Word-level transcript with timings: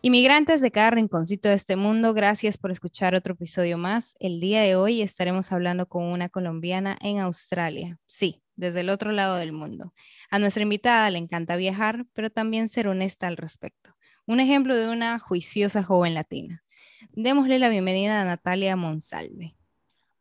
Inmigrantes 0.00 0.60
de 0.60 0.70
cada 0.70 0.90
rinconcito 0.90 1.48
de 1.48 1.56
este 1.56 1.74
mundo, 1.74 2.14
gracias 2.14 2.56
por 2.56 2.70
escuchar 2.70 3.16
otro 3.16 3.34
episodio 3.34 3.78
más. 3.78 4.14
El 4.20 4.38
día 4.38 4.60
de 4.62 4.76
hoy 4.76 5.02
estaremos 5.02 5.50
hablando 5.50 5.88
con 5.88 6.04
una 6.04 6.28
colombiana 6.28 6.96
en 7.00 7.18
Australia. 7.18 7.98
Sí, 8.06 8.40
desde 8.54 8.80
el 8.80 8.90
otro 8.90 9.10
lado 9.10 9.34
del 9.34 9.50
mundo. 9.50 9.92
A 10.30 10.38
nuestra 10.38 10.62
invitada 10.62 11.10
le 11.10 11.18
encanta 11.18 11.56
viajar, 11.56 12.06
pero 12.12 12.30
también 12.30 12.68
ser 12.68 12.86
honesta 12.86 13.26
al 13.26 13.36
respecto. 13.36 13.96
Un 14.24 14.38
ejemplo 14.38 14.76
de 14.76 14.88
una 14.88 15.18
juiciosa 15.18 15.82
joven 15.82 16.14
latina. 16.14 16.62
Démosle 17.10 17.58
la 17.58 17.68
bienvenida 17.68 18.20
a 18.20 18.24
Natalia 18.24 18.76
Monsalve. 18.76 19.57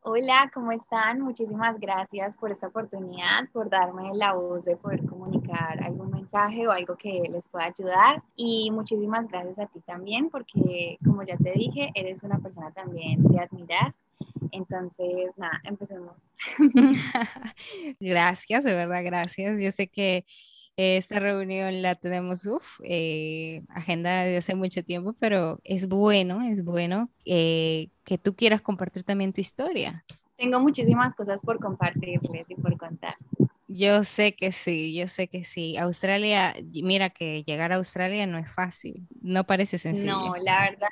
Hola, 0.09 0.49
¿cómo 0.53 0.71
están? 0.71 1.19
Muchísimas 1.19 1.77
gracias 1.81 2.37
por 2.37 2.49
esta 2.49 2.67
oportunidad, 2.67 3.49
por 3.51 3.69
darme 3.69 4.11
la 4.13 4.31
voz 4.35 4.63
de 4.63 4.77
poder 4.77 5.05
comunicar 5.05 5.83
algún 5.83 6.11
mensaje 6.11 6.65
o 6.65 6.71
algo 6.71 6.95
que 6.95 7.23
les 7.29 7.49
pueda 7.49 7.65
ayudar. 7.65 8.23
Y 8.37 8.71
muchísimas 8.71 9.27
gracias 9.27 9.59
a 9.59 9.65
ti 9.65 9.81
también, 9.81 10.29
porque 10.29 10.97
como 11.03 11.23
ya 11.23 11.35
te 11.35 11.51
dije, 11.51 11.91
eres 11.93 12.23
una 12.23 12.39
persona 12.39 12.71
también 12.71 13.21
de 13.21 13.37
admirar. 13.37 13.93
Entonces, 14.53 15.29
nada, 15.35 15.59
empecemos. 15.65 16.15
gracias, 17.99 18.63
de 18.63 18.73
verdad, 18.73 19.03
gracias. 19.03 19.59
Yo 19.59 19.73
sé 19.73 19.89
que 19.89 20.23
esta 20.77 21.19
reunión 21.19 21.81
la 21.81 21.95
tenemos, 21.95 22.45
uf, 22.45 22.63
eh, 22.83 23.63
agenda 23.69 24.23
de 24.23 24.37
hace 24.37 24.53
mucho 24.53 24.83
tiempo, 24.83 25.13
pero 25.19 25.59
es 25.63 25.87
bueno, 25.87 26.43
es 26.43 26.63
bueno 26.63 27.09
eh, 27.25 27.89
que 28.03 28.19
tú 28.19 28.35
quieras 28.35 28.61
compartir 28.61 29.03
también 29.03 29.33
tu 29.33 29.41
historia. 29.41 30.05
Tengo 30.37 30.59
muchísimas 30.59 31.15
cosas 31.15 31.41
por 31.41 31.59
compartirles 31.59 32.45
y 32.49 32.55
por 32.55 32.77
contar. 32.77 33.15
Yo 33.67 34.03
sé 34.03 34.35
que 34.35 34.51
sí, 34.51 34.95
yo 34.95 35.07
sé 35.07 35.27
que 35.27 35.43
sí. 35.43 35.77
Australia, 35.77 36.55
mira 36.71 37.09
que 37.09 37.43
llegar 37.43 37.71
a 37.71 37.77
Australia 37.77 38.27
no 38.27 38.37
es 38.37 38.49
fácil, 38.49 39.07
no 39.19 39.45
parece 39.45 39.79
sencillo. 39.79 40.11
No, 40.11 40.35
la 40.37 40.69
verdad, 40.69 40.89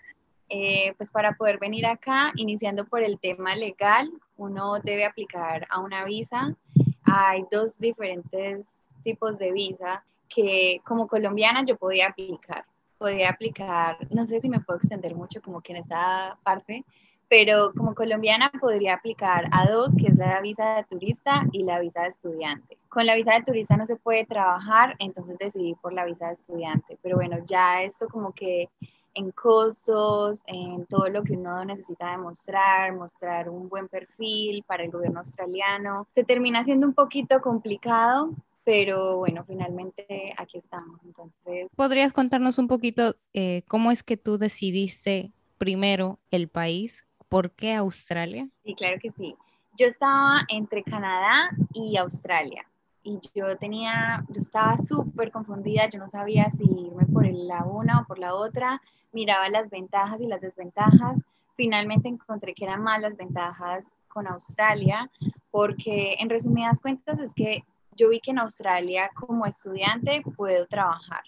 eh, 0.50 0.94
pues 0.98 1.12
para 1.12 1.34
poder 1.34 1.60
venir 1.60 1.86
acá, 1.86 2.34
iniciando 2.36 2.86
por 2.86 3.04
el 3.04 3.20
tema 3.20 3.56
legal, 3.56 4.12
uno 4.36 4.80
debe 4.80 5.06
aplicar 5.06 5.66
a 5.70 5.80
una 5.80 6.06
visa. 6.06 6.56
Hay 7.04 7.46
dos 7.52 7.78
diferentes 7.80 8.76
tipos 9.06 9.38
de 9.38 9.54
visa 9.54 10.04
que 10.28 10.82
como 10.84 11.08
colombiana 11.08 11.64
yo 11.64 11.78
podía 11.78 12.08
aplicar. 12.08 12.66
Podía 12.98 13.30
aplicar, 13.30 13.98
no 14.10 14.26
sé 14.26 14.42
si 14.42 14.50
me 14.50 14.60
puedo 14.60 14.78
extender 14.78 15.16
mucho 15.16 15.42
como 15.42 15.62
que 15.62 15.74
en 15.74 15.80
esta 15.80 16.38
parte, 16.44 16.84
pero 17.30 17.72
como 17.76 17.94
colombiana 17.94 18.52
podría 18.60 18.96
aplicar 18.96 19.46
a 19.52 19.70
dos, 19.70 19.96
que 19.96 20.08
es 20.08 20.18
la 20.18 20.42
visa 20.42 20.76
de 20.76 20.84
turista 20.86 21.46
y 21.52 21.64
la 21.64 21.80
visa 21.80 22.04
de 22.04 22.10
estudiante. 22.10 22.78
Con 22.90 23.06
la 23.06 23.16
visa 23.16 23.34
de 23.34 23.44
turista 23.44 23.78
no 23.78 23.86
se 23.86 23.98
puede 23.98 24.26
trabajar, 24.26 24.96
entonces 25.00 25.38
decidí 25.38 25.76
por 25.76 25.94
la 25.94 26.06
visa 26.06 26.28
de 26.28 26.34
estudiante. 26.34 26.98
Pero 27.02 27.18
bueno, 27.18 27.38
ya 27.46 27.84
esto 27.84 28.08
como 28.08 28.32
que 28.34 28.70
en 29.16 29.32
costos, 29.32 30.44
en 30.46 30.86
todo 30.86 31.10
lo 31.10 31.24
que 31.24 31.34
uno 31.34 31.64
necesita 31.66 32.12
demostrar, 32.12 32.94
mostrar 32.94 33.50
un 33.50 33.70
buen 33.70 33.88
perfil 33.88 34.64
para 34.68 34.84
el 34.84 34.92
gobierno 34.92 35.20
australiano, 35.20 36.08
se 36.14 36.24
termina 36.24 36.64
siendo 36.64 36.86
un 36.86 36.94
poquito 36.94 37.40
complicado, 37.40 38.32
pero 38.66 39.18
bueno, 39.18 39.46
finalmente 39.46 40.34
aquí 40.38 40.58
estamos. 40.58 41.00
Entonces, 41.06 41.70
¿podrías 41.76 42.12
contarnos 42.12 42.58
un 42.58 42.68
poquito 42.68 43.16
eh, 43.34 43.62
cómo 43.68 43.92
es 43.92 44.04
que 44.04 44.18
tú 44.18 44.38
decidiste 44.38 45.32
primero 45.58 46.20
el 46.32 46.50
país? 46.50 47.06
¿Por 47.30 47.52
qué 47.52 47.76
Australia? 47.76 48.50
Sí, 48.64 48.74
claro 48.74 48.98
que 49.00 49.12
sí. 49.12 49.36
Yo 49.78 49.86
estaba 49.86 50.42
entre 50.50 50.84
Canadá 50.84 51.52
y 51.74 51.96
Australia 51.98 52.66
y 53.04 53.20
yo 53.36 53.56
tenía, 53.58 54.26
yo 54.30 54.40
estaba 54.40 54.78
súper 54.78 55.32
confundida, 55.32 55.88
yo 55.88 56.00
no 56.00 56.08
sabía 56.08 56.50
si 56.50 56.64
irme 56.64 57.06
por 57.06 57.28
la 57.28 57.66
una 57.66 58.02
o 58.02 58.06
por 58.06 58.18
la 58.18 58.34
otra, 58.34 58.82
miraba 59.12 59.48
las 59.50 59.70
ventajas 59.70 60.20
y 60.22 60.26
las 60.26 60.42
desventajas. 60.42 61.22
Finalmente 61.56 62.10
encontré 62.10 62.56
que 62.56 62.66
eran 62.66 62.82
más 62.82 63.02
las 63.02 63.16
ventajas 63.16 63.86
con 64.08 64.28
Australia, 64.28 65.12
porque 65.52 66.16
en 66.20 66.30
resumidas 66.30 66.82
cuentas 66.82 67.20
es 67.20 67.34
que 67.34 67.64
yo 67.96 68.10
vi 68.10 68.20
que 68.20 68.32
en 68.32 68.40
Australia 68.40 69.10
como 69.16 69.46
estudiante 69.46 70.22
puedo 70.36 70.68
trabajar, 70.68 71.24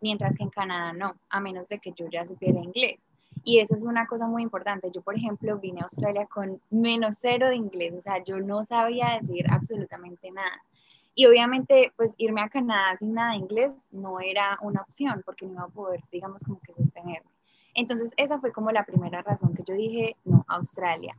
mientras 0.00 0.36
que 0.36 0.44
en 0.44 0.50
Canadá 0.50 0.92
no, 0.92 1.16
a 1.30 1.40
menos 1.40 1.68
de 1.68 1.78
que 1.78 1.92
yo 1.92 2.06
ya 2.10 2.26
supiera 2.26 2.60
inglés. 2.60 3.00
Y 3.44 3.58
eso 3.58 3.74
es 3.74 3.84
una 3.84 4.06
cosa 4.06 4.26
muy 4.26 4.42
importante. 4.42 4.90
Yo, 4.94 5.02
por 5.02 5.16
ejemplo, 5.16 5.58
vine 5.58 5.80
a 5.80 5.84
Australia 5.84 6.26
con 6.26 6.60
menos 6.70 7.18
cero 7.18 7.48
de 7.48 7.56
inglés, 7.56 7.92
o 7.96 8.00
sea, 8.00 8.22
yo 8.22 8.38
no 8.38 8.64
sabía 8.64 9.18
decir 9.20 9.46
absolutamente 9.50 10.30
nada. 10.30 10.62
Y 11.14 11.26
obviamente, 11.26 11.92
pues 11.96 12.14
irme 12.18 12.40
a 12.40 12.48
Canadá 12.48 12.96
sin 12.96 13.14
nada 13.14 13.32
de 13.32 13.38
inglés 13.38 13.88
no 13.90 14.20
era 14.20 14.58
una 14.62 14.80
opción 14.82 15.22
porque 15.26 15.44
no 15.44 15.52
iba 15.52 15.64
a 15.64 15.68
poder, 15.68 16.00
digamos, 16.10 16.42
como 16.42 16.60
que 16.60 16.72
sostenerme. 16.72 17.30
Entonces, 17.74 18.12
esa 18.16 18.38
fue 18.38 18.52
como 18.52 18.70
la 18.70 18.84
primera 18.84 19.22
razón 19.22 19.54
que 19.54 19.62
yo 19.66 19.74
dije, 19.74 20.16
no, 20.24 20.44
Australia. 20.48 21.16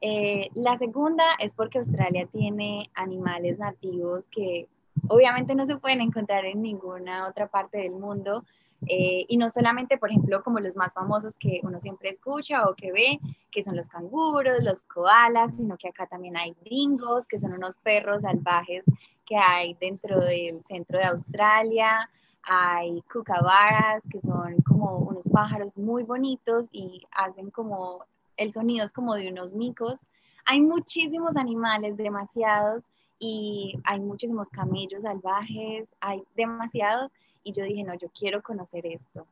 Eh, 0.00 0.50
la 0.54 0.76
segunda 0.76 1.24
es 1.40 1.54
porque 1.54 1.78
Australia 1.78 2.28
tiene 2.30 2.90
animales 2.94 3.58
nativos 3.58 4.26
que 4.28 4.68
obviamente 5.08 5.54
no 5.54 5.66
se 5.66 5.78
pueden 5.78 6.00
encontrar 6.00 6.44
en 6.44 6.62
ninguna 6.62 7.28
otra 7.28 7.48
parte 7.48 7.78
del 7.78 7.94
mundo. 7.94 8.44
Eh, 8.86 9.24
y 9.28 9.38
no 9.38 9.48
solamente, 9.48 9.96
por 9.96 10.10
ejemplo, 10.10 10.42
como 10.42 10.60
los 10.60 10.76
más 10.76 10.92
famosos 10.92 11.38
que 11.38 11.60
uno 11.62 11.80
siempre 11.80 12.10
escucha 12.10 12.68
o 12.68 12.74
que 12.74 12.92
ve, 12.92 13.18
que 13.50 13.62
son 13.62 13.74
los 13.74 13.88
canguros, 13.88 14.62
los 14.62 14.82
koalas, 14.82 15.56
sino 15.56 15.76
que 15.78 15.88
acá 15.88 16.06
también 16.06 16.36
hay 16.36 16.54
dingos, 16.62 17.26
que 17.26 17.38
son 17.38 17.54
unos 17.54 17.78
perros 17.78 18.22
salvajes 18.22 18.84
que 19.24 19.36
hay 19.36 19.74
dentro 19.80 20.20
del 20.20 20.62
centro 20.62 20.98
de 20.98 21.06
Australia. 21.06 22.08
Hay 22.42 23.02
cucabaras, 23.12 24.04
que 24.08 24.20
son 24.20 24.56
como 24.62 24.98
unos 24.98 25.28
pájaros 25.30 25.76
muy 25.78 26.04
bonitos 26.04 26.68
y 26.70 27.02
hacen 27.10 27.50
como 27.50 28.04
el 28.36 28.52
sonido 28.52 28.84
es 28.84 28.92
como 28.92 29.14
de 29.14 29.28
unos 29.28 29.54
micos. 29.54 30.06
Hay 30.44 30.60
muchísimos 30.60 31.36
animales, 31.36 31.96
demasiados, 31.96 32.88
y 33.18 33.74
hay 33.84 34.00
muchísimos 34.00 34.50
camellos 34.50 35.02
salvajes, 35.02 35.88
hay 36.00 36.22
demasiados, 36.36 37.10
y 37.42 37.52
yo 37.52 37.64
dije, 37.64 37.82
no, 37.84 37.94
yo 37.94 38.08
quiero 38.10 38.42
conocer 38.42 38.86
esto. 38.86 39.26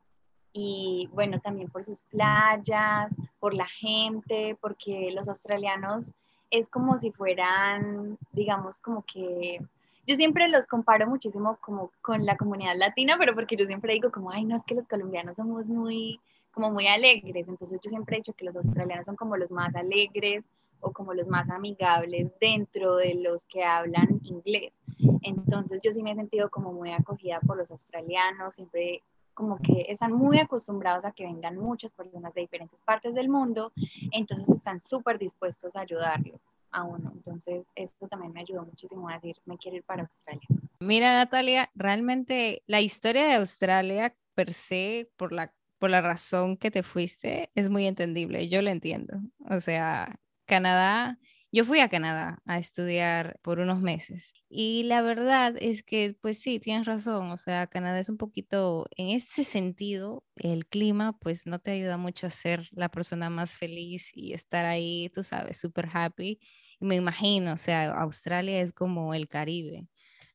Y 0.53 1.09
bueno, 1.13 1.39
también 1.39 1.69
por 1.69 1.83
sus 1.83 2.03
playas, 2.05 3.13
por 3.39 3.53
la 3.53 3.67
gente, 3.67 4.57
porque 4.61 5.11
los 5.13 5.27
australianos 5.27 6.13
es 6.49 6.69
como 6.69 6.97
si 6.97 7.11
fueran, 7.11 8.17
digamos, 8.31 8.79
como 8.79 9.03
que 9.03 9.59
yo 10.07 10.15
siempre 10.15 10.47
los 10.47 10.67
comparo 10.67 11.07
muchísimo 11.07 11.57
como 11.59 11.91
con 12.01 12.25
la 12.25 12.37
comunidad 12.37 12.75
latina, 12.77 13.15
pero 13.19 13.33
porque 13.33 13.57
yo 13.57 13.65
siempre 13.65 13.93
digo 13.93 14.11
como, 14.11 14.31
ay, 14.31 14.45
no, 14.45 14.55
es 14.55 14.63
que 14.63 14.75
los 14.75 14.85
colombianos 14.85 15.35
somos 15.35 15.67
muy, 15.67 16.19
como 16.55 16.71
muy 16.71 16.87
alegres. 16.87 17.47
Entonces 17.47 17.79
yo 17.83 17.89
siempre 17.89 18.15
he 18.15 18.19
dicho 18.19 18.33
que 18.33 18.45
los 18.45 18.55
australianos 18.55 19.05
son 19.05 19.15
como 19.15 19.37
los 19.37 19.51
más 19.51 19.75
alegres 19.75 20.43
o 20.79 20.91
como 20.91 21.13
los 21.13 21.27
más 21.27 21.49
amigables 21.49 22.31
dentro 22.39 22.95
de 22.95 23.15
los 23.15 23.45
que 23.45 23.63
hablan 23.63 24.21
inglés. 24.23 24.73
Entonces 25.21 25.81
yo 25.83 25.91
sí 25.91 26.01
me 26.01 26.11
he 26.11 26.15
sentido 26.15 26.49
como 26.49 26.71
muy 26.71 26.91
acogida 26.91 27.39
por 27.41 27.57
los 27.57 27.71
australianos, 27.71 28.55
siempre 28.55 29.03
como 29.33 29.57
que 29.57 29.87
están 29.89 30.13
muy 30.13 30.39
acostumbrados 30.39 31.03
a 31.03 31.11
que 31.11 31.25
vengan 31.25 31.57
muchas 31.57 31.91
personas 31.93 32.33
de 32.33 32.41
diferentes 32.41 32.79
partes 32.85 33.13
del 33.13 33.27
mundo, 33.27 33.73
entonces 34.11 34.47
están 34.47 34.79
súper 34.79 35.19
dispuestos 35.19 35.75
a 35.75 35.81
ayudarlo 35.81 36.39
a 36.71 36.83
uno. 36.83 37.11
Entonces 37.13 37.67
esto 37.75 38.07
también 38.07 38.31
me 38.31 38.39
ayudó 38.39 38.63
muchísimo 38.63 39.09
a 39.09 39.15
decir, 39.15 39.35
me 39.45 39.57
quiero 39.57 39.75
ir 39.75 39.83
para 39.83 40.03
Australia. 40.03 40.47
Mira, 40.79 41.13
Natalia, 41.13 41.69
realmente 41.75 42.63
la 42.65 42.79
historia 42.79 43.25
de 43.25 43.33
Australia 43.33 44.15
per 44.35 44.53
se, 44.53 45.09
por 45.17 45.33
la 45.33 45.51
por 45.79 45.89
la 45.89 46.01
razón 46.01 46.57
que 46.57 46.71
te 46.71 46.83
fuiste 46.83 47.51
es 47.55 47.69
muy 47.69 47.85
entendible, 47.87 48.47
yo 48.49 48.61
lo 48.61 48.69
entiendo. 48.69 49.19
O 49.49 49.59
sea, 49.59 50.19
Canadá, 50.45 51.19
Yo 51.51 51.63
fui 51.63 51.79
a 51.79 51.87
Canadá 51.89 52.41
a 52.45 52.57
estudiar 52.59 53.39
por 53.41 53.59
unos 53.59 53.79
meses 53.81 54.33
y 54.49 54.83
la 54.83 55.01
verdad 55.01 55.55
es 55.59 55.83
que, 55.83 56.15
pues 56.21 56.39
sí, 56.41 56.59
tienes 56.59 56.85
razón, 56.85 57.31
o 57.31 57.37
sea, 57.37 57.67
Canadá 57.67 57.99
es 57.99 58.09
un 58.09 58.17
poquito, 58.17 58.87
en 58.97 59.09
ese 59.09 59.43
sentido, 59.45 60.25
el 60.35 60.67
clima 60.67 61.17
pues 61.19 61.45
no 61.47 61.59
te 61.59 61.71
ayuda 61.71 61.97
mucho 61.97 62.27
a 62.27 62.29
ser 62.31 62.67
la 62.71 62.89
persona 62.89 63.29
más 63.29 63.55
feliz 63.57 64.11
y 64.13 64.33
estar 64.33 64.65
ahí, 64.65 65.09
tú 65.13 65.23
sabes, 65.23 65.57
súper 65.57 65.87
happy. 65.93 66.39
Y 66.79 66.85
me 66.85 66.95
imagino, 66.95 67.53
o 67.53 67.57
sea, 67.57 67.91
Australia 67.91 68.59
es 68.61 68.73
como 68.73 69.13
el 69.13 69.27
Caribe, 69.29 69.87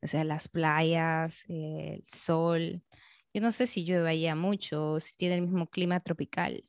o 0.03 0.07
sea, 0.07 0.25
las 0.25 0.49
playas, 0.49 1.45
el 1.49 2.03
sol. 2.05 2.83
Yo 3.35 3.41
no 3.41 3.53
sé 3.53 3.67
si 3.67 3.85
llueve 3.85 4.11
allá 4.11 4.35
mucho 4.35 4.93
o 4.93 5.01
si 5.01 5.15
tiene 5.17 5.37
el 5.37 5.43
mismo 5.43 5.67
clima 5.69 6.01
tropical. 6.01 6.65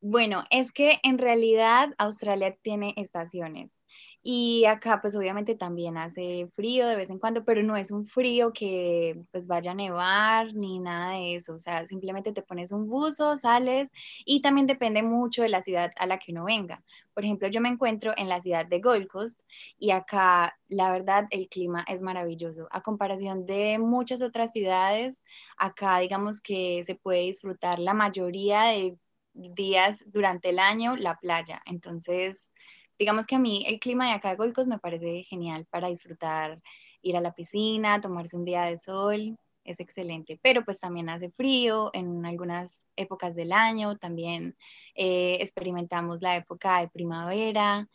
Bueno, 0.00 0.44
es 0.50 0.72
que 0.72 1.00
en 1.02 1.18
realidad 1.18 1.90
Australia 1.98 2.56
tiene 2.62 2.94
estaciones 2.96 3.80
y 4.22 4.64
acá 4.66 5.00
pues 5.00 5.14
obviamente 5.16 5.54
también 5.54 5.96
hace 5.96 6.48
frío 6.56 6.86
de 6.86 6.96
vez 6.96 7.10
en 7.10 7.18
cuando, 7.18 7.44
pero 7.44 7.62
no 7.62 7.76
es 7.76 7.90
un 7.90 8.06
frío 8.06 8.52
que 8.52 9.20
pues 9.32 9.46
vaya 9.46 9.70
a 9.72 9.74
nevar 9.74 10.54
ni 10.54 10.80
nada 10.80 11.12
de 11.14 11.36
eso, 11.36 11.54
o 11.54 11.58
sea, 11.58 11.86
simplemente 11.86 12.32
te 12.32 12.42
pones 12.42 12.72
un 12.72 12.88
buzo, 12.88 13.36
sales 13.38 13.90
y 14.24 14.42
también 14.42 14.66
depende 14.66 15.02
mucho 15.02 15.42
de 15.42 15.48
la 15.48 15.62
ciudad 15.62 15.90
a 15.98 16.06
la 16.06 16.18
que 16.18 16.32
uno 16.32 16.44
venga. 16.44 16.82
Por 17.14 17.24
ejemplo, 17.24 17.48
yo 17.48 17.60
me 17.60 17.68
encuentro 17.68 18.12
en 18.16 18.28
la 18.28 18.40
ciudad 18.40 18.66
de 18.66 18.80
Gold 18.80 19.08
Coast 19.08 19.42
y 19.78 19.90
acá 19.90 20.56
la 20.68 20.90
verdad 20.90 21.26
el 21.30 21.48
clima 21.48 21.84
es 21.88 22.02
maravilloso. 22.02 22.68
A 22.70 22.82
comparación 22.82 23.46
de 23.46 23.78
muchas 23.78 24.22
otras 24.22 24.52
ciudades, 24.52 25.22
acá 25.56 25.98
digamos 25.98 26.40
que 26.40 26.82
se 26.84 26.94
puede 26.94 27.22
disfrutar 27.22 27.78
la 27.78 27.94
mayoría 27.94 28.64
de 28.64 28.96
días 29.34 30.04
durante 30.06 30.50
el 30.50 30.58
año 30.58 30.96
la 30.96 31.16
playa. 31.18 31.62
Entonces, 31.66 32.50
digamos 32.98 33.26
que 33.26 33.36
a 33.36 33.38
mí 33.38 33.64
el 33.66 33.78
clima 33.78 34.06
de 34.06 34.12
acá 34.12 34.30
de 34.30 34.36
Golcos 34.36 34.66
me 34.66 34.78
parece 34.78 35.24
genial 35.24 35.66
para 35.70 35.88
disfrutar, 35.88 36.60
ir 37.02 37.16
a 37.16 37.20
la 37.20 37.34
piscina, 37.34 38.00
tomarse 38.00 38.36
un 38.36 38.44
día 38.44 38.64
de 38.64 38.78
sol, 38.78 39.38
es 39.64 39.80
excelente, 39.80 40.38
pero 40.42 40.64
pues 40.64 40.80
también 40.80 41.10
hace 41.10 41.30
frío 41.30 41.90
en 41.92 42.24
algunas 42.24 42.88
épocas 42.96 43.34
del 43.34 43.52
año, 43.52 43.96
también 43.96 44.56
eh, 44.94 45.38
experimentamos 45.40 46.22
la 46.22 46.36
época 46.36 46.80
de 46.80 46.88
primavera, 46.88 47.88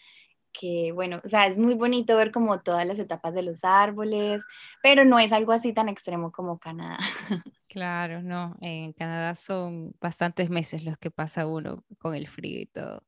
que 0.52 0.92
bueno, 0.94 1.20
o 1.24 1.28
sea, 1.28 1.48
es 1.48 1.58
muy 1.58 1.74
bonito 1.74 2.16
ver 2.16 2.32
como 2.32 2.62
todas 2.62 2.86
las 2.86 3.00
etapas 3.00 3.34
de 3.34 3.42
los 3.42 3.64
árboles, 3.64 4.46
pero 4.84 5.04
no 5.04 5.18
es 5.20 5.32
algo 5.32 5.52
así 5.52 5.74
tan 5.74 5.90
extremo 5.90 6.32
como 6.32 6.60
Canadá. 6.60 7.00
Claro, 7.74 8.22
no, 8.22 8.56
en 8.62 8.94
Canadá 8.94 9.34
son 9.34 9.96
bastantes 10.00 10.52
meses 10.52 10.86
los 10.86 10.96
que 11.00 11.10
pasa 11.10 11.48
uno 11.48 11.84
con 11.98 12.14
el 12.14 12.28
frío 12.28 12.62
y 12.62 12.68
todo. 12.68 13.04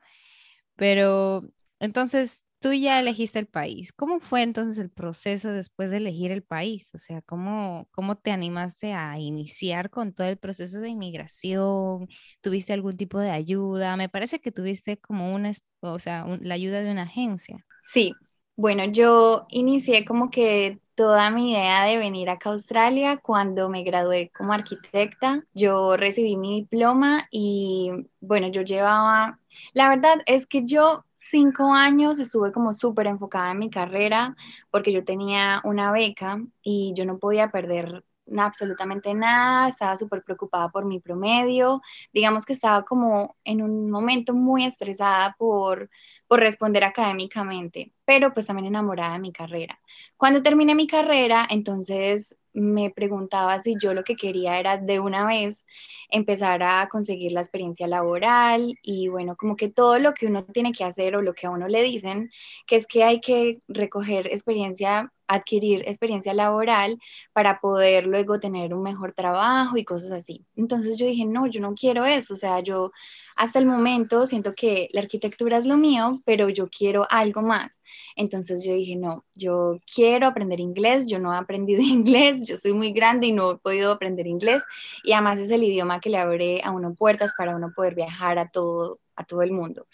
Pero 0.75 1.43
entonces, 1.79 2.45
tú 2.59 2.73
ya 2.73 2.99
elegiste 2.99 3.39
el 3.39 3.47
país. 3.47 3.93
¿Cómo 3.93 4.19
fue 4.19 4.41
entonces 4.43 4.77
el 4.77 4.89
proceso 4.89 5.51
después 5.51 5.91
de 5.91 5.97
elegir 5.97 6.31
el 6.31 6.43
país? 6.43 6.91
O 6.95 6.97
sea, 6.97 7.21
¿cómo, 7.21 7.87
cómo 7.91 8.17
te 8.17 8.31
animaste 8.31 8.93
a 8.93 9.19
iniciar 9.19 9.89
con 9.89 10.13
todo 10.13 10.27
el 10.27 10.37
proceso 10.37 10.79
de 10.79 10.89
inmigración? 10.89 12.07
¿Tuviste 12.41 12.73
algún 12.73 12.97
tipo 12.97 13.19
de 13.19 13.31
ayuda? 13.31 13.97
Me 13.97 14.09
parece 14.09 14.39
que 14.39 14.51
tuviste 14.51 14.97
como 14.97 15.33
una, 15.35 15.51
o 15.81 15.99
sea, 15.99 16.25
la 16.41 16.55
ayuda 16.55 16.81
de 16.81 16.91
una 16.91 17.03
agencia. 17.03 17.65
Sí, 17.79 18.13
bueno, 18.55 18.85
yo 18.85 19.45
inicié 19.49 20.05
como 20.05 20.29
que 20.29 20.79
toda 20.95 21.29
mi 21.29 21.51
idea 21.51 21.85
de 21.85 21.97
venir 21.97 22.29
acá 22.29 22.49
a 22.49 22.53
Australia 22.53 23.17
cuando 23.17 23.69
me 23.69 23.83
gradué 23.83 24.31
como 24.35 24.53
arquitecta. 24.53 25.43
Yo 25.53 25.97
recibí 25.97 26.37
mi 26.37 26.61
diploma 26.61 27.27
y 27.31 27.91
bueno, 28.21 28.47
yo 28.49 28.61
llevaba, 28.63 29.39
la 29.73 29.89
verdad 29.89 30.15
es 30.25 30.47
que 30.47 30.63
yo 30.65 31.04
cinco 31.29 31.73
años 31.73 32.19
estuve 32.19 32.51
como 32.51 32.73
súper 32.73 33.07
enfocada 33.07 33.51
en 33.51 33.59
mi 33.59 33.69
carrera 33.69 34.35
porque 34.71 34.91
yo 34.91 35.03
tenía 35.03 35.61
una 35.63 35.91
beca 35.91 36.41
y 36.61 36.93
yo 36.95 37.05
no 37.05 37.17
podía 37.19 37.49
perder 37.51 38.03
absolutamente 38.37 39.13
nada, 39.13 39.69
estaba 39.69 39.95
súper 39.97 40.23
preocupada 40.23 40.69
por 40.69 40.85
mi 40.85 40.99
promedio, 40.99 41.81
digamos 42.13 42.45
que 42.45 42.53
estaba 42.53 42.83
como 42.83 43.35
en 43.43 43.61
un 43.61 43.89
momento 43.91 44.33
muy 44.33 44.65
estresada 44.65 45.35
por, 45.37 45.89
por 46.27 46.39
responder 46.39 46.83
académicamente, 46.83 47.93
pero 48.05 48.33
pues 48.33 48.47
también 48.47 48.67
enamorada 48.67 49.13
de 49.13 49.19
mi 49.19 49.31
carrera. 49.31 49.79
Cuando 50.17 50.41
terminé 50.41 50.75
mi 50.75 50.87
carrera, 50.87 51.47
entonces 51.49 52.35
me 52.55 52.89
preguntaba 52.91 53.59
si 53.59 53.75
yo 53.81 53.93
lo 53.93 54.03
que 54.03 54.15
quería 54.15 54.59
era 54.59 54.77
de 54.77 54.99
una 54.99 55.27
vez 55.27 55.65
empezar 56.09 56.63
a 56.63 56.87
conseguir 56.89 57.31
la 57.31 57.41
experiencia 57.41 57.87
laboral 57.87 58.77
y 58.81 59.07
bueno, 59.09 59.35
como 59.37 59.55
que 59.55 59.69
todo 59.69 59.99
lo 59.99 60.13
que 60.13 60.27
uno 60.27 60.45
tiene 60.45 60.71
que 60.73 60.83
hacer 60.83 61.15
o 61.15 61.21
lo 61.21 61.33
que 61.33 61.47
a 61.47 61.51
uno 61.51 61.67
le 61.67 61.83
dicen, 61.83 62.29
que 62.67 62.75
es 62.77 62.87
que 62.87 63.03
hay 63.03 63.21
que 63.21 63.61
recoger 63.67 64.27
experiencia 64.27 65.11
adquirir 65.27 65.83
experiencia 65.87 66.33
laboral 66.33 66.99
para 67.33 67.59
poder 67.59 68.07
luego 68.07 68.39
tener 68.39 68.73
un 68.73 68.83
mejor 68.83 69.13
trabajo 69.13 69.77
y 69.77 69.85
cosas 69.85 70.11
así. 70.11 70.45
Entonces 70.55 70.97
yo 70.97 71.05
dije, 71.05 71.25
no, 71.25 71.47
yo 71.47 71.61
no 71.61 71.73
quiero 71.73 72.05
eso, 72.05 72.33
o 72.33 72.37
sea, 72.37 72.59
yo 72.61 72.91
hasta 73.35 73.59
el 73.59 73.65
momento 73.65 74.25
siento 74.25 74.53
que 74.55 74.87
la 74.93 75.01
arquitectura 75.01 75.57
es 75.57 75.65
lo 75.65 75.77
mío, 75.77 76.21
pero 76.25 76.49
yo 76.49 76.69
quiero 76.69 77.05
algo 77.09 77.41
más. 77.41 77.81
Entonces 78.15 78.63
yo 78.65 78.73
dije, 78.73 78.95
no, 78.95 79.25
yo 79.35 79.77
quiero 79.93 80.27
aprender 80.27 80.59
inglés, 80.59 81.05
yo 81.07 81.19
no 81.19 81.33
he 81.33 81.37
aprendido 81.37 81.81
inglés, 81.83 82.45
yo 82.47 82.57
soy 82.57 82.73
muy 82.73 82.93
grande 82.93 83.27
y 83.27 83.31
no 83.33 83.51
he 83.51 83.57
podido 83.57 83.91
aprender 83.91 84.27
inglés 84.27 84.63
y 85.03 85.13
además 85.13 85.39
es 85.39 85.49
el 85.49 85.63
idioma 85.63 85.99
que 85.99 86.09
le 86.09 86.17
abre 86.17 86.61
a 86.63 86.71
uno 86.71 86.93
puertas 86.95 87.33
para 87.37 87.55
uno 87.55 87.71
poder 87.75 87.95
viajar 87.95 88.39
a 88.39 88.49
todo, 88.49 88.99
a 89.15 89.23
todo 89.23 89.41
el 89.41 89.51
mundo. 89.51 89.87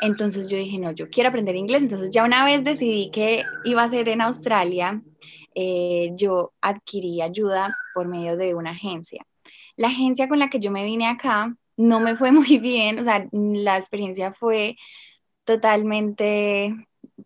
Entonces 0.00 0.48
yo 0.48 0.56
dije, 0.56 0.78
no, 0.78 0.92
yo 0.92 1.08
quiero 1.10 1.28
aprender 1.28 1.56
inglés. 1.56 1.82
Entonces 1.82 2.10
ya 2.10 2.24
una 2.24 2.44
vez 2.44 2.64
decidí 2.64 3.10
que 3.10 3.44
iba 3.64 3.82
a 3.82 3.88
ser 3.88 4.08
en 4.08 4.20
Australia, 4.20 5.02
eh, 5.54 6.10
yo 6.14 6.52
adquirí 6.60 7.20
ayuda 7.20 7.76
por 7.94 8.08
medio 8.08 8.36
de 8.36 8.54
una 8.54 8.70
agencia. 8.70 9.24
La 9.76 9.88
agencia 9.88 10.28
con 10.28 10.38
la 10.38 10.48
que 10.48 10.60
yo 10.60 10.70
me 10.70 10.84
vine 10.84 11.06
acá 11.06 11.54
no 11.76 12.00
me 12.00 12.16
fue 12.16 12.32
muy 12.32 12.58
bien, 12.58 12.98
o 12.98 13.04
sea, 13.04 13.26
la 13.32 13.78
experiencia 13.78 14.32
fue 14.32 14.76
totalmente 15.44 16.74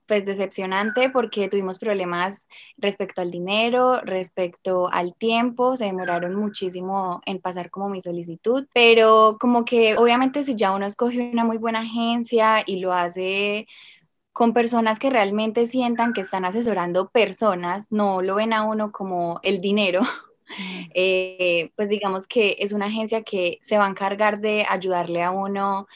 pues 0.07 0.25
decepcionante 0.25 1.11
porque 1.11 1.49
tuvimos 1.49 1.79
problemas 1.79 2.49
respecto 2.77 3.21
al 3.21 3.31
dinero, 3.31 4.01
respecto 4.03 4.89
al 4.91 5.15
tiempo, 5.15 5.77
se 5.77 5.87
demoraron 5.87 6.35
muchísimo 6.35 7.21
en 7.27 7.41
pasar 7.41 7.71
como 7.71 7.89
mi 7.89 8.01
solicitud, 8.01 8.67
pero 8.73 9.37
como 9.41 9.65
que 9.65 9.97
obviamente 9.97 10.45
si 10.45 10.55
ya 10.57 10.73
uno 10.73 10.87
escoge 10.87 11.31
una 11.33 11.45
muy 11.45 11.59
buena 11.59 11.81
agencia 11.81 12.63
y 12.67 12.81
lo 12.81 12.93
hace 12.93 13.67
con 14.33 14.53
personas 14.53 14.99
que 14.99 15.11
realmente 15.11 15.67
sientan 15.67 16.13
que 16.13 16.21
están 16.21 16.45
asesorando 16.45 17.09
personas, 17.09 17.87
no 17.91 18.21
lo 18.21 18.35
ven 18.35 18.53
a 18.53 18.65
uno 18.65 18.93
como 18.93 19.41
el 19.43 19.61
dinero, 19.63 20.03
eh, 20.95 21.73
pues 21.75 21.89
digamos 21.89 22.27
que 22.27 22.57
es 22.61 22.73
una 22.73 22.87
agencia 22.87 23.23
que 23.23 23.59
se 23.63 23.79
va 23.79 23.87
a 23.87 23.91
encargar 23.91 24.41
de 24.41 24.67
ayudarle 24.69 25.23
a 25.23 25.31
uno 25.31 25.89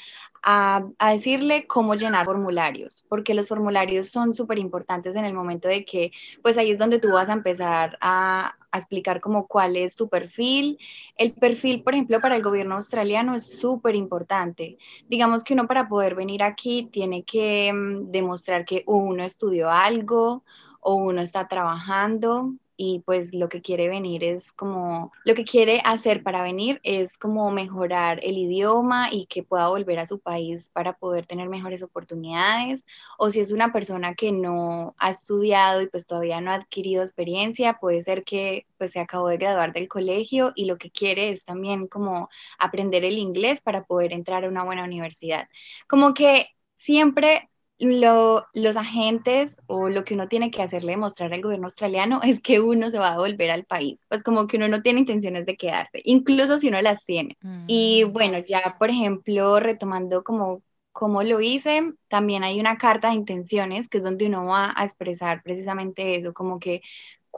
a, 0.43 0.85
decirle 1.13 1.67
cómo 1.67 1.95
llenar 1.95 2.27
formularios, 2.27 3.05
porque 3.09 3.35
los 3.35 3.49
formularios 3.49 4.09
son 4.09 4.33
súper 4.33 4.59
importantes 4.59 5.17
en 5.17 5.25
el 5.25 5.35
momento 5.35 5.69
de 5.69 5.85
que, 5.85 6.13
pues 6.43 6.59
ahí 6.59 6.71
es 6.71 6.79
donde 6.79 6.99
tú 6.99 7.11
vas 7.11 7.29
a 7.29 7.35
empezar 7.35 7.99
a, 8.01 8.57
explicar 8.73 9.21
como 9.21 9.49
cuál 9.49 9.77
es 9.77 9.97
tu 9.97 10.09
perfil. 10.09 10.79
El 11.17 11.33
perfil, 11.33 11.83
por 11.83 11.95
ejemplo, 11.95 12.21
para 12.21 12.37
el 12.37 12.43
gobierno 12.43 12.77
australiano 12.77 13.35
es 13.35 13.59
súper 13.59 13.97
importante. 13.97 14.79
Digamos 15.09 15.43
que 15.43 15.55
uno 15.55 15.67
para 15.67 15.89
poder 15.89 16.15
venir 16.15 16.45
aquí 16.45 16.89
tiene 16.93 17.25
que 17.25 17.73
mm, 17.73 18.13
demostrar 18.13 18.65
que 18.65 18.85
uno 18.87 19.25
estudió 19.25 19.71
algo 19.71 20.45
o 20.81 20.95
uno 20.95 21.21
está 21.21 21.49
trabajando 21.49 22.55
y 22.83 23.01
pues 23.01 23.35
lo 23.35 23.51
que 23.51 23.61
quiere 23.61 23.89
venir 23.91 24.25
es 24.25 24.53
como, 24.53 25.13
lo 25.27 25.35
que 25.35 25.45
quiere 25.45 25.83
hacer 25.85 26.23
para 26.23 26.43
venir 26.43 26.81
es 26.83 27.19
como 27.19 27.51
mejorar 27.51 28.21
el 28.23 28.39
idioma 28.39 29.09
y 29.13 29.27
que 29.27 29.43
pueda 29.43 29.69
volver 29.69 29.99
a 29.99 30.07
su 30.07 30.19
país 30.19 30.71
para 30.73 30.95
poder 30.95 31.27
tener 31.27 31.51
mejores 31.51 31.83
oportunidades. 31.83 32.87
O 33.19 33.29
si 33.29 33.41
es 33.41 33.53
una 33.53 33.71
persona 33.71 34.15
que 34.15 34.33
no 34.33 34.95
ha 34.97 35.11
estudiado 35.11 35.83
y 35.83 35.89
pues 35.89 36.07
todavía 36.07 36.41
no 36.41 36.53
ha 36.53 36.55
adquirido 36.55 37.03
experiencia, 37.03 37.75
puede 37.79 38.01
ser 38.01 38.25
que 38.25 38.67
pues 38.79 38.93
se 38.93 39.01
acabó 39.01 39.29
de 39.29 39.37
graduar 39.37 39.75
del 39.75 39.87
colegio 39.87 40.53
y 40.55 40.65
lo 40.65 40.79
que 40.79 40.91
quiere 40.91 41.29
es 41.29 41.45
también 41.45 41.87
como 41.87 42.31
aprender 42.59 43.05
el 43.05 43.19
inglés 43.19 43.61
para 43.61 43.85
poder 43.85 44.15
entrar 44.15 44.47
a 44.47 44.49
una 44.49 44.65
buena 44.65 44.85
universidad. 44.85 45.49
Como 45.87 46.15
que 46.15 46.47
siempre 46.79 47.51
los 47.81 48.77
agentes 48.77 49.61
o 49.67 49.89
lo 49.89 50.05
que 50.05 50.15
uno 50.15 50.29
tiene 50.29 50.51
que 50.51 50.63
hacerle 50.63 50.93
demostrar 50.93 51.33
al 51.33 51.41
gobierno 51.41 51.67
australiano 51.67 52.21
es 52.23 52.41
que 52.41 52.61
uno 52.61 52.91
se 52.91 52.99
va 52.99 53.13
a 53.13 53.19
volver 53.19 53.51
al 53.51 53.65
país, 53.65 53.99
pues 54.09 54.23
como 54.23 54.47
que 54.47 54.57
uno 54.57 54.69
no 54.69 54.83
tiene 54.83 55.01
intenciones 55.01 55.47
de 55.47 55.57
quedarse, 55.57 56.01
incluso 56.05 56.59
si 56.59 56.69
uno 56.69 56.81
las 56.83 57.05
tiene. 57.05 57.37
Y 57.67 58.05
mm. 58.05 58.13
bueno, 58.13 58.39
ya 58.39 58.77
por 58.79 58.91
ejemplo, 58.91 59.61
retomando 59.61 60.23
como 60.23 60.63
cómo 60.93 61.23
lo 61.23 61.41
hice, 61.41 61.95
también 62.09 62.43
hay 62.43 62.61
una 62.61 62.77
carta 62.77 63.09
de 63.09 63.15
intenciones 63.15 63.89
que 63.89 63.99
es 63.99 64.05
donde 64.05 64.27
uno 64.27 64.47
va 64.47 64.73
a 64.77 64.85
expresar 64.85 65.43
precisamente 65.43 66.17
eso, 66.17 66.33
como 66.33 66.59
que 66.59 66.83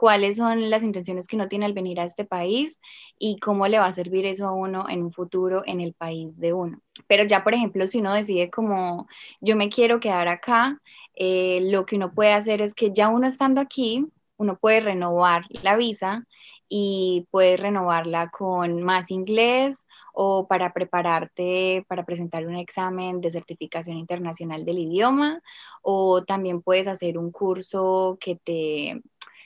cuáles 0.03 0.35
son 0.35 0.69
las 0.69 0.83
intenciones 0.83 1.27
que 1.27 1.37
uno 1.37 1.47
tiene 1.47 1.63
al 1.63 1.71
venir 1.71 1.97
a 2.01 2.03
este 2.03 2.25
país 2.25 2.81
y 3.17 3.39
cómo 3.39 3.69
le 3.69 3.79
va 3.79 3.85
a 3.85 3.93
servir 3.93 4.25
eso 4.25 4.45
a 4.45 4.51
uno 4.51 4.85
en 4.89 5.01
un 5.01 5.13
futuro 5.13 5.63
en 5.65 5.79
el 5.79 5.93
país 5.93 6.37
de 6.37 6.51
uno. 6.51 6.81
Pero 7.07 7.23
ya, 7.23 7.41
por 7.41 7.53
ejemplo, 7.53 7.87
si 7.87 7.99
uno 7.99 8.13
decide 8.13 8.49
como 8.49 9.07
yo 9.39 9.55
me 9.55 9.69
quiero 9.69 10.01
quedar 10.01 10.27
acá, 10.27 10.77
eh, 11.15 11.61
lo 11.71 11.85
que 11.85 11.95
uno 11.95 12.11
puede 12.11 12.33
hacer 12.33 12.61
es 12.61 12.73
que 12.73 12.91
ya 12.91 13.07
uno 13.07 13.27
estando 13.27 13.61
aquí, 13.61 14.05
uno 14.35 14.57
puede 14.57 14.81
renovar 14.81 15.45
la 15.61 15.77
visa 15.77 16.25
y 16.67 17.25
puedes 17.31 17.61
renovarla 17.61 18.29
con 18.29 18.81
más 18.81 19.09
inglés 19.09 19.87
o 20.13 20.47
para 20.47 20.73
prepararte 20.73 21.85
para 21.87 22.05
presentar 22.05 22.45
un 22.45 22.55
examen 22.55 23.21
de 23.21 23.31
certificación 23.31 23.97
internacional 23.97 24.65
del 24.65 24.79
idioma 24.79 25.41
o 25.81 26.23
también 26.23 26.61
puedes 26.61 26.87
hacer 26.87 27.17
un 27.17 27.31
curso 27.31 28.17
que 28.19 28.35
te 28.35 29.01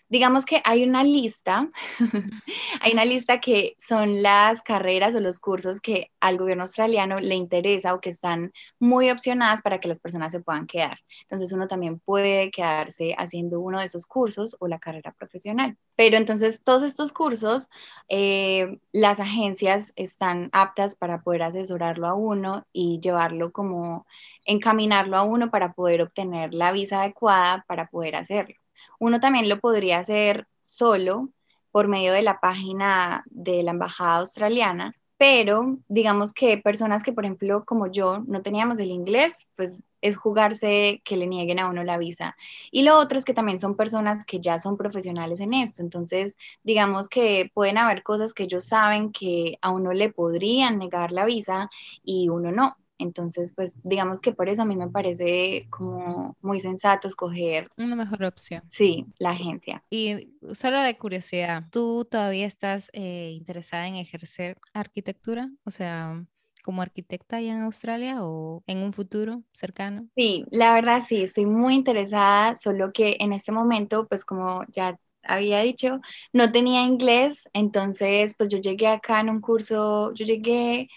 digamos 0.10 0.46
que 0.46 0.62
hay 0.64 0.84
una 0.84 1.04
lista, 1.04 1.68
hay 2.82 2.94
una 2.94 3.06
lista 3.06 3.40
que 3.40 3.76
son 3.78 4.22
las 4.22 4.62
carreras 4.62 5.16
o 5.16 5.20
los 5.20 5.40
cursos 5.40 5.82
que 5.82 6.12
al 6.20 6.38
gobierno 6.38 6.64
australiano 6.64 7.20
le 7.20 7.36
interesa 7.36 7.94
o 7.94 8.00
que 8.00 8.10
están 8.10 8.54
muy 8.80 9.10
opcionadas 9.10 9.62
para 9.62 9.80
que 9.80 9.88
las 9.88 10.00
personas 10.00 10.32
se 10.32 10.40
puedan 10.40 10.68
quedar. 10.68 11.00
Entonces 11.24 11.52
uno 11.52 11.68
también 11.68 12.00
puede 12.00 12.52
quedarse 12.52 13.16
haciendo 13.18 13.60
uno 13.60 13.80
de 13.80 13.86
esos 13.86 14.06
cursos 14.06 14.56
o 14.60 14.68
la 14.68 14.80
carrera 14.80 15.14
profesional. 15.14 15.78
Pero 15.96 16.18
entonces 16.18 16.62
todos 16.64 16.84
estos 16.84 17.12
cursos, 17.12 17.70
eh, 18.10 18.80
las 18.92 19.20
agencias 19.20 19.94
están 19.96 20.50
aptas 20.54 20.96
para 20.96 21.22
poder 21.22 21.44
asesorarlo 21.44 22.08
a 22.08 22.14
uno 22.14 22.66
y 22.72 23.00
llevarlo 23.02 23.52
como 23.52 24.06
encaminarlo 24.46 25.18
a 25.18 25.24
uno 25.24 25.52
para 25.52 25.74
poder 25.74 26.02
obtener 26.02 26.54
la 26.54 26.72
visa 26.72 27.02
adecuada 27.02 27.66
para 27.68 27.88
poder 27.88 28.16
hacerlo. 28.16 28.56
Uno 29.00 29.20
también 29.20 29.50
lo 29.50 29.60
podría 29.60 30.00
hacer 30.00 30.48
solo 30.62 31.30
por 31.72 31.88
medio 31.88 32.14
de 32.14 32.24
la 32.24 32.40
página 32.40 33.24
de 33.30 33.64
la 33.64 33.72
Embajada 33.72 34.18
Australiana, 34.18 34.96
pero 35.18 35.78
digamos 35.88 36.34
que 36.34 36.58
personas 36.60 37.04
que, 37.04 37.14
por 37.14 37.26
ejemplo, 37.26 37.66
como 37.66 37.88
yo, 37.88 38.20
no 38.28 38.42
teníamos 38.42 38.80
el 38.80 38.92
inglés, 38.92 39.48
pues 39.56 39.84
es 40.02 40.16
jugarse 40.16 41.02
que 41.04 41.18
le 41.18 41.26
nieguen 41.28 41.60
a 41.60 41.70
uno 41.70 41.84
la 41.84 41.98
visa. 41.98 42.36
Y 42.72 42.84
lo 42.84 42.98
otro 42.98 43.18
es 43.18 43.26
que 43.26 43.34
también 43.34 43.60
son 43.60 43.76
personas 43.76 44.26
que 44.26 44.40
ya 44.40 44.60
son 44.60 44.78
profesionales 44.78 45.40
en 45.40 45.54
esto, 45.54 45.82
entonces 45.82 46.38
digamos 46.64 47.10
que 47.10 47.52
pueden 47.54 47.78
haber 47.78 48.04
cosas 48.04 48.34
que 48.34 48.44
ellos 48.44 48.66
saben 48.66 49.12
que 49.12 49.58
a 49.62 49.72
uno 49.72 49.92
le 49.94 50.12
podrían 50.12 50.78
negar 50.78 51.12
la 51.12 51.26
visa 51.26 51.70
y 52.04 52.30
uno 52.30 52.52
no. 52.52 52.78
Entonces, 53.00 53.54
pues 53.56 53.76
digamos 53.84 54.22
que 54.22 54.34
por 54.34 54.50
eso 54.50 54.64
a 54.64 54.66
mí 54.66 54.76
me 54.76 54.90
parece 54.90 55.68
como 55.70 56.36
muy 56.42 56.60
sensato 56.60 57.08
escoger. 57.08 57.70
Una 57.78 57.96
mejor 57.96 58.24
opción. 58.24 58.64
Sí, 58.68 59.06
la 59.20 59.32
agencia. 59.32 59.84
Y 59.90 60.34
solo 60.54 60.82
de 60.82 60.98
curiosidad, 60.98 61.64
¿tú 61.72 62.06
todavía 62.10 62.46
estás 62.46 62.90
eh, 62.94 63.32
interesada 63.34 63.88
en 63.88 63.96
ejercer 63.96 64.58
arquitectura? 64.74 65.50
O 65.64 65.72
sea, 65.72 66.26
como 66.64 66.82
arquitecta 66.82 67.38
allá 67.38 67.54
en 67.54 67.62
Australia 67.62 68.18
o 68.24 68.64
en 68.68 68.80
un 68.80 68.92
futuro 68.94 69.44
cercano? 69.54 70.08
Sí, 70.16 70.46
la 70.52 70.74
verdad 70.74 71.02
sí, 71.08 71.22
estoy 71.24 71.46
muy 71.46 71.76
interesada, 71.76 72.56
solo 72.56 72.92
que 72.92 73.18
en 73.20 73.34
este 73.34 73.52
momento, 73.52 74.08
pues 74.08 74.26
como 74.26 74.64
ya 74.70 74.98
había 75.24 75.62
dicho, 75.62 76.00
no 76.34 76.52
tenía 76.52 76.84
inglés, 76.84 77.48
entonces 77.54 78.34
pues 78.36 78.50
yo 78.50 78.58
llegué 78.58 78.88
acá 78.88 79.20
en 79.22 79.30
un 79.30 79.42
curso, 79.42 80.12
yo 80.16 80.26
llegué 80.26 80.90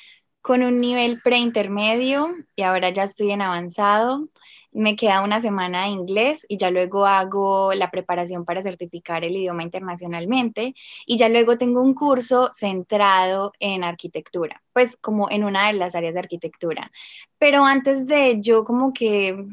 con 0.42 0.62
un 0.62 0.80
nivel 0.80 1.20
preintermedio 1.22 2.34
y 2.56 2.62
ahora 2.62 2.90
ya 2.90 3.04
estoy 3.04 3.30
en 3.32 3.42
avanzado. 3.42 4.28
Me 4.72 4.94
queda 4.94 5.22
una 5.22 5.40
semana 5.40 5.82
de 5.82 5.88
inglés 5.88 6.46
y 6.48 6.56
ya 6.56 6.70
luego 6.70 7.04
hago 7.04 7.74
la 7.74 7.90
preparación 7.90 8.44
para 8.44 8.62
certificar 8.62 9.24
el 9.24 9.36
idioma 9.36 9.64
internacionalmente 9.64 10.74
y 11.06 11.18
ya 11.18 11.28
luego 11.28 11.58
tengo 11.58 11.82
un 11.82 11.92
curso 11.92 12.50
centrado 12.52 13.52
en 13.58 13.82
arquitectura, 13.82 14.62
pues 14.72 14.96
como 14.96 15.28
en 15.28 15.42
una 15.44 15.66
de 15.66 15.72
las 15.72 15.96
áreas 15.96 16.14
de 16.14 16.20
arquitectura. 16.20 16.92
Pero 17.38 17.64
antes 17.64 18.06
de 18.06 18.38
yo 18.40 18.62
como 18.64 18.92
que, 18.92 19.44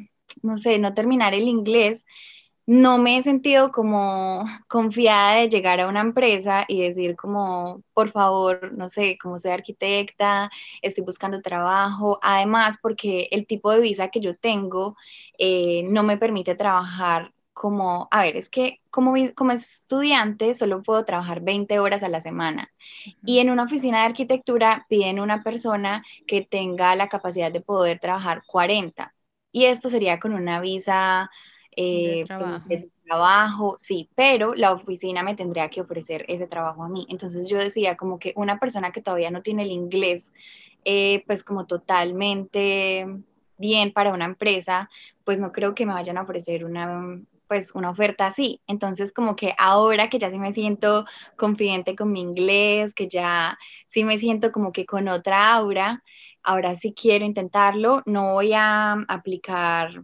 no 0.44 0.58
sé, 0.60 0.78
no 0.78 0.94
terminar 0.94 1.34
el 1.34 1.48
inglés, 1.48 2.06
no 2.68 2.98
me 3.00 3.18
he 3.18 3.24
sentido 3.24 3.72
como 3.72 4.44
confiada 4.70 5.36
de 5.38 5.50
llegar 5.50 5.80
a 5.82 5.88
una 5.88 6.02
empresa 6.02 6.66
y 6.68 6.82
decir 6.84 7.16
como, 7.16 7.84
por 7.94 8.12
favor, 8.12 8.74
no 8.74 8.90
sé, 8.90 9.18
como 9.18 9.40
soy 9.40 9.52
arquitecta, 9.52 10.52
estoy 10.82 11.04
buscando 11.06 11.42
trabajo. 11.42 12.20
Además, 12.22 12.78
porque 12.82 13.30
el 13.32 13.48
tipo 13.48 13.72
de 13.72 13.82
visa 13.82 14.10
que 14.10 14.20
yo 14.20 14.36
tengo 14.38 14.98
eh, 15.40 15.84
no 15.90 16.04
me 16.04 16.18
permite 16.18 16.56
trabajar 16.56 17.34
como, 17.54 18.08
a 18.12 18.22
ver, 18.22 18.38
es 18.38 18.50
que 18.50 18.78
como, 18.92 19.16
como 19.36 19.52
estudiante 19.52 20.54
solo 20.54 20.84
puedo 20.84 21.06
trabajar 21.06 21.42
20 21.42 21.80
horas 21.80 22.04
a 22.04 22.10
la 22.10 22.22
semana. 22.22 22.72
Y 23.26 23.40
en 23.40 23.50
una 23.50 23.64
oficina 23.64 24.00
de 24.00 24.06
arquitectura 24.08 24.86
piden 24.90 25.20
una 25.20 25.44
persona 25.44 26.04
que 26.28 26.42
tenga 26.42 26.96
la 26.96 27.08
capacidad 27.10 27.52
de 27.52 27.62
poder 27.62 28.00
trabajar 28.00 28.44
40 28.46 29.14
y 29.52 29.66
esto 29.66 29.90
sería 29.90 30.20
con 30.20 30.34
una 30.34 30.60
visa 30.62 31.32
de, 31.78 32.22
eh, 32.22 32.26
trabajo. 32.26 32.70
de 32.70 32.90
trabajo, 33.06 33.76
sí, 33.78 34.10
pero 34.16 34.54
la 34.56 34.74
oficina 34.74 35.24
me 35.24 35.36
tendría 35.36 35.70
que 35.70 35.82
ofrecer 35.82 36.26
ese 36.28 36.48
trabajo 36.48 36.84
a 36.84 36.90
mí. 36.90 37.06
Entonces 37.10 37.50
yo 37.50 37.58
decía 37.58 37.96
como 37.96 38.20
que 38.20 38.34
una 38.36 38.60
persona 38.60 38.92
que 38.92 39.02
todavía 39.02 39.32
no 39.32 39.42
tiene 39.42 39.64
el 39.64 39.72
inglés, 39.72 40.34
eh, 40.86 41.24
pues 41.28 41.44
como 41.44 41.66
totalmente 41.66 43.06
bien 43.58 43.92
para 43.92 44.14
una 44.14 44.26
empresa, 44.26 44.90
pues 45.24 45.40
no 45.40 45.52
creo 45.52 45.74
que 45.76 45.86
me 45.86 45.94
vayan 45.94 46.18
a 46.18 46.24
ofrecer 46.24 46.66
una 46.66 47.20
pues 47.48 47.74
una 47.74 47.90
oferta 47.90 48.28
así. 48.28 48.62
Entonces, 48.68 49.14
como 49.14 49.38
que 49.38 49.54
ahora 49.58 50.10
que 50.10 50.20
ya 50.20 50.30
sí 50.30 50.38
me 50.38 50.54
siento 50.54 51.06
confidente 51.38 51.96
con 51.96 52.12
mi 52.12 52.20
inglés, 52.20 52.94
que 52.94 53.08
ya 53.08 53.58
sí 53.86 54.04
me 54.04 54.20
siento 54.20 54.52
como 54.52 54.74
que 54.74 54.86
con 54.86 55.08
otra 55.08 55.54
aura, 55.54 56.04
ahora 56.44 56.76
sí 56.76 56.94
quiero 56.94 57.24
intentarlo, 57.24 58.04
no 58.06 58.34
voy 58.34 58.52
a 58.54 58.94
aplicar 59.08 60.04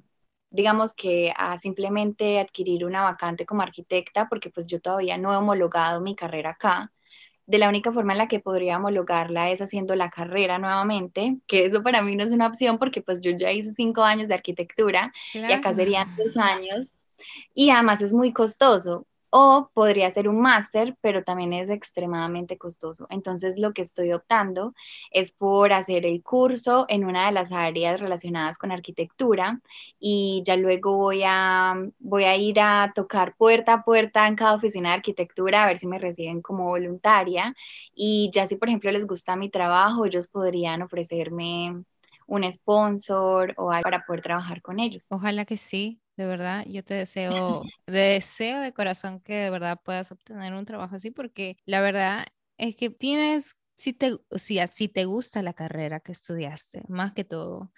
digamos 0.54 0.94
que 0.94 1.34
a 1.36 1.58
simplemente 1.58 2.40
adquirir 2.40 2.86
una 2.86 3.02
vacante 3.02 3.44
como 3.46 3.64
arquitecta, 3.64 4.30
porque 4.30 4.52
pues 4.52 4.68
yo 4.68 4.80
todavía 4.80 5.18
no 5.18 5.34
he 5.34 5.36
homologado 5.36 6.00
mi 6.00 6.16
carrera 6.16 6.52
acá. 6.52 6.92
De 7.48 7.58
la 7.58 7.68
única 7.68 7.92
forma 7.92 8.14
en 8.14 8.20
la 8.20 8.28
que 8.28 8.40
podría 8.40 8.78
homologarla 8.78 9.50
es 9.50 9.62
haciendo 9.62 9.96
la 9.96 10.12
carrera 10.12 10.60
nuevamente, 10.60 11.40
que 11.48 11.66
eso 11.66 11.82
para 11.82 12.04
mí 12.04 12.16
no 12.16 12.24
es 12.24 12.32
una 12.32 12.48
opción 12.48 12.78
porque 12.78 13.02
pues 13.02 13.20
yo 13.20 13.32
ya 13.32 13.52
hice 13.52 13.74
cinco 13.76 14.04
años 14.04 14.28
de 14.28 14.36
arquitectura 14.36 15.12
y 15.34 15.52
acá 15.52 15.74
serían 15.74 16.16
dos 16.16 16.38
años. 16.38 16.94
Y 17.56 17.72
además 17.72 18.04
es 18.04 18.14
muy 18.14 18.32
costoso 18.32 19.08
o 19.36 19.72
podría 19.74 20.12
ser 20.12 20.30
un 20.30 20.40
máster, 20.40 20.96
pero 21.02 21.24
también 21.24 21.54
es 21.54 21.72
extremadamente 21.72 22.60
costoso. 22.60 23.08
Entonces 23.10 23.58
lo 23.58 23.74
que 23.74 23.82
estoy 23.82 24.14
optando 24.14 24.76
es 25.10 25.32
por 25.32 25.74
hacer 25.74 26.06
el 26.06 26.22
curso 26.22 26.86
en 26.88 27.04
una 27.04 27.26
de 27.26 27.32
las 27.32 27.52
áreas 27.52 28.00
relacionadas 28.00 28.60
con 28.60 28.72
arquitectura 28.72 29.60
y 30.00 30.44
ya 30.46 30.56
luego 30.56 30.98
voy 30.98 31.24
a, 31.26 31.74
voy 31.98 32.26
a 32.26 32.36
ir 32.38 32.60
a 32.60 32.92
tocar 32.94 33.36
puerta 33.36 33.74
a 33.74 33.84
puerta 33.84 34.28
en 34.28 34.36
cada 34.36 34.54
oficina 34.54 34.90
de 34.90 34.96
arquitectura 34.98 35.64
a 35.64 35.68
ver 35.68 35.80
si 35.80 35.88
me 35.88 35.98
reciben 35.98 36.44
como 36.44 36.66
voluntaria 36.66 37.56
y 37.96 38.30
ya 38.32 38.46
si 38.46 38.56
por 38.56 38.68
ejemplo 38.68 38.92
les 38.92 39.08
gusta 39.08 39.36
mi 39.36 39.50
trabajo, 39.50 40.06
ellos 40.06 40.28
podrían 40.28 40.84
ofrecerme 40.84 41.84
un 42.28 42.52
sponsor 42.54 43.56
o 43.58 43.72
algo 43.72 43.82
para 43.82 44.06
poder 44.06 44.22
trabajar 44.22 44.62
con 44.62 44.80
ellos. 44.80 45.08
Ojalá 45.10 45.46
que 45.46 45.58
sí, 45.58 46.03
de 46.16 46.26
verdad, 46.26 46.66
yo 46.68 46.84
te 46.84 46.94
deseo, 47.06 47.62
deseo 47.88 48.60
de 48.62 48.74
corazón 48.74 49.20
que 49.20 49.34
de 49.34 49.50
verdad 49.50 49.80
puedas 49.84 50.12
obtener 50.12 50.54
un 50.54 50.66
trabajo 50.66 50.96
así, 50.96 51.12
porque 51.12 51.58
la 51.66 51.82
verdad 51.82 52.26
es 52.58 52.76
que 52.76 52.90
tienes, 52.90 53.58
si 53.76 53.94
te, 53.94 54.14
o 54.30 54.40
sea, 54.40 54.68
si 54.68 54.88
te 54.88 55.06
gusta 55.06 55.42
la 55.42 55.54
carrera 55.54 56.00
que 56.00 56.12
estudiaste, 56.12 56.84
más 56.88 57.14
que 57.14 57.24
todo, 57.24 57.72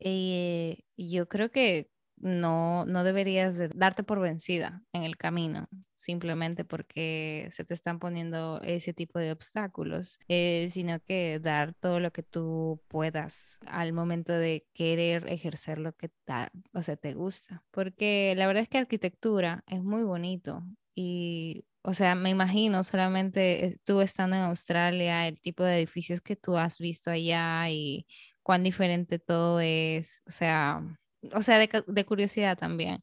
eh, 0.00 0.82
yo 0.96 1.28
creo 1.28 1.50
que 1.50 1.90
no, 2.20 2.84
no 2.86 3.04
deberías 3.04 3.56
de 3.56 3.68
darte 3.74 4.02
por 4.04 4.20
vencida 4.20 4.82
en 4.92 5.02
el 5.04 5.16
camino, 5.16 5.68
simplemente 5.94 6.64
porque 6.64 7.48
se 7.52 7.64
te 7.64 7.74
están 7.74 7.98
poniendo 7.98 8.60
ese 8.62 8.92
tipo 8.94 9.18
de 9.18 9.32
obstáculos, 9.32 10.18
eh, 10.28 10.68
sino 10.70 11.00
que 11.00 11.40
dar 11.40 11.74
todo 11.74 12.00
lo 12.00 12.12
que 12.12 12.22
tú 12.22 12.80
puedas 12.88 13.58
al 13.66 13.92
momento 13.92 14.32
de 14.32 14.66
querer 14.74 15.26
ejercer 15.28 15.78
lo 15.78 15.92
que 15.94 16.10
ta- 16.24 16.50
o 16.72 16.82
sea, 16.82 16.96
te 16.96 17.14
gusta. 17.14 17.64
Porque 17.70 18.34
la 18.36 18.46
verdad 18.46 18.62
es 18.62 18.68
que 18.68 18.78
arquitectura 18.78 19.64
es 19.66 19.82
muy 19.82 20.02
bonito 20.04 20.62
y... 20.94 21.64
O 21.82 21.94
sea, 21.94 22.14
me 22.14 22.28
imagino 22.28 22.84
solamente 22.84 23.64
eh, 23.66 23.78
tú 23.86 24.02
estando 24.02 24.36
en 24.36 24.42
Australia, 24.42 25.26
el 25.28 25.40
tipo 25.40 25.62
de 25.64 25.78
edificios 25.78 26.20
que 26.20 26.36
tú 26.36 26.58
has 26.58 26.76
visto 26.78 27.10
allá 27.10 27.70
y 27.70 28.06
cuán 28.42 28.62
diferente 28.64 29.18
todo 29.18 29.60
es. 29.60 30.22
O 30.26 30.30
sea, 30.30 30.82
o 31.34 31.42
sea, 31.42 31.58
de, 31.58 31.68
de 31.86 32.04
curiosidad 32.04 32.58
también. 32.58 33.02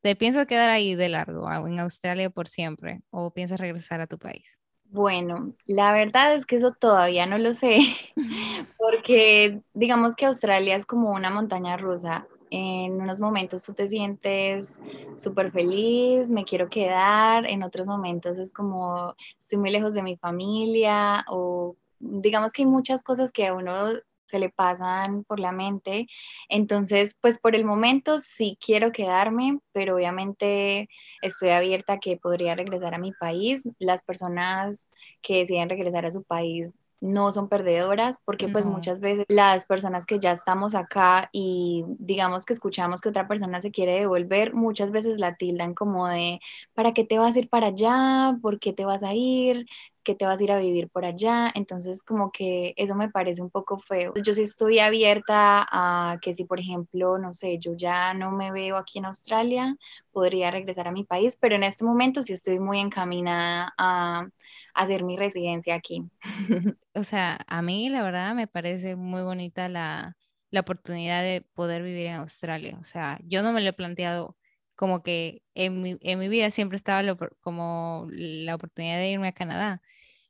¿Te 0.00 0.16
piensas 0.16 0.46
quedar 0.46 0.70
ahí 0.70 0.94
de 0.94 1.10
largo 1.10 1.50
en 1.66 1.78
Australia 1.78 2.30
por 2.30 2.48
siempre 2.48 3.02
o 3.10 3.32
piensas 3.32 3.60
regresar 3.60 4.00
a 4.00 4.06
tu 4.06 4.18
país? 4.18 4.58
Bueno, 4.84 5.54
la 5.66 5.92
verdad 5.92 6.34
es 6.34 6.46
que 6.46 6.56
eso 6.56 6.72
todavía 6.72 7.24
no 7.26 7.38
lo 7.38 7.54
sé, 7.54 7.78
porque 8.78 9.60
digamos 9.72 10.16
que 10.16 10.26
Australia 10.26 10.74
es 10.74 10.86
como 10.86 11.12
una 11.12 11.30
montaña 11.30 11.76
rusa. 11.76 12.26
En 12.52 13.00
unos 13.00 13.20
momentos 13.20 13.64
tú 13.64 13.74
te 13.74 13.86
sientes 13.86 14.80
súper 15.16 15.52
feliz, 15.52 16.28
me 16.28 16.44
quiero 16.44 16.68
quedar, 16.68 17.48
en 17.48 17.62
otros 17.62 17.86
momentos 17.86 18.38
es 18.38 18.52
como 18.52 19.14
estoy 19.38 19.58
muy 19.58 19.70
lejos 19.70 19.94
de 19.94 20.02
mi 20.02 20.16
familia 20.16 21.24
o 21.28 21.76
digamos 22.00 22.52
que 22.52 22.62
hay 22.62 22.66
muchas 22.66 23.04
cosas 23.04 23.30
que 23.30 23.46
a 23.46 23.54
uno 23.54 23.92
se 24.30 24.38
le 24.38 24.50
pasan 24.50 25.24
por 25.24 25.40
la 25.40 25.52
mente. 25.52 26.06
Entonces, 26.48 27.16
pues 27.20 27.38
por 27.38 27.54
el 27.56 27.64
momento 27.64 28.18
sí 28.18 28.58
quiero 28.64 28.92
quedarme, 28.92 29.58
pero 29.72 29.96
obviamente 29.96 30.88
estoy 31.22 31.50
abierta 31.50 31.94
a 31.94 31.98
que 31.98 32.16
podría 32.16 32.54
regresar 32.54 32.94
a 32.94 32.98
mi 32.98 33.12
país. 33.12 33.68
Las 33.78 34.02
personas 34.02 34.88
que 35.22 35.38
deciden 35.38 35.68
regresar 35.68 36.06
a 36.06 36.12
su 36.12 36.22
país 36.22 36.74
no 37.00 37.32
son 37.32 37.48
perdedoras, 37.48 38.18
porque 38.26 38.48
pues 38.50 38.66
muchas 38.66 39.00
veces 39.00 39.24
las 39.28 39.66
personas 39.66 40.04
que 40.04 40.18
ya 40.18 40.32
estamos 40.32 40.74
acá 40.74 41.30
y 41.32 41.84
digamos 41.98 42.44
que 42.44 42.52
escuchamos 42.52 43.00
que 43.00 43.08
otra 43.08 43.26
persona 43.26 43.60
se 43.62 43.70
quiere 43.70 43.94
devolver, 44.00 44.52
muchas 44.54 44.90
veces 44.90 45.18
la 45.18 45.34
tildan 45.36 45.72
como 45.74 46.06
de, 46.08 46.40
¿para 46.74 46.92
qué 46.92 47.04
te 47.04 47.18
vas 47.18 47.36
a 47.36 47.38
ir 47.38 47.48
para 47.48 47.68
allá? 47.68 48.36
¿Por 48.42 48.60
qué 48.60 48.74
te 48.74 48.84
vas 48.84 49.02
a 49.02 49.14
ir? 49.14 49.66
¿Qué 50.02 50.14
te 50.14 50.24
vas 50.26 50.40
a 50.40 50.44
ir 50.44 50.52
a 50.52 50.58
vivir 50.58 50.88
por 50.90 51.04
allá? 51.04 51.50
Entonces 51.54 52.02
como 52.02 52.30
que 52.32 52.72
eso 52.76 52.94
me 52.94 53.10
parece 53.10 53.42
un 53.42 53.50
poco 53.50 53.78
feo. 53.78 54.12
Yo 54.24 54.34
sí 54.34 54.42
estoy 54.42 54.78
abierta 54.78 55.66
a 55.70 56.18
que 56.20 56.34
si 56.34 56.44
por 56.44 56.60
ejemplo, 56.60 57.18
no 57.18 57.32
sé, 57.34 57.58
yo 57.58 57.74
ya 57.76 58.14
no 58.14 58.30
me 58.32 58.52
veo 58.52 58.76
aquí 58.76 58.98
en 58.98 59.06
Australia, 59.06 59.76
podría 60.12 60.50
regresar 60.50 60.88
a 60.88 60.92
mi 60.92 61.04
país, 61.04 61.36
pero 61.40 61.54
en 61.56 61.64
este 61.64 61.84
momento 61.84 62.22
sí 62.22 62.32
estoy 62.32 62.58
muy 62.58 62.80
encaminada 62.80 63.72
a 63.78 64.28
hacer 64.74 65.04
mi 65.04 65.16
residencia 65.16 65.74
aquí. 65.74 66.04
O 66.94 67.04
sea, 67.04 67.38
a 67.46 67.62
mí 67.62 67.88
la 67.88 68.02
verdad 68.02 68.34
me 68.34 68.46
parece 68.48 68.96
muy 68.96 69.22
bonita 69.22 69.68
la, 69.68 70.16
la 70.50 70.60
oportunidad 70.60 71.22
de 71.22 71.42
poder 71.54 71.82
vivir 71.82 72.06
en 72.06 72.16
Australia. 72.16 72.76
O 72.80 72.84
sea, 72.84 73.18
yo 73.24 73.42
no 73.42 73.52
me 73.52 73.60
lo 73.60 73.68
he 73.70 73.72
planteado 73.72 74.36
como 74.80 75.02
que 75.02 75.42
en 75.54 75.82
mi, 75.82 75.98
en 76.00 76.18
mi 76.18 76.28
vida 76.28 76.50
siempre 76.50 76.76
estaba 76.76 77.02
como 77.42 78.06
la 78.10 78.54
oportunidad 78.54 78.96
de 78.96 79.10
irme 79.10 79.28
a 79.28 79.32
Canadá. 79.32 79.82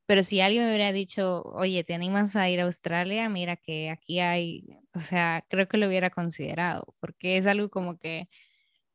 Pero 0.06 0.24
si 0.24 0.40
alguien 0.40 0.64
me 0.64 0.70
hubiera 0.70 0.92
dicho, 0.92 1.42
oye, 1.44 1.84
¿te 1.84 1.94
animas 1.94 2.34
a 2.34 2.50
ir 2.50 2.60
a 2.60 2.64
Australia? 2.64 3.28
Mira 3.28 3.56
que 3.56 3.90
aquí 3.90 4.18
hay, 4.18 4.66
o 4.92 5.00
sea, 5.00 5.44
creo 5.48 5.68
que 5.68 5.78
lo 5.78 5.86
hubiera 5.86 6.10
considerado, 6.10 6.96
porque 7.00 7.36
es 7.36 7.46
algo 7.46 7.70
como 7.70 7.96
que 7.98 8.28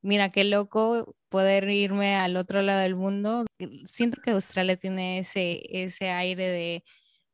mira, 0.02 0.32
qué 0.32 0.44
loco 0.44 1.16
poder 1.30 1.70
irme 1.70 2.16
al 2.18 2.36
otro 2.38 2.62
lado 2.62 2.82
del 2.82 2.96
mundo. 2.96 3.46
Siento 3.88 4.22
que 4.22 4.32
Australia 4.32 4.78
tiene 4.78 5.20
ese, 5.20 5.62
ese 5.72 6.10
aire 6.10 6.50
de, 6.50 6.84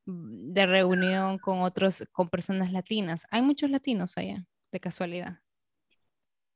de 0.06 0.66
reunión 0.68 1.40
con 1.40 1.62
otros, 1.62 2.06
con 2.12 2.30
personas 2.30 2.72
latinas. 2.72 3.26
Hay 3.32 3.42
muchos 3.42 3.72
latinos 3.72 4.16
allá, 4.18 4.46
de 4.72 4.80
casualidad. 4.80 5.40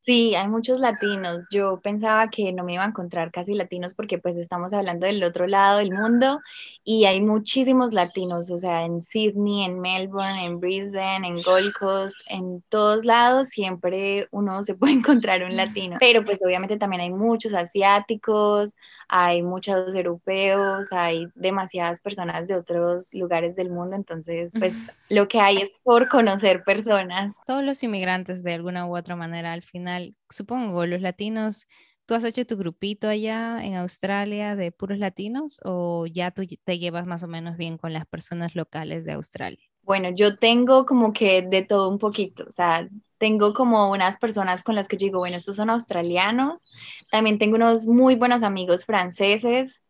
Sí, 0.06 0.36
hay 0.36 0.48
muchos 0.48 0.80
latinos. 0.80 1.48
Yo 1.50 1.80
pensaba 1.82 2.30
que 2.30 2.54
no 2.54 2.64
me 2.64 2.76
iba 2.76 2.84
a 2.84 2.88
encontrar 2.88 3.32
casi 3.32 3.56
latinos 3.56 3.96
porque 3.96 4.20
pues 4.20 4.38
estamos 4.38 4.72
hablando 4.72 5.08
del 5.08 5.24
otro 5.24 5.48
lado 5.48 5.80
del 5.80 5.92
mundo 5.92 6.42
y 6.84 7.06
hay 7.06 7.22
muchísimos 7.22 7.92
latinos, 7.92 8.52
o 8.52 8.60
sea, 8.60 8.86
en 8.86 9.02
Sydney, 9.02 9.64
en 9.64 9.80
Melbourne, 9.80 10.46
en 10.46 10.60
Brisbane, 10.60 11.28
en 11.28 11.42
Gold 11.42 11.74
Coast, 11.74 12.16
en 12.30 12.62
todos 12.70 13.04
lados 13.04 13.50
siempre 13.50 14.28
uno 14.30 14.62
se 14.62 14.76
puede 14.76 14.94
encontrar 14.94 15.42
un 15.44 15.56
latino. 15.56 15.98
Pero 16.00 16.24
pues 16.24 16.40
obviamente 16.46 16.78
también 16.78 17.02
hay 17.02 17.10
muchos 17.10 17.56
asiáticos, 17.56 18.76
hay 19.08 19.42
muchos 19.42 19.96
europeos, 19.96 20.88
hay 20.92 21.28
demasiadas 21.34 22.00
personas 22.00 22.48
de 22.48 22.56
otros 22.56 23.12
lugares 23.16 23.56
del 23.56 23.72
mundo, 23.72 23.96
entonces 23.96 24.52
pues 24.60 24.76
lo 25.10 25.28
que 25.28 25.40
hay 25.40 25.58
es 25.58 25.72
por 25.84 26.08
conocer 26.10 26.64
personas. 26.64 27.38
Todos 27.48 27.64
los 27.64 27.82
inmigrantes 27.82 28.44
de 28.44 28.54
alguna 28.54 28.86
u 28.86 28.96
otra 28.96 29.16
manera 29.16 29.54
al 29.54 29.64
final 29.64 29.95
supongo, 30.30 30.86
los 30.86 31.02
latinos, 31.02 31.68
¿tú 32.06 32.16
has 32.16 32.24
hecho 32.24 32.46
tu 32.46 32.58
grupito 32.58 33.08
allá 33.08 33.64
en 33.64 33.76
Australia 33.76 34.56
de 34.56 34.72
puros 34.72 34.98
latinos 35.00 35.60
o 35.64 36.06
ya 36.08 36.32
tú 36.32 36.44
te 36.64 36.80
llevas 36.80 37.06
más 37.06 37.24
o 37.24 37.28
menos 37.28 37.58
bien 37.58 37.78
con 37.78 37.94
las 37.94 38.06
personas 38.06 38.56
locales 38.56 39.06
de 39.06 39.14
Australia? 39.14 39.66
Bueno, 39.84 40.10
yo 40.10 40.38
tengo 40.38 40.86
como 40.86 41.14
que 41.14 41.44
de 41.44 41.62
todo 41.64 41.90
un 41.90 42.00
poquito, 42.00 42.46
o 42.50 42.52
sea, 42.52 42.90
tengo 43.20 43.54
como 43.54 43.92
unas 43.92 44.18
personas 44.18 44.64
con 44.64 44.74
las 44.76 44.88
que 44.88 44.98
digo, 44.98 45.20
bueno, 45.20 45.38
estos 45.38 45.58
son 45.58 45.70
australianos, 45.70 46.66
también 47.12 47.38
tengo 47.38 47.56
unos 47.56 47.86
muy 47.86 48.16
buenos 48.16 48.42
amigos 48.42 48.86
franceses, 48.86 49.84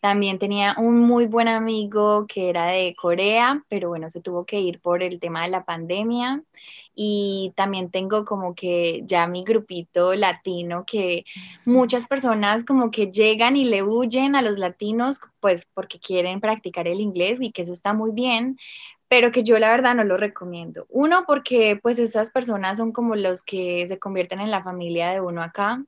también 0.00 0.38
tenía 0.38 0.74
un 0.78 0.98
muy 1.00 1.26
buen 1.26 1.48
amigo 1.48 2.26
que 2.26 2.48
era 2.48 2.66
de 2.68 2.94
Corea, 2.96 3.62
pero 3.68 3.88
bueno, 3.90 4.08
se 4.08 4.20
tuvo 4.20 4.44
que 4.46 4.60
ir 4.60 4.80
por 4.80 5.02
el 5.02 5.20
tema 5.20 5.42
de 5.44 5.50
la 5.50 5.64
pandemia. 5.64 6.42
Y 6.94 7.52
también 7.56 7.90
tengo 7.90 8.24
como 8.24 8.54
que 8.54 9.02
ya 9.06 9.26
mi 9.26 9.44
grupito 9.44 10.14
latino 10.14 10.84
que 10.86 11.24
muchas 11.64 12.06
personas 12.06 12.64
como 12.64 12.90
que 12.90 13.10
llegan 13.10 13.56
y 13.56 13.64
le 13.64 13.82
huyen 13.82 14.36
a 14.36 14.42
los 14.42 14.58
latinos 14.58 15.20
pues 15.40 15.66
porque 15.74 15.98
quieren 15.98 16.40
practicar 16.40 16.86
el 16.88 17.00
inglés 17.00 17.38
y 17.40 17.52
que 17.52 17.62
eso 17.62 17.72
está 17.72 17.94
muy 17.94 18.10
bien, 18.12 18.58
pero 19.08 19.30
que 19.30 19.42
yo 19.42 19.58
la 19.58 19.70
verdad 19.70 19.94
no 19.94 20.04
lo 20.04 20.16
recomiendo. 20.16 20.86
Uno, 20.88 21.24
porque 21.26 21.78
pues 21.82 21.98
esas 21.98 22.30
personas 22.30 22.78
son 22.78 22.92
como 22.92 23.14
los 23.16 23.42
que 23.42 23.86
se 23.86 23.98
convierten 23.98 24.40
en 24.40 24.50
la 24.50 24.62
familia 24.62 25.10
de 25.10 25.20
uno 25.20 25.42
acá 25.42 25.84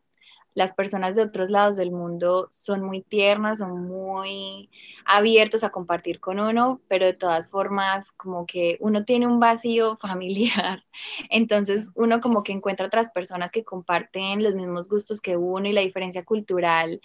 las 0.55 0.73
personas 0.73 1.17
de 1.17 1.23
otros 1.23 1.51
lados 1.51 1.77
del 1.77 1.90
mundo 1.90 2.49
son 2.51 2.83
muy 2.83 3.03
tiernas, 3.03 3.59
son 3.59 3.87
muy 3.87 4.71
abiertos 5.05 5.64
a 5.64 5.71
compartir 5.71 6.21
con 6.21 6.40
uno, 6.40 6.81
pero 6.88 7.07
de 7.07 7.12
todas 7.12 7.51
formas 7.51 8.12
como 8.12 8.47
que 8.47 8.77
uno 8.81 9.05
tiene 9.05 9.27
un 9.27 9.40
vacío 9.40 9.97
familiar, 10.01 10.85
entonces 11.31 11.90
uno 11.95 12.21
como 12.21 12.43
que 12.43 12.53
encuentra 12.53 12.87
otras 12.87 13.11
personas 13.11 13.51
que 13.53 13.64
comparten 13.64 14.43
los 14.43 14.55
mismos 14.55 14.88
gustos 14.88 15.21
que 15.21 15.37
uno 15.37 15.69
y 15.69 15.73
la 15.73 15.81
diferencia 15.81 16.25
cultural 16.25 17.01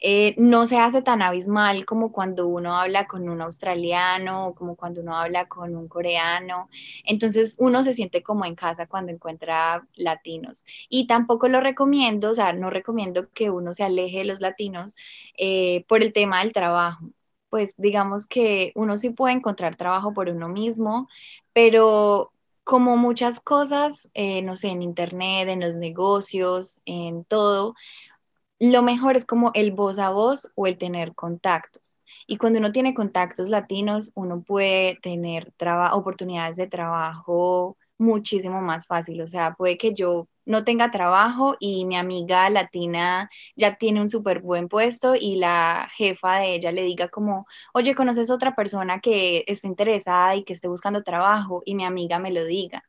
eh, 0.00 0.34
no 0.38 0.66
se 0.66 0.78
hace 0.78 1.02
tan 1.02 1.22
abismal 1.22 1.84
como 1.86 2.12
cuando 2.12 2.46
uno 2.48 2.76
habla 2.76 3.06
con 3.06 3.28
un 3.28 3.40
australiano 3.40 4.48
o 4.48 4.54
como 4.54 4.76
cuando 4.76 5.00
uno 5.00 5.16
habla 5.16 5.48
con 5.48 5.74
un 5.76 5.88
coreano. 5.88 6.68
Entonces 7.04 7.56
uno 7.58 7.82
se 7.82 7.94
siente 7.94 8.22
como 8.22 8.44
en 8.44 8.54
casa 8.54 8.86
cuando 8.86 9.12
encuentra 9.12 9.86
latinos. 9.94 10.64
Y 10.88 11.06
tampoco 11.06 11.48
lo 11.48 11.60
recomiendo, 11.60 12.30
o 12.30 12.34
sea, 12.34 12.52
no 12.52 12.70
recomiendo 12.70 13.30
que 13.32 13.50
uno 13.50 13.72
se 13.72 13.84
aleje 13.84 14.18
de 14.18 14.24
los 14.24 14.40
latinos 14.40 14.94
eh, 15.38 15.84
por 15.88 16.02
el 16.02 16.12
tema 16.12 16.40
del 16.42 16.52
trabajo. 16.52 17.10
Pues 17.48 17.74
digamos 17.76 18.26
que 18.26 18.72
uno 18.74 18.96
sí 18.96 19.10
puede 19.10 19.34
encontrar 19.34 19.76
trabajo 19.76 20.12
por 20.12 20.28
uno 20.28 20.48
mismo, 20.48 21.08
pero 21.52 22.32
como 22.64 22.96
muchas 22.96 23.38
cosas, 23.40 24.10
eh, 24.14 24.42
no 24.42 24.56
sé, 24.56 24.68
en 24.68 24.82
internet, 24.82 25.48
en 25.48 25.60
los 25.60 25.78
negocios, 25.78 26.80
en 26.84 27.24
todo, 27.24 27.76
lo 28.58 28.82
mejor 28.82 29.16
es 29.16 29.24
como 29.24 29.50
el 29.54 29.72
voz 29.72 29.98
a 29.98 30.10
voz 30.10 30.48
o 30.54 30.66
el 30.66 30.78
tener 30.78 31.14
contactos. 31.14 32.00
Y 32.26 32.38
cuando 32.38 32.58
uno 32.58 32.72
tiene 32.72 32.94
contactos 32.94 33.48
latinos, 33.48 34.10
uno 34.14 34.42
puede 34.42 34.96
tener 35.02 35.52
oportunidades 35.92 36.56
de 36.56 36.66
trabajo 36.66 37.76
muchísimo 37.98 38.60
más 38.62 38.86
fácil. 38.86 39.20
O 39.22 39.28
sea, 39.28 39.54
puede 39.54 39.76
que 39.78 39.94
yo 39.94 40.28
no 40.44 40.64
tenga 40.64 40.90
trabajo 40.90 41.56
y 41.60 41.84
mi 41.86 41.96
amiga 41.96 42.48
latina 42.50 43.28
ya 43.56 43.76
tiene 43.76 44.00
un 44.00 44.08
súper 44.08 44.40
buen 44.40 44.68
puesto 44.68 45.14
y 45.14 45.36
la 45.36 45.88
jefa 45.96 46.38
de 46.38 46.54
ella 46.54 46.72
le 46.72 46.82
diga 46.82 47.08
como, 47.08 47.46
oye, 47.74 47.94
¿conoces 47.94 48.30
otra 48.30 48.54
persona 48.54 49.00
que 49.00 49.44
esté 49.46 49.66
interesada 49.66 50.36
y 50.36 50.44
que 50.44 50.52
esté 50.52 50.68
buscando 50.68 51.02
trabajo? 51.02 51.62
Y 51.64 51.74
mi 51.74 51.84
amiga 51.84 52.18
me 52.18 52.30
lo 52.32 52.44
diga. 52.44 52.84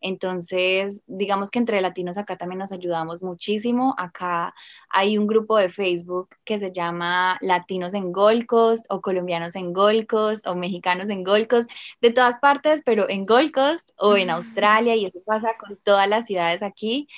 Entonces, 0.00 1.02
digamos 1.06 1.50
que 1.50 1.58
entre 1.58 1.80
latinos 1.80 2.18
acá 2.18 2.36
también 2.36 2.58
nos 2.58 2.72
ayudamos 2.72 3.22
muchísimo. 3.22 3.94
Acá 3.98 4.54
hay 4.88 5.18
un 5.18 5.26
grupo 5.26 5.58
de 5.58 5.70
Facebook 5.70 6.30
que 6.44 6.58
se 6.58 6.72
llama 6.72 7.38
Latinos 7.40 7.94
en 7.94 8.12
Gold 8.12 8.46
Coast 8.46 8.86
o 8.88 9.00
colombianos 9.00 9.54
en 9.56 9.72
Gold 9.72 10.06
Coast 10.06 10.46
o 10.46 10.54
mexicanos 10.54 11.10
en 11.10 11.22
Gold 11.24 11.48
Coast, 11.48 11.70
de 12.00 12.12
todas 12.12 12.38
partes, 12.38 12.82
pero 12.84 13.08
en 13.08 13.26
Gold 13.26 13.52
Coast 13.52 13.90
o 13.96 14.16
en 14.16 14.30
Australia 14.30 14.96
y 14.96 15.06
eso 15.06 15.20
pasa 15.24 15.54
con 15.58 15.76
todas 15.84 16.08
las 16.08 16.26
ciudades 16.26 16.62
aquí. 16.62 17.08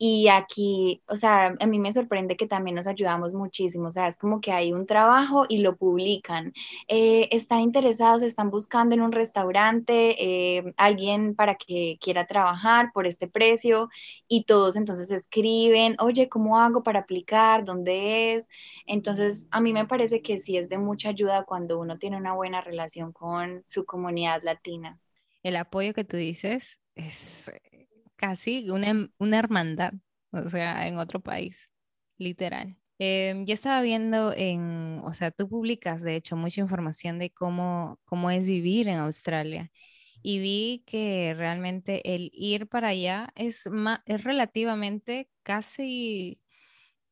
Y 0.00 0.28
aquí, 0.28 1.02
o 1.08 1.16
sea, 1.16 1.56
a 1.58 1.66
mí 1.66 1.80
me 1.80 1.92
sorprende 1.92 2.36
que 2.36 2.46
también 2.46 2.76
nos 2.76 2.86
ayudamos 2.86 3.34
muchísimo, 3.34 3.88
o 3.88 3.90
sea, 3.90 4.06
es 4.06 4.16
como 4.16 4.40
que 4.40 4.52
hay 4.52 4.72
un 4.72 4.86
trabajo 4.86 5.44
y 5.48 5.58
lo 5.58 5.76
publican. 5.76 6.52
Eh, 6.86 7.28
están 7.32 7.60
interesados, 7.60 8.22
están 8.22 8.50
buscando 8.50 8.94
en 8.94 9.00
un 9.00 9.10
restaurante 9.10 10.56
eh, 10.56 10.72
alguien 10.76 11.34
para 11.34 11.56
que 11.56 11.98
quiera 12.00 12.26
trabajar 12.26 12.92
por 12.94 13.08
este 13.08 13.26
precio 13.26 13.88
y 14.28 14.44
todos 14.44 14.76
entonces 14.76 15.10
escriben, 15.10 15.96
oye, 15.98 16.28
¿cómo 16.28 16.60
hago 16.60 16.84
para 16.84 17.00
aplicar? 17.00 17.64
¿Dónde 17.64 18.34
es? 18.34 18.46
Entonces, 18.86 19.48
a 19.50 19.60
mí 19.60 19.72
me 19.72 19.86
parece 19.86 20.22
que 20.22 20.38
sí 20.38 20.56
es 20.56 20.68
de 20.68 20.78
mucha 20.78 21.08
ayuda 21.08 21.44
cuando 21.44 21.78
uno 21.80 21.98
tiene 21.98 22.16
una 22.16 22.34
buena 22.34 22.60
relación 22.60 23.12
con 23.12 23.64
su 23.66 23.84
comunidad 23.84 24.42
latina. 24.44 25.00
El 25.42 25.56
apoyo 25.56 25.92
que 25.92 26.04
tú 26.04 26.16
dices 26.16 26.80
es 26.94 27.50
casi 28.18 28.70
una, 28.70 29.10
una 29.18 29.38
hermandad, 29.38 29.94
o 30.32 30.48
sea, 30.50 30.86
en 30.88 30.98
otro 30.98 31.20
país, 31.20 31.70
literal. 32.18 32.76
Eh, 33.00 33.44
yo 33.46 33.54
estaba 33.54 33.80
viendo 33.82 34.34
en, 34.36 35.00
o 35.04 35.14
sea, 35.14 35.30
tú 35.30 35.48
publicas 35.48 36.02
de 36.02 36.16
hecho 36.16 36.36
mucha 36.36 36.60
información 36.60 37.18
de 37.20 37.30
cómo, 37.32 38.00
cómo 38.04 38.30
es 38.30 38.46
vivir 38.48 38.88
en 38.88 38.98
Australia 38.98 39.70
y 40.22 40.40
vi 40.40 40.84
que 40.86 41.34
realmente 41.36 42.14
el 42.14 42.30
ir 42.34 42.68
para 42.68 42.88
allá 42.88 43.30
es, 43.36 43.68
es 44.06 44.24
relativamente 44.24 45.30
casi 45.44 46.40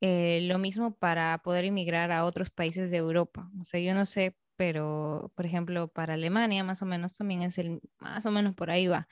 eh, 0.01 0.40
lo 0.42 0.59
mismo 0.59 0.97
para 0.97 1.38
poder 1.38 1.64
emigrar 1.64 2.12
a 2.12 2.25
otros 2.25 2.51
países 2.51 2.90
de 2.90 2.99
Europa. 2.99 3.51
O 3.61 3.64
sea, 3.64 3.81
yo 3.81 3.95
no 3.95 4.07
sé 4.07 4.37
pero 4.59 5.33
por 5.37 5.45
ejemplo 5.47 5.88
para 5.88 6.14
Alemania 6.14 6.64
más 6.64 6.81
o 6.83 6.87
menos 6.87 7.14
también 7.14 7.42
es 7.42 7.59
el, 7.59 7.81
más 7.99 8.25
o 8.27 8.31
menos 8.31 8.55
por 8.55 8.71
ahí 8.71 8.87
va, 8.87 9.07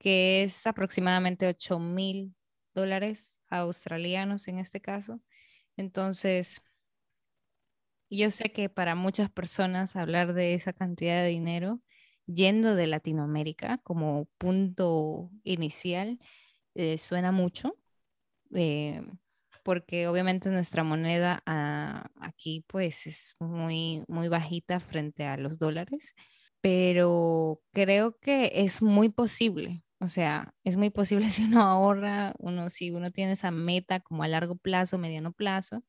que 0.00 0.42
es 0.42 0.66
aproximadamente 0.66 1.46
8 1.46 1.78
mil 1.78 2.34
dólares 2.74 3.40
australianos 3.50 4.48
en 4.48 4.58
este 4.58 4.80
caso. 4.80 5.20
Entonces, 5.76 6.62
yo 8.10 8.30
sé 8.30 8.52
que 8.52 8.68
para 8.68 8.94
muchas 8.94 9.30
personas 9.30 9.96
hablar 9.96 10.34
de 10.34 10.54
esa 10.54 10.72
cantidad 10.72 11.22
de 11.22 11.28
dinero 11.28 11.80
yendo 12.26 12.74
de 12.74 12.86
Latinoamérica 12.86 13.78
como 13.78 14.26
punto 14.38 15.30
inicial 15.44 16.18
eh, 16.74 16.98
suena 16.98 17.32
mucho, 17.32 17.76
eh, 18.54 19.02
porque 19.64 20.08
obviamente 20.08 20.50
nuestra 20.50 20.84
moneda 20.84 21.42
ah, 21.46 22.10
aquí 22.20 22.64
pues 22.68 23.06
es 23.06 23.36
muy, 23.40 24.04
muy 24.08 24.28
bajita 24.28 24.80
frente 24.80 25.24
a 25.26 25.36
los 25.36 25.58
dólares, 25.58 26.14
pero 26.60 27.62
creo 27.72 28.18
que 28.20 28.52
es 28.54 28.82
muy 28.82 29.08
posible. 29.10 29.84
O 30.00 30.08
sea, 30.08 30.54
es 30.64 30.76
muy 30.76 30.90
posible 30.90 31.30
si 31.30 31.44
uno 31.44 31.62
ahorra, 31.62 32.34
uno, 32.38 32.70
si 32.70 32.90
uno 32.90 33.10
tiene 33.10 33.32
esa 33.32 33.50
meta 33.50 34.00
como 34.00 34.22
a 34.22 34.28
largo 34.28 34.56
plazo, 34.56 34.98
mediano 34.98 35.32
plazo, 35.32 35.82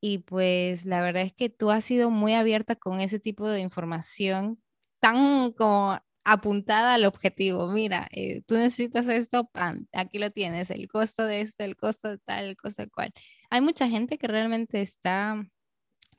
y 0.00 0.18
pues 0.18 0.86
la 0.86 1.02
verdad 1.02 1.22
es 1.24 1.32
que 1.34 1.50
tú 1.50 1.70
has 1.70 1.84
sido 1.84 2.10
muy 2.10 2.34
abierta 2.34 2.76
con 2.76 3.00
ese 3.00 3.18
tipo 3.20 3.48
de 3.48 3.60
información 3.60 4.62
tan 5.00 5.52
como 5.52 5.98
apuntada 6.24 6.94
al 6.94 7.04
objetivo. 7.06 7.68
Mira, 7.68 8.08
eh, 8.12 8.42
tú 8.46 8.54
necesitas 8.56 9.08
esto, 9.08 9.46
pan, 9.48 9.88
aquí 9.92 10.18
lo 10.18 10.30
tienes, 10.30 10.70
el 10.70 10.88
costo 10.88 11.24
de 11.26 11.40
esto, 11.42 11.64
el 11.64 11.76
costo 11.76 12.08
de 12.10 12.18
tal, 12.18 12.44
el 12.46 12.56
costo 12.56 12.82
de 12.82 12.90
cual. 12.90 13.12
Hay 13.50 13.60
mucha 13.62 13.88
gente 13.88 14.18
que 14.18 14.28
realmente 14.28 14.82
está 14.82 15.42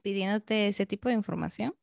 pidiéndote 0.03 0.67
ese 0.69 0.85
tipo 0.85 1.09
de 1.09 1.15
información. 1.15 1.75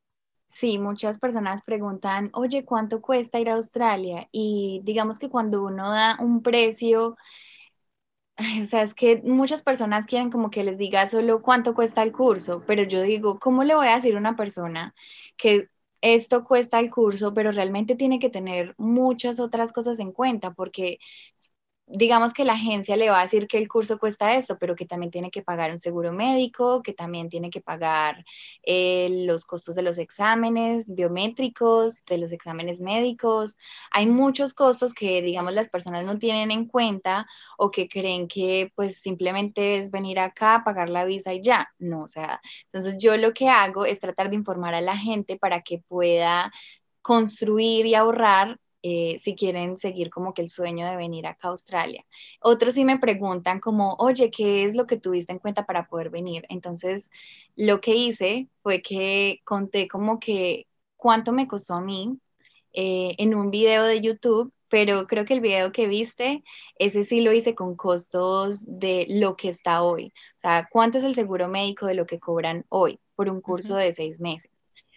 Sí, 0.58 0.78
muchas 0.78 1.18
personas 1.18 1.62
preguntan, 1.62 2.30
oye, 2.32 2.64
¿cuánto 2.64 3.02
cuesta 3.02 3.38
ir 3.38 3.50
a 3.50 3.54
Australia? 3.54 4.26
Y 4.32 4.80
digamos 4.84 5.18
que 5.18 5.28
cuando 5.28 5.62
uno 5.62 5.90
da 5.90 6.16
un 6.20 6.42
precio, 6.42 7.16
o 8.62 8.66
sea, 8.66 8.82
es 8.82 8.94
que 8.94 9.22
muchas 9.24 9.62
personas 9.62 10.06
quieren 10.06 10.30
como 10.30 10.50
que 10.50 10.64
les 10.64 10.78
diga 10.78 11.06
solo 11.06 11.42
cuánto 11.42 11.74
cuesta 11.74 12.02
el 12.02 12.12
curso, 12.12 12.62
pero 12.66 12.82
yo 12.84 13.02
digo, 13.02 13.38
¿cómo 13.38 13.64
le 13.64 13.74
voy 13.74 13.86
a 13.88 13.94
decir 13.96 14.14
a 14.14 14.18
una 14.18 14.36
persona 14.36 14.94
que 15.36 15.68
esto 16.02 16.44
cuesta 16.44 16.78
el 16.80 16.90
curso, 16.90 17.32
pero 17.34 17.50
realmente 17.52 17.96
tiene 17.96 18.18
que 18.18 18.28
tener 18.30 18.74
muchas 18.78 19.40
otras 19.40 19.72
cosas 19.72 19.98
en 20.00 20.12
cuenta? 20.12 20.52
Porque 20.54 20.98
digamos 21.86 22.32
que 22.34 22.44
la 22.44 22.54
agencia 22.54 22.96
le 22.96 23.10
va 23.10 23.20
a 23.20 23.22
decir 23.22 23.46
que 23.46 23.58
el 23.58 23.68
curso 23.68 23.98
cuesta 23.98 24.34
eso, 24.36 24.58
pero 24.58 24.74
que 24.74 24.86
también 24.86 25.10
tiene 25.12 25.30
que 25.30 25.42
pagar 25.42 25.70
un 25.70 25.78
seguro 25.78 26.12
médico, 26.12 26.82
que 26.82 26.92
también 26.92 27.28
tiene 27.28 27.48
que 27.50 27.60
pagar 27.60 28.24
eh, 28.62 29.08
los 29.26 29.46
costos 29.46 29.76
de 29.76 29.82
los 29.82 29.98
exámenes 29.98 30.92
biométricos, 30.92 32.04
de 32.06 32.18
los 32.18 32.32
exámenes 32.32 32.80
médicos. 32.80 33.56
Hay 33.92 34.06
muchos 34.06 34.52
costos 34.52 34.94
que, 34.94 35.22
digamos, 35.22 35.54
las 35.54 35.68
personas 35.68 36.04
no 36.04 36.18
tienen 36.18 36.50
en 36.50 36.66
cuenta 36.66 37.26
o 37.56 37.70
que 37.70 37.88
creen 37.88 38.26
que 38.28 38.72
pues 38.74 39.00
simplemente 39.00 39.78
es 39.78 39.90
venir 39.90 40.18
acá, 40.18 40.62
pagar 40.64 40.88
la 40.88 41.04
visa 41.04 41.34
y 41.34 41.42
ya. 41.42 41.68
No, 41.78 42.02
o 42.02 42.08
sea, 42.08 42.40
entonces 42.64 42.98
yo 42.98 43.16
lo 43.16 43.32
que 43.32 43.48
hago 43.48 43.84
es 43.86 44.00
tratar 44.00 44.30
de 44.30 44.36
informar 44.36 44.74
a 44.74 44.80
la 44.80 44.96
gente 44.96 45.38
para 45.38 45.62
que 45.62 45.78
pueda 45.88 46.52
construir 47.02 47.86
y 47.86 47.94
ahorrar 47.94 48.58
eh, 48.88 49.18
si 49.18 49.34
quieren 49.34 49.78
seguir 49.78 50.10
como 50.10 50.32
que 50.32 50.42
el 50.42 50.48
sueño 50.48 50.86
de 50.88 50.96
venir 50.96 51.26
acá 51.26 51.48
a 51.48 51.50
Australia. 51.50 52.06
Otros 52.40 52.74
sí 52.74 52.84
me 52.84 53.00
preguntan 53.00 53.58
como, 53.58 53.96
oye, 53.98 54.30
¿qué 54.30 54.64
es 54.64 54.76
lo 54.76 54.86
que 54.86 54.96
tuviste 54.96 55.32
en 55.32 55.40
cuenta 55.40 55.66
para 55.66 55.88
poder 55.88 56.08
venir? 56.10 56.46
Entonces, 56.50 57.10
lo 57.56 57.80
que 57.80 57.96
hice 57.96 58.48
fue 58.62 58.82
que 58.82 59.40
conté 59.44 59.88
como 59.88 60.20
que 60.20 60.68
cuánto 60.96 61.32
me 61.32 61.48
costó 61.48 61.74
a 61.74 61.80
mí 61.80 62.16
eh, 62.72 63.16
en 63.18 63.34
un 63.34 63.50
video 63.50 63.84
de 63.84 64.00
YouTube 64.00 64.52
pero 64.68 65.06
creo 65.06 65.24
que 65.24 65.34
el 65.34 65.40
video 65.40 65.72
que 65.72 65.86
viste, 65.88 66.42
ese 66.76 67.04
sí 67.04 67.20
lo 67.20 67.32
hice 67.32 67.54
con 67.54 67.76
costos 67.76 68.64
de 68.66 69.06
lo 69.08 69.36
que 69.36 69.48
está 69.48 69.82
hoy. 69.82 70.12
O 70.36 70.38
sea, 70.38 70.68
¿cuánto 70.70 70.98
es 70.98 71.04
el 71.04 71.14
seguro 71.14 71.48
médico 71.48 71.86
de 71.86 71.94
lo 71.94 72.04
que 72.06 72.18
cobran 72.18 72.64
hoy 72.68 72.98
por 73.14 73.28
un 73.28 73.40
curso 73.40 73.76
de 73.76 73.92
seis 73.92 74.20
meses? 74.20 74.50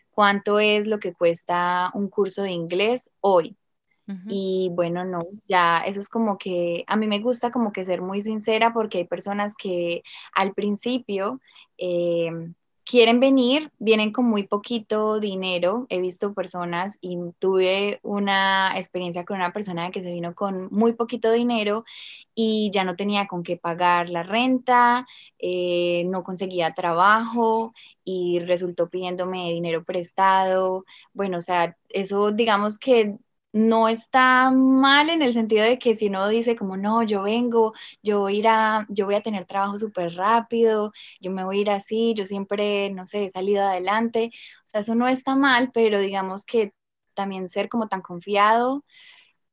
¿Cuánto 0.09 0.59
es 0.59 0.87
lo 0.87 0.99
que 0.99 1.13
cuesta 1.13 1.91
un 1.93 2.09
curso 2.09 2.41
de 2.43 2.51
inglés 2.51 3.11
hoy? 3.21 3.55
Y 4.27 4.69
bueno, 4.71 5.05
no, 5.05 5.21
ya 5.47 5.79
eso 5.79 5.99
es 5.99 6.09
como 6.09 6.37
que 6.37 6.83
a 6.87 6.95
mí 6.95 7.05
me 7.05 7.19
gusta 7.19 7.51
como 7.51 7.71
que 7.71 7.85
ser 7.85 8.01
muy 8.01 8.21
sincera 8.21 8.73
porque 8.73 8.99
hay 8.99 9.03
personas 9.05 9.55
que 9.55 10.01
al 10.33 10.53
principio 10.53 11.39
em, 11.77 12.55
quieren 12.89 13.19
venir, 13.19 13.71
vienen 13.77 14.11
con 14.11 14.25
muy 14.25 14.47
poquito 14.47 15.19
dinero. 15.19 15.85
He 15.89 15.99
visto 15.99 16.33
personas 16.33 16.97
y 17.01 17.17
tuve 17.37 17.99
una 18.01 18.73
experiencia 18.77 19.25
con 19.25 19.37
una 19.37 19.53
persona 19.53 19.91
que 19.91 20.01
se 20.01 20.11
vino 20.11 20.33
con 20.33 20.69
muy 20.71 20.93
poquito 20.93 21.31
dinero 21.31 21.85
y 22.33 22.71
ya 22.73 22.83
no 22.83 22.95
tenía 22.95 23.27
con 23.27 23.43
qué 23.43 23.57
pagar 23.57 24.09
la 24.09 24.23
renta, 24.23 25.05
eh, 25.37 26.03
no 26.07 26.23
conseguía 26.23 26.73
trabajo 26.73 27.73
y 28.03 28.39
resultó 28.39 28.89
pidiéndome 28.89 29.51
dinero 29.51 29.83
prestado. 29.83 30.83
Bueno, 31.13 31.37
o 31.37 31.41
sea, 31.41 31.77
eso 31.89 32.31
digamos 32.31 32.79
que 32.79 33.19
no 33.51 33.87
está 33.89 34.51
mal 34.51 35.09
en 35.09 35.21
el 35.21 35.33
sentido 35.33 35.63
de 35.65 35.79
que 35.79 35.95
si 35.95 36.07
uno 36.07 36.27
dice 36.29 36.55
como 36.55 36.77
no, 36.77 37.03
yo 37.03 37.23
vengo, 37.23 37.73
yo 38.03 38.19
voy 38.21 38.35
a 38.37 38.39
ir 38.39 38.47
a, 38.47 38.85
yo 38.89 39.05
voy 39.05 39.15
a 39.15 39.21
tener 39.21 39.45
trabajo 39.45 39.77
súper 39.77 40.13
rápido, 40.15 40.91
yo 41.19 41.31
me 41.31 41.43
voy 41.43 41.59
a 41.59 41.61
ir 41.61 41.69
así, 41.71 42.13
yo 42.13 42.25
siempre, 42.25 42.89
no 42.91 43.05
sé, 43.07 43.25
he 43.25 43.29
salido 43.31 43.63
adelante, 43.63 44.31
o 44.63 44.65
sea, 44.65 44.81
eso 44.81 44.95
no 44.95 45.07
está 45.07 45.35
mal, 45.35 45.71
pero 45.73 45.99
digamos 45.99 46.45
que 46.45 46.73
también 47.15 47.49
ser 47.49 47.69
como 47.69 47.87
tan 47.87 48.01
confiado 48.01 48.85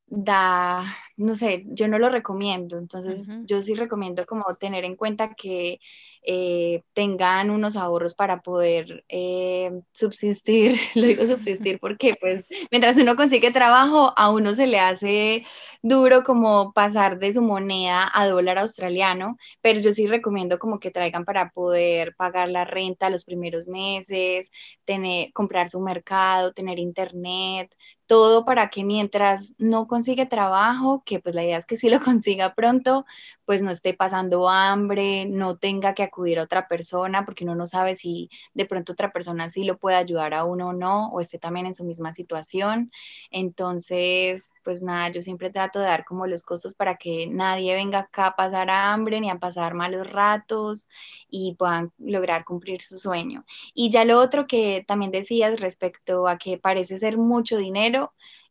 da, 0.09 0.85
no 1.16 1.35
sé, 1.35 1.64
yo 1.66 1.88
no 1.88 1.99
lo 1.99 2.09
recomiendo, 2.09 2.79
entonces 2.79 3.27
yo 3.45 3.62
sí 3.62 3.75
recomiendo 3.75 4.25
como 4.25 4.45
tener 4.55 4.85
en 4.85 4.95
cuenta 4.97 5.35
que 5.35 5.81
eh, 6.29 6.83
tengan 6.92 7.51
unos 7.51 7.77
ahorros 7.77 8.14
para 8.14 8.40
poder 8.40 9.05
eh, 9.09 9.71
subsistir, 9.92 10.77
lo 10.95 11.07
digo 11.07 11.27
subsistir 11.27 11.79
porque 11.81 12.16
pues 12.21 12.45
mientras 12.71 12.97
uno 12.99 13.16
consigue 13.16 13.51
trabajo, 13.53 14.12
a 14.16 14.31
uno 14.33 14.55
se 14.55 14.66
le 14.66 14.79
hace 14.81 15.45
duro 15.83 16.23
como 16.25 16.73
pasar 16.73 17.19
de 17.19 17.33
su 17.33 17.42
moneda 17.42 18.11
a 18.12 18.27
dólar 18.29 18.59
australiano, 18.59 19.37
pero 19.61 19.81
yo 19.81 19.92
sí 19.92 20.07
recomiendo 20.07 20.59
como 20.59 20.81
que 20.81 20.90
traigan 20.90 21.25
para 21.25 21.51
poder 21.51 22.14
pagar 22.16 22.49
la 22.49 22.64
renta 22.64 23.11
los 23.11 23.25
primeros 23.25 23.69
meses, 23.69 24.51
tener, 24.85 25.33
comprar 25.33 25.69
su 25.69 25.81
mercado, 25.81 26.53
tener 26.53 26.79
internet, 26.79 27.75
todo 28.07 28.45
para 28.45 28.71
que 28.71 28.85
mientras 28.85 29.55
no 29.59 29.87
consigue 29.87 30.27
trabajo, 30.27 31.03
que 31.05 31.21
pues 31.21 31.35
la 31.35 31.45
idea 31.45 31.59
es 31.59 31.66
que 31.66 31.77
si 31.77 31.90
lo 31.90 32.01
consiga 32.05 32.55
pronto, 32.55 33.05
pues 33.45 33.62
no 33.62 33.71
esté 33.71 33.95
pasando 33.95 34.49
hambre, 34.49 35.27
no 35.27 35.57
tenga 35.57 35.95
que 35.95 36.03
acudir 36.03 36.38
a 36.38 36.45
otra 36.45 36.69
persona, 36.69 37.25
porque 37.25 37.45
uno 37.45 37.55
no 37.55 37.66
sabe 37.66 37.95
si 37.95 38.31
de 38.55 38.66
pronto 38.66 38.92
otra 38.92 39.12
persona 39.12 39.49
sí 39.49 39.64
lo 39.64 39.79
puede 39.79 39.97
ayudar 39.97 40.35
a 40.35 40.45
uno 40.45 40.69
o 40.69 40.73
no, 40.73 41.09
o 41.11 41.21
esté 41.21 41.38
también 41.38 41.66
en 41.66 41.75
su 41.75 41.85
misma 41.85 42.12
situación. 42.14 42.90
Entonces, 43.31 44.53
pues 44.64 44.83
nada, 44.83 45.09
yo 45.11 45.23
siempre 45.23 45.51
trato 45.51 45.79
de 45.79 45.87
dar 45.87 46.05
como 46.05 46.27
los 46.27 46.42
costos 46.42 46.75
para 46.75 46.97
que 46.97 47.27
nadie 47.29 47.75
venga 47.75 48.01
acá 48.01 48.27
a 48.29 48.37
pasar 48.37 48.71
hambre 48.71 49.21
ni 49.21 49.31
a 49.31 49.38
pasar 49.38 49.75
malos 49.75 50.11
ratos 50.11 50.88
y 51.31 51.55
puedan 51.57 51.92
lograr 51.99 52.45
cumplir 52.45 52.83
su 52.83 52.97
sueño. 52.99 53.45
Y 53.75 53.90
ya 53.90 54.05
lo 54.05 54.21
otro 54.21 54.47
que 54.47 54.85
también 54.87 55.12
decías 55.12 55.61
respecto 55.61 56.29
a 56.29 56.38
que 56.38 56.59
parece 56.59 56.99
ser 56.99 57.16
mucho 57.19 57.57
dinero, 57.59 57.95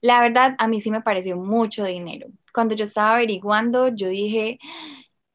la 0.02 0.22
verdad, 0.22 0.56
a 0.60 0.68
mí 0.68 0.82
sí 0.82 0.92
me 0.92 1.02
pareció 1.02 1.38
mucho 1.38 1.84
dinero. 1.86 2.28
Cuando 2.54 2.76
yo 2.76 2.84
estaba 2.86 3.16
averiguando, 3.16 3.90
yo 3.90 4.08
dije, 4.10 4.60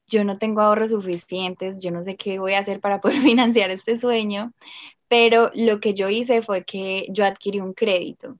yo 0.07 0.23
no 0.23 0.37
tengo 0.37 0.61
ahorros 0.61 0.91
suficientes, 0.91 1.81
yo 1.81 1.91
no 1.91 2.03
sé 2.03 2.17
qué 2.17 2.39
voy 2.39 2.53
a 2.53 2.59
hacer 2.59 2.79
para 2.81 3.01
poder 3.01 3.21
financiar 3.21 3.71
este 3.71 3.97
sueño, 3.97 4.53
pero 5.07 5.51
lo 5.55 5.79
que 5.81 5.93
yo 5.93 6.09
hice 6.09 6.41
fue 6.41 6.65
que 6.65 7.07
yo 7.11 7.25
adquirí 7.25 7.61
un 7.61 7.73
crédito. 7.73 8.37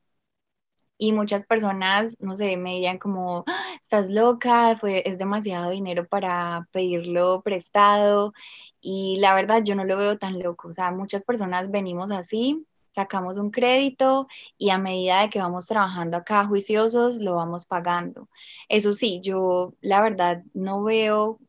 Y 0.98 1.14
muchas 1.14 1.46
personas, 1.46 2.16
no 2.20 2.36
sé, 2.36 2.58
me 2.58 2.74
dirían 2.74 3.00
como, 3.00 3.44
estás 3.82 4.10
loca, 4.10 4.80
es 4.84 5.18
demasiado 5.18 5.72
dinero 5.72 6.08
para 6.08 6.68
pedirlo 6.72 7.42
prestado. 7.42 8.34
Y 8.82 9.18
la 9.20 9.34
verdad, 9.34 9.64
yo 9.64 9.74
no 9.76 9.84
lo 9.84 9.98
veo 9.98 10.18
tan 10.20 10.40
loco. 10.40 10.68
O 10.70 10.74
sea, 10.74 10.92
muchas 10.92 11.24
personas 11.24 11.72
venimos 11.72 12.12
así 12.12 12.68
sacamos 12.92 13.38
un 13.38 13.52
crédito 13.52 14.28
y 14.58 14.70
a 14.70 14.78
medida 14.78 15.22
de 15.22 15.30
que 15.30 15.40
vamos 15.40 15.68
trabajando 15.68 16.18
acá 16.18 16.46
juiciosos, 16.46 17.18
lo 17.18 17.36
vamos 17.36 17.66
pagando. 17.66 18.30
Eso 18.70 18.94
sí, 18.94 19.22
yo 19.24 19.74
la 19.82 20.02
verdad 20.02 20.44
no 20.54 20.84
veo 20.84 21.40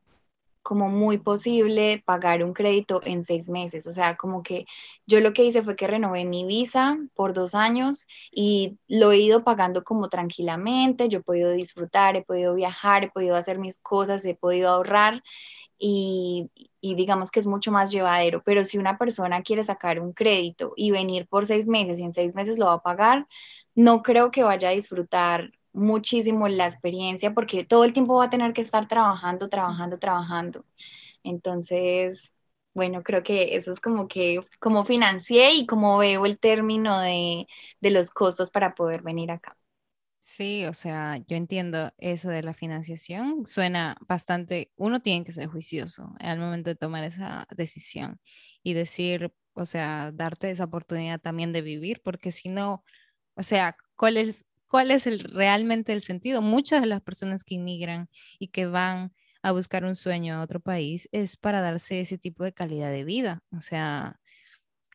como 0.63 0.89
muy 0.89 1.19
posible 1.19 2.03
pagar 2.07 2.45
un 2.45 2.55
crédito 2.55 3.01
en 3.05 3.25
seis 3.25 3.49
meses. 3.49 3.87
O 3.87 3.93
sea, 3.93 4.17
como 4.17 4.43
que 4.43 4.67
yo 5.07 5.21
lo 5.21 5.33
que 5.33 5.45
hice 5.45 5.63
fue 5.63 5.77
que 5.77 5.87
renové 5.87 6.25
mi 6.25 6.45
visa 6.45 6.99
por 7.15 7.33
dos 7.33 7.55
años 7.55 8.07
y 8.31 8.79
lo 8.89 9.13
he 9.13 9.19
ido 9.19 9.45
pagando 9.45 9.85
como 9.85 10.09
tranquilamente. 10.09 11.09
Yo 11.09 11.19
he 11.19 11.23
podido 11.23 11.51
disfrutar, 11.53 12.17
he 12.17 12.23
podido 12.23 12.55
viajar, 12.55 13.05
he 13.05 13.11
podido 13.11 13.35
hacer 13.35 13.59
mis 13.59 13.81
cosas, 13.81 14.25
he 14.25 14.35
podido 14.35 14.69
ahorrar 14.71 15.23
y, 15.85 16.51
digamos 16.81 17.31
que 17.31 17.41
es 17.41 17.47
mucho 17.47 17.73
más 17.73 17.91
llevadero. 17.91 18.43
Pero 18.45 18.65
si 18.65 18.79
una 18.79 18.99
persona 18.99 19.43
quiere 19.43 19.65
sacar 19.65 20.01
un 20.01 20.13
crédito 20.13 20.73
y 20.77 20.91
venir 20.93 21.27
por 21.29 21.47
seis 21.47 21.67
meses 21.69 21.99
y 21.99 22.05
en 22.05 22.13
seis 22.13 22.35
meses 22.37 22.59
lo 22.59 22.67
va 22.67 22.75
a 22.75 22.83
pagar, 22.83 23.27
no 23.75 24.03
creo 24.03 24.31
que 24.31 24.43
vaya 24.45 24.69
a 24.69 24.73
disfrutar 24.73 25.53
muchísimo 25.73 26.49
la 26.49 26.67
experiencia 26.67 27.35
porque 27.35 27.65
todo 27.65 27.85
el 27.85 27.93
tiempo 27.93 28.17
va 28.19 28.27
a 28.27 28.31
tener 28.31 28.53
que 28.53 28.61
estar 28.63 28.87
trabajando, 28.89 29.49
trabajando, 29.49 29.99
trabajando. 29.99 30.65
Entonces, 31.25 32.35
bueno, 32.75 33.03
creo 33.03 33.23
que 33.25 33.57
eso 33.57 33.73
es 33.73 33.81
como 33.81 34.09
que, 34.09 34.41
como 34.61 34.85
financié 34.85 35.55
y 35.55 35.67
como 35.67 35.99
veo 35.99 36.27
el 36.27 36.39
término 36.39 37.01
de, 37.01 37.47
de 37.81 37.91
los 37.91 38.11
costos 38.11 38.51
para 38.51 38.75
poder 38.75 39.03
venir 39.03 39.31
acá. 39.33 39.57
Sí, 40.25 40.65
o 40.67 40.75
sea, 40.75 41.17
yo 41.27 41.37
entiendo 41.37 41.93
eso 41.99 42.29
de 42.31 42.43
la 42.43 42.55
financiación. 42.55 43.45
Suena 43.45 43.97
bastante, 44.07 44.73
uno 44.77 45.01
tiene 45.03 45.25
que 45.25 45.33
ser 45.33 45.49
juicioso 45.49 46.15
al 46.21 46.39
momento 46.39 46.71
de 46.71 46.77
tomar 46.77 47.03
esa 47.05 47.47
decisión 47.57 48.21
y 48.63 48.75
decir, 48.75 49.35
o 49.55 49.67
sea, 49.67 50.13
darte 50.15 50.51
esa 50.51 50.65
oportunidad 50.65 51.21
también 51.21 51.53
de 51.53 51.61
vivir, 51.63 52.01
porque 52.05 52.31
si 52.31 52.49
no, 52.49 52.85
o 53.37 53.43
sea, 53.43 53.77
¿cuál 53.97 54.17
es, 54.17 54.45
cuál 54.69 54.93
es 54.93 55.07
el, 55.09 55.21
realmente 55.21 55.93
el 55.93 56.03
sentido? 56.03 56.41
Muchas 56.41 56.81
de 56.83 56.87
las 56.87 57.03
personas 57.03 57.43
que 57.45 57.57
inmigran 57.57 58.09
y 58.39 58.49
que 58.49 58.67
van 58.67 59.13
a 59.43 59.51
buscar 59.53 59.85
un 59.85 59.97
sueño 59.97 60.37
a 60.37 60.43
otro 60.43 60.61
país 60.61 61.09
es 61.13 61.37
para 61.37 61.61
darse 61.61 62.01
ese 62.01 62.17
tipo 62.19 62.45
de 62.45 62.53
calidad 62.55 62.93
de 62.93 63.05
vida. 63.05 63.43
O 63.51 63.61
sea, 63.61 64.21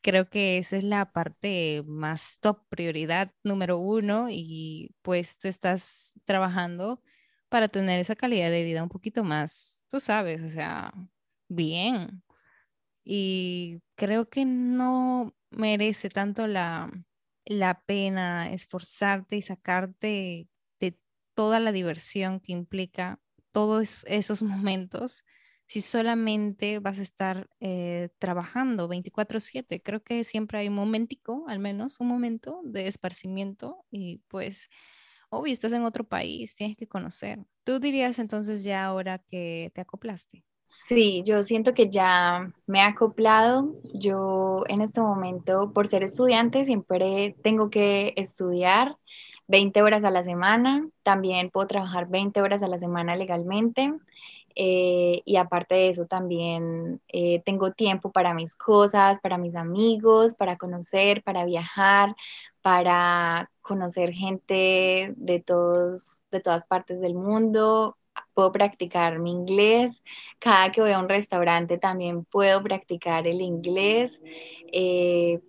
creo 0.02 0.30
que 0.30 0.58
esa 0.58 0.78
es 0.78 0.84
la 0.84 1.12
parte 1.12 1.84
más 1.88 2.40
top, 2.40 2.66
prioridad 2.70 3.32
número 3.44 3.78
uno 3.80 4.28
y 4.30 4.96
pues 5.02 5.38
tú 5.38 5.48
estás 5.48 6.14
trabajando 6.26 7.02
para 7.50 7.68
tener 7.70 8.00
esa 8.00 8.16
calidad 8.16 8.52
de 8.52 8.64
vida 8.64 8.84
un 8.84 8.90
poquito 8.90 9.24
más, 9.24 9.84
tú 9.90 10.00
sabes, 10.00 10.44
o 10.44 10.50
sea, 10.50 10.94
bien. 11.48 12.24
Y 13.04 13.82
creo 13.96 14.30
que 14.30 14.46
no 14.46 15.36
merece 15.52 16.10
tanto 16.10 16.48
la, 16.48 16.90
la 17.46 17.82
pena 17.82 18.52
esforzarte 18.52 19.38
y 19.38 19.42
sacarte 19.42 20.50
de 20.80 21.00
toda 21.34 21.60
la 21.60 21.72
diversión 21.72 22.40
que 22.42 22.52
implica 22.52 23.20
todos 23.52 24.06
esos 24.08 24.44
momentos 24.44 25.24
si 25.68 25.82
solamente 25.82 26.80
vas 26.80 27.00
a 27.00 27.04
estar 27.04 27.50
eh, 27.60 28.10
trabajando 28.20 28.88
24/7. 28.88 29.82
Creo 29.82 30.02
que 30.02 30.24
siempre 30.24 30.60
hay 30.60 30.70
un 30.70 30.76
momentico, 30.76 31.46
al 31.48 31.60
menos 31.60 32.00
un 32.00 32.08
momento 32.08 32.62
de 32.64 32.88
esparcimiento 32.88 33.86
y 33.92 34.20
pues, 34.30 34.70
obvio, 35.30 35.54
estás 35.54 35.74
en 35.74 35.84
otro 35.84 36.06
país, 36.06 36.56
tienes 36.56 36.78
que 36.78 36.88
conocer. 36.88 37.46
¿Tú 37.64 37.80
dirías 37.80 38.20
entonces 38.20 38.64
ya 38.64 38.86
ahora 38.86 39.20
que 39.20 39.72
te 39.76 39.82
acoplaste? 39.82 40.46
Sí, 40.70 41.22
yo 41.26 41.44
siento 41.44 41.74
que 41.74 41.90
ya 41.90 42.52
me 42.66 42.80
he 42.80 42.82
acoplado. 42.82 43.76
Yo 43.94 44.64
en 44.68 44.82
este 44.82 45.02
momento, 45.02 45.74
por 45.74 45.88
ser 45.88 46.04
estudiante, 46.04 46.64
siempre 46.66 47.36
tengo 47.44 47.70
que 47.70 48.14
estudiar 48.16 48.98
20 49.48 49.82
horas 49.82 50.04
a 50.04 50.12
la 50.12 50.24
semana. 50.24 50.88
También 51.04 51.50
puedo 51.50 51.68
trabajar 51.68 52.08
20 52.10 52.42
horas 52.42 52.64
a 52.64 52.68
la 52.68 52.80
semana 52.80 53.16
legalmente. 53.16 53.94
Eh, 54.60 55.22
y 55.24 55.36
aparte 55.36 55.76
de 55.76 55.90
eso 55.90 56.08
también 56.08 57.00
eh, 57.10 57.44
tengo 57.46 57.74
tiempo 57.74 58.12
para 58.12 58.34
mis 58.34 58.56
cosas, 58.56 59.20
para 59.20 59.38
mis 59.38 59.56
amigos, 59.56 60.34
para 60.34 60.58
conocer, 60.58 61.22
para 61.22 61.46
viajar, 61.46 62.16
para 62.64 63.52
conocer 63.62 64.14
gente 64.14 65.14
de, 65.16 65.40
todos, 65.46 66.24
de 66.32 66.40
todas 66.40 66.66
partes 66.66 67.00
del 67.02 67.14
mundo. 67.14 67.98
Puedo 68.34 68.52
practicar 68.52 69.20
mi 69.20 69.30
inglés. 69.30 70.02
Cada 70.40 70.72
que 70.72 70.82
voy 70.82 70.92
a 70.92 71.00
un 71.00 71.10
restaurante 71.10 71.78
también 71.78 72.26
puedo 72.26 72.64
practicar 72.64 73.28
el 73.28 73.42
inglés. 73.42 74.20
Eh, 74.74 75.40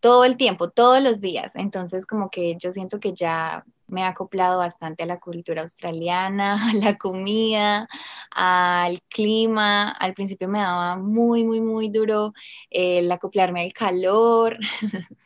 todo 0.00 0.24
el 0.24 0.36
tiempo, 0.36 0.70
todos 0.70 1.00
los 1.00 1.20
días. 1.20 1.54
Entonces, 1.54 2.04
como 2.04 2.30
que 2.30 2.56
yo 2.58 2.72
siento 2.72 2.98
que 2.98 3.12
ya 3.12 3.64
me 3.88 4.02
he 4.02 4.04
acoplado 4.04 4.58
bastante 4.58 5.02
a 5.02 5.06
la 5.06 5.18
cultura 5.18 5.62
australiana, 5.62 6.54
a 6.70 6.74
la 6.74 6.96
comida, 6.96 7.88
al 8.30 9.00
clima. 9.08 9.90
Al 9.90 10.14
principio 10.14 10.48
me 10.48 10.58
daba 10.58 10.96
muy, 10.96 11.44
muy, 11.44 11.60
muy 11.60 11.90
duro 11.90 12.32
el 12.70 13.10
acoplarme 13.10 13.62
al 13.62 13.72
calor, 13.72 14.58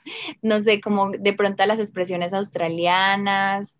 no 0.43 0.61
sé, 0.61 0.81
como 0.81 1.11
de 1.11 1.33
pronto 1.33 1.63
a 1.63 1.67
las 1.67 1.79
expresiones 1.79 2.33
australianas, 2.33 3.79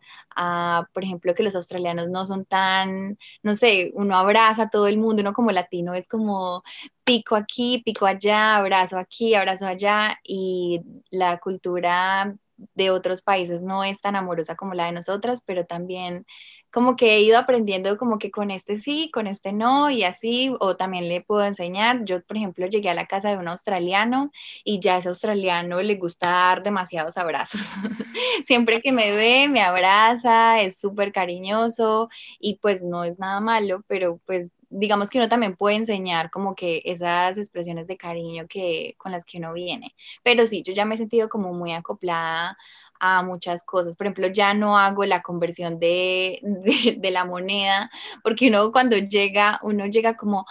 por 0.93 1.05
ejemplo, 1.05 1.35
que 1.35 1.43
los 1.43 1.55
australianos 1.57 2.09
no 2.09 2.27
son 2.27 2.45
tan, 2.45 3.19
no 3.43 3.55
sé, 3.55 3.91
uno 3.95 4.17
abraza 4.17 4.65
a 4.65 4.69
todo 4.69 4.87
el 4.87 4.99
mundo, 4.99 5.23
uno 5.23 5.33
como 5.33 5.53
latino 5.53 5.95
es 5.95 6.09
como 6.09 6.63
pico 7.05 7.37
aquí, 7.37 7.83
pico 7.85 8.07
allá, 8.07 8.57
abrazo 8.57 8.99
aquí, 8.99 9.35
abrazo 9.35 9.67
allá, 9.67 10.19
y 10.25 10.81
la 11.11 11.39
cultura 11.39 12.35
de 12.75 12.91
otros 12.91 13.23
países 13.23 13.63
no 13.63 13.85
es 13.85 14.01
tan 14.01 14.17
amorosa 14.17 14.57
como 14.57 14.75
la 14.75 14.87
de 14.87 14.93
nosotras, 14.93 15.43
pero 15.45 15.65
también 15.67 16.27
como 16.71 16.97
que 16.97 17.15
he 17.15 17.21
ido 17.23 17.37
aprendiendo 17.39 17.97
como 17.99 18.19
que 18.19 18.31
con 18.31 18.51
este 18.51 18.77
sí, 18.77 19.11
con 19.13 19.27
este 19.27 19.53
no 19.53 19.91
y 19.91 20.05
así, 20.05 20.55
o 20.61 20.77
también 20.77 21.09
le 21.09 21.21
puedo 21.21 21.45
enseñar. 21.45 22.05
Yo, 22.05 22.23
por 22.25 22.37
ejemplo, 22.37 22.67
llegué 22.67 22.89
a 22.91 22.95
la 22.95 23.07
casa 23.07 23.31
de 23.31 23.39
un 23.39 23.49
australiano 23.49 24.31
y 24.65 24.79
ya 24.81 24.99
ese 24.99 25.09
australiano 25.09 25.83
le 25.83 25.97
gusta 25.97 26.31
dar 26.31 26.63
demasiados 26.63 27.17
abrazos. 27.17 27.61
Siempre 28.45 28.81
que 28.83 28.93
me 28.93 29.11
ve, 29.11 29.49
me 29.49 29.63
abraza, 29.63 30.61
es 30.61 30.79
súper 30.79 31.13
cariñoso 31.13 32.09
y 32.39 32.57
pues 32.57 32.85
no 32.85 33.05
es 33.05 33.19
nada 33.19 33.41
malo, 33.41 33.83
pero 33.89 34.21
pues 34.27 34.51
digamos 34.71 35.11
que 35.11 35.19
uno 35.19 35.29
también 35.29 35.57
puede 35.57 35.77
enseñar 35.77 36.31
como 36.31 36.55
que 36.55 36.81
esas 36.85 37.37
expresiones 37.37 37.87
de 37.87 37.97
cariño 37.97 38.47
que 38.49 38.95
con 38.97 39.13
las 39.13 39.25
que 39.25 39.39
uno 39.39 39.53
viene. 39.53 39.95
Pero 40.23 40.47
sí, 40.47 40.63
yo 40.63 40.73
ya 40.73 40.85
me 40.85 40.95
he 40.95 40.99
sentido 40.99 41.29
como 41.29 41.53
muy 41.53 41.73
acoplada 41.73 42.57
a 43.01 43.23
muchas 43.23 43.65
cosas. 43.65 43.97
Por 43.97 44.07
ejemplo, 44.07 44.29
ya 44.29 44.55
no 44.55 44.79
hago 44.79 45.05
la 45.05 45.23
conversión 45.23 45.81
de, 45.81 46.41
de, 46.99 47.11
la 47.11 47.25
moneda, 47.25 47.91
porque 48.23 48.49
uno 48.49 48.71
cuando 48.73 48.97
llega, 48.97 49.59
uno 49.63 49.87
llega 49.87 50.17
como, 50.17 50.47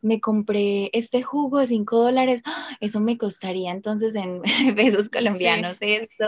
me 0.00 0.20
compré 0.20 0.90
este 0.92 1.22
jugo 1.22 1.58
de 1.58 1.66
5 1.66 2.02
dólares, 2.02 2.42
eso 2.80 3.00
me 3.00 3.18
costaría 3.18 3.70
entonces 3.70 4.14
en 4.14 4.40
pesos 4.76 5.10
colombianos 5.10 5.76
esto 5.80 6.26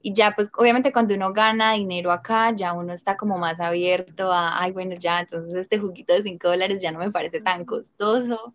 y 0.00 0.14
ya, 0.14 0.32
pues 0.32 0.50
obviamente 0.56 0.92
cuando 0.92 1.14
uno 1.14 1.32
gana 1.32 1.72
dinero 1.74 2.12
acá, 2.12 2.52
ya 2.54 2.72
uno 2.72 2.92
está 2.92 3.16
como 3.16 3.38
más 3.38 3.60
abierto 3.60 4.32
a, 4.32 4.60
ay, 4.60 4.72
bueno, 4.72 4.94
ya, 4.98 5.20
entonces 5.20 5.54
este 5.54 5.78
juguito 5.78 6.12
de 6.14 6.22
5 6.22 6.48
dólares 6.48 6.82
ya 6.82 6.92
no 6.92 6.98
me 6.98 7.10
parece 7.10 7.40
tan 7.40 7.64
costoso 7.64 8.54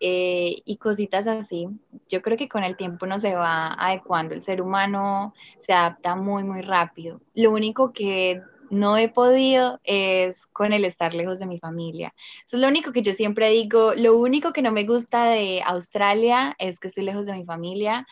eh, 0.00 0.62
y 0.64 0.76
cositas 0.76 1.26
así. 1.26 1.68
Yo 2.08 2.22
creo 2.22 2.36
que 2.36 2.48
con 2.48 2.64
el 2.64 2.76
tiempo 2.76 3.06
no 3.06 3.18
se 3.18 3.34
va 3.34 3.74
adecuando, 3.74 4.34
el 4.34 4.42
ser 4.42 4.62
humano 4.62 5.34
se 5.58 5.72
adapta 5.72 6.16
muy, 6.16 6.44
muy 6.44 6.62
rápido. 6.62 7.20
Lo 7.34 7.50
único 7.50 7.92
que 7.92 8.42
no 8.70 8.96
he 8.96 9.08
podido 9.08 9.80
es 9.84 10.46
con 10.46 10.72
el 10.72 10.84
estar 10.84 11.14
lejos 11.14 11.38
de 11.38 11.46
mi 11.46 11.58
familia. 11.58 12.14
Eso 12.44 12.56
es 12.56 12.62
lo 12.62 12.68
único 12.68 12.92
que 12.92 13.02
yo 13.02 13.12
siempre 13.12 13.50
digo. 13.50 13.94
Lo 13.94 14.16
único 14.16 14.52
que 14.52 14.62
no 14.62 14.72
me 14.72 14.84
gusta 14.84 15.30
de 15.30 15.62
Australia 15.64 16.54
es 16.58 16.78
que 16.78 16.88
estoy 16.88 17.04
lejos 17.04 17.26
de 17.26 17.34
mi 17.34 17.44
familia, 17.44 18.06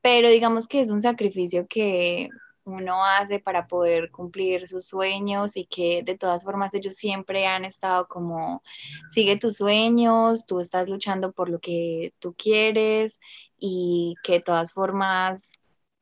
pero 0.00 0.30
digamos 0.30 0.66
que 0.68 0.80
es 0.80 0.90
un 0.90 1.00
sacrificio 1.00 1.66
que 1.68 2.28
uno 2.64 3.04
hace 3.04 3.40
para 3.40 3.66
poder 3.66 4.10
cumplir 4.10 4.66
sus 4.66 4.86
sueños 4.86 5.56
y 5.56 5.66
que 5.66 6.02
de 6.04 6.16
todas 6.18 6.44
formas 6.44 6.74
ellos 6.74 6.94
siempre 6.96 7.46
han 7.46 7.64
estado 7.64 8.06
como, 8.08 8.62
sigue 9.08 9.38
tus 9.38 9.56
sueños, 9.56 10.46
tú 10.46 10.60
estás 10.60 10.88
luchando 10.88 11.32
por 11.32 11.48
lo 11.48 11.60
que 11.60 12.12
tú 12.18 12.34
quieres 12.36 13.20
y 13.58 14.14
que 14.22 14.34
de 14.34 14.40
todas 14.40 14.72
formas, 14.72 15.52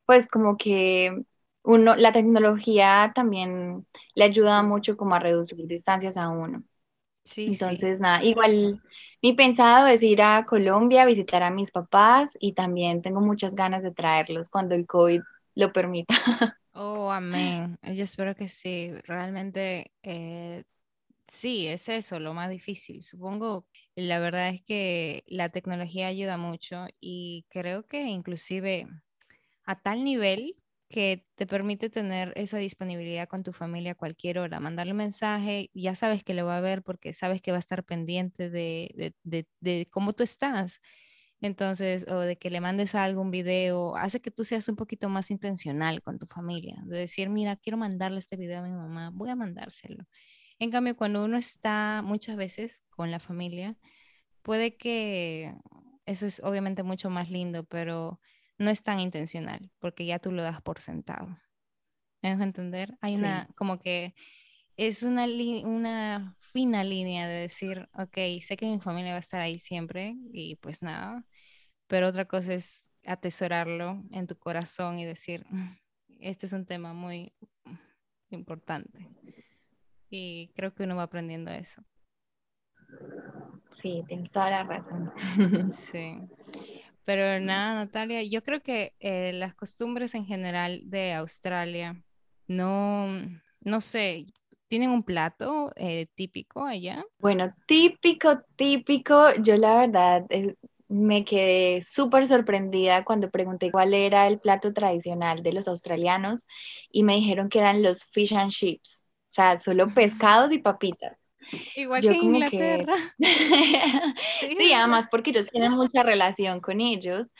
pues 0.05 0.27
como 0.27 0.57
que 0.57 1.11
uno, 1.63 1.95
la 1.95 2.11
tecnología 2.13 3.11
también 3.15 3.87
le 4.15 4.23
ayuda 4.25 4.63
mucho 4.63 4.97
como 4.97 5.15
a 5.15 5.19
reducir 5.19 5.65
distancias 5.67 6.17
a 6.17 6.29
uno. 6.29 6.63
Entonces, 7.45 7.99
nada, 7.99 8.23
igual 8.25 8.81
mi 9.21 9.33
pensado 9.33 9.87
es 9.87 10.03
ir 10.03 10.21
a 10.21 10.45
Colombia 10.45 11.03
a 11.03 11.05
visitar 11.05 11.43
a 11.43 11.49
mis 11.51 11.71
papás 11.71 12.37
y 12.39 12.53
también 12.53 13.01
tengo 13.01 13.21
muchas 13.21 13.55
ganas 13.55 13.83
de 13.83 13.91
traerlos 13.91 14.49
cuando 14.49 14.75
el 14.75 14.85
COVID 14.85 15.21
lo 15.55 15.73
permita. 15.73 16.13
Oh, 16.73 17.09
amén. 17.11 17.79
Yo 17.83 18.03
espero 18.03 18.35
que 18.35 18.49
sí. 18.49 18.91
Realmente, 19.03 19.91
eh, 20.03 20.63
sí, 21.27 21.67
es 21.67 21.89
eso 21.89 22.19
lo 22.19 22.33
más 22.33 22.49
difícil. 22.49 23.03
Supongo, 23.03 23.67
la 23.95 24.19
verdad 24.19 24.49
es 24.49 24.63
que 24.63 25.23
la 25.27 25.49
tecnología 25.49 26.07
ayuda 26.07 26.37
mucho 26.37 26.87
y 26.99 27.45
creo 27.49 27.85
que 27.87 28.03
inclusive 28.03 28.87
a 29.65 29.81
tal 29.81 30.03
nivel 30.03 30.55
que 30.89 31.25
te 31.35 31.45
permite 31.45 31.89
tener 31.89 32.31
esa 32.35 32.57
disponibilidad 32.57 33.27
con 33.27 33.43
tu 33.43 33.51
familia 33.51 33.91
a 33.91 33.95
cualquier 33.95 34.39
hora, 34.39 34.59
mandarle 34.59 34.93
un 34.93 34.99
mensaje, 34.99 35.69
ya 35.73 35.95
sabes 35.95 36.23
que 36.23 36.33
lo 36.33 36.45
va 36.45 36.57
a 36.57 36.61
ver 36.61 36.81
porque 36.83 37.13
sabes 37.13 37.41
que 37.41 37.51
va 37.51 37.57
a 37.57 37.59
estar 37.59 37.83
pendiente 37.83 38.49
de, 38.49 39.13
de, 39.23 39.87
cómo 39.89 40.13
tú 40.13 40.23
estás. 40.23 40.81
Entonces, 41.41 42.07
o 42.09 42.19
de 42.19 42.37
que 42.37 42.49
le 42.49 42.61
mandes 42.61 42.95
algún 42.95 43.31
video, 43.31 43.95
hace 43.97 44.21
que 44.21 44.31
tú 44.31 44.43
seas 44.43 44.67
un 44.69 44.75
poquito 44.75 45.09
más 45.09 45.29
intencional 45.29 46.01
con 46.01 46.17
tu 46.19 46.25
familia, 46.25 46.77
de 46.85 46.99
decir, 46.99 47.29
mira, 47.29 47.57
quiero 47.57 47.77
mandarle 47.77 48.19
este 48.19 48.37
video 48.37 48.59
a 48.59 48.63
mi 48.63 48.71
mamá, 48.71 49.11
voy 49.13 49.29
a 49.29 49.35
mandárselo. 49.35 50.05
En 50.59 50.71
cambio, 50.71 50.95
cuando 50.97 51.23
uno 51.23 51.37
está 51.37 52.01
muchas 52.03 52.37
veces 52.37 52.83
con 52.89 53.11
la 53.11 53.19
familia, 53.19 53.77
puede 54.41 54.77
que 54.77 55.53
eso 56.07 56.25
es 56.25 56.41
obviamente 56.43 56.83
mucho 56.83 57.09
más 57.09 57.29
lindo, 57.29 57.65
pero 57.65 58.19
no 58.57 58.69
es 58.69 58.83
tan 58.83 58.99
intencional, 58.99 59.71
porque 59.79 60.05
ya 60.05 60.19
tú 60.19 60.31
lo 60.31 60.43
das 60.43 60.61
por 60.61 60.81
sentado. 60.81 61.27
¿Me 62.21 62.31
dejo 62.31 62.43
entender? 62.43 62.97
Hay 63.01 63.15
una, 63.15 63.47
como 63.55 63.79
que 63.79 64.15
es 64.75 65.03
una, 65.03 65.25
una 65.63 66.35
fina 66.39 66.83
línea 66.83 67.27
de 67.27 67.41
decir, 67.41 67.89
ok, 67.93 68.17
sé 68.41 68.57
que 68.57 68.65
mi 68.65 68.79
familia 68.79 69.11
va 69.11 69.17
a 69.17 69.19
estar 69.19 69.39
ahí 69.39 69.59
siempre 69.59 70.15
y 70.31 70.55
pues 70.55 70.81
nada, 70.81 71.25
pero 71.87 72.07
otra 72.07 72.25
cosa 72.25 72.53
es 72.53 72.91
atesorarlo 73.05 74.03
en 74.11 74.27
tu 74.27 74.37
corazón 74.37 74.99
y 74.99 75.05
decir, 75.05 75.45
mm, 75.49 75.77
este 76.19 76.45
es 76.45 76.53
un 76.53 76.65
tema 76.65 76.93
muy 76.93 77.33
importante. 78.29 79.07
Y 80.09 80.51
creo 80.55 80.73
que 80.73 80.83
uno 80.83 80.95
va 80.95 81.03
aprendiendo 81.03 81.51
eso. 81.51 81.83
Sí, 83.71 84.03
tienes 84.07 84.31
toda 84.31 84.49
la 84.49 84.63
razón. 84.63 85.11
Sí. 85.73 86.19
Pero 87.07 87.39
nada, 87.39 87.73
Natalia, 87.73 88.21
yo 88.23 88.43
creo 88.43 88.61
que 88.61 88.93
eh, 88.99 89.31
las 89.31 89.55
costumbres 89.55 90.13
en 90.13 90.25
general 90.25 90.81
de 90.83 91.13
Australia 91.13 92.03
no, 92.47 93.07
no 93.61 93.79
sé, 93.79 94.25
¿tienen 94.67 94.89
un 94.89 95.03
plato 95.03 95.71
eh, 95.77 96.07
típico 96.15 96.65
allá? 96.65 97.05
Bueno, 97.19 97.55
típico, 97.65 98.41
típico, 98.57 99.33
yo 99.41 99.55
la 99.55 99.79
verdad 99.79 100.25
eh, 100.27 100.55
me 100.89 101.23
quedé 101.23 101.81
súper 101.81 102.27
sorprendida 102.27 103.05
cuando 103.05 103.29
pregunté 103.31 103.71
cuál 103.71 103.93
era 103.93 104.27
el 104.27 104.41
plato 104.41 104.73
tradicional 104.73 105.41
de 105.43 105.53
los 105.53 105.69
australianos 105.69 106.45
y 106.91 107.03
me 107.03 107.15
dijeron 107.15 107.47
que 107.47 107.59
eran 107.59 107.83
los 107.83 108.03
fish 108.11 108.33
and 108.33 108.51
chips, 108.51 109.05
o 109.31 109.33
sea, 109.33 109.55
solo 109.55 109.87
pescados 109.95 110.51
y 110.51 110.57
papitas. 110.57 111.17
Igual 111.75 112.01
que 112.01 112.17
Inglaterra. 112.17 112.93
sí, 114.57 114.73
además 114.73 115.07
porque 115.09 115.31
ellos 115.31 115.47
tienen 115.49 115.71
mucha 115.71 116.03
relación 116.03 116.59
con 116.59 116.81
ellos, 116.81 117.33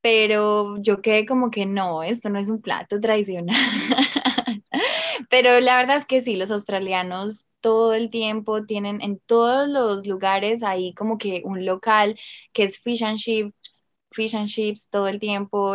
pero 0.00 0.76
yo 0.80 1.00
quedé 1.00 1.26
como 1.26 1.50
que 1.50 1.66
no, 1.66 2.02
esto 2.02 2.28
no 2.30 2.38
es 2.38 2.48
un 2.48 2.60
plato 2.60 3.00
tradicional. 3.00 3.56
pero 5.30 5.60
la 5.60 5.76
verdad 5.76 5.96
es 5.96 6.06
que 6.06 6.20
sí, 6.20 6.36
los 6.36 6.50
australianos 6.50 7.46
todo 7.60 7.94
el 7.94 8.08
tiempo 8.08 8.64
tienen 8.66 9.00
en 9.02 9.18
todos 9.20 9.68
los 9.68 10.06
lugares 10.06 10.62
ahí 10.62 10.94
como 10.94 11.18
que 11.18 11.42
un 11.44 11.64
local 11.64 12.18
que 12.52 12.64
es 12.64 12.78
fish 12.80 13.02
and 13.02 13.18
chips, 13.18 13.84
fish 14.12 14.36
and 14.36 14.48
chips 14.48 14.88
todo 14.88 15.08
el 15.08 15.18
tiempo 15.18 15.74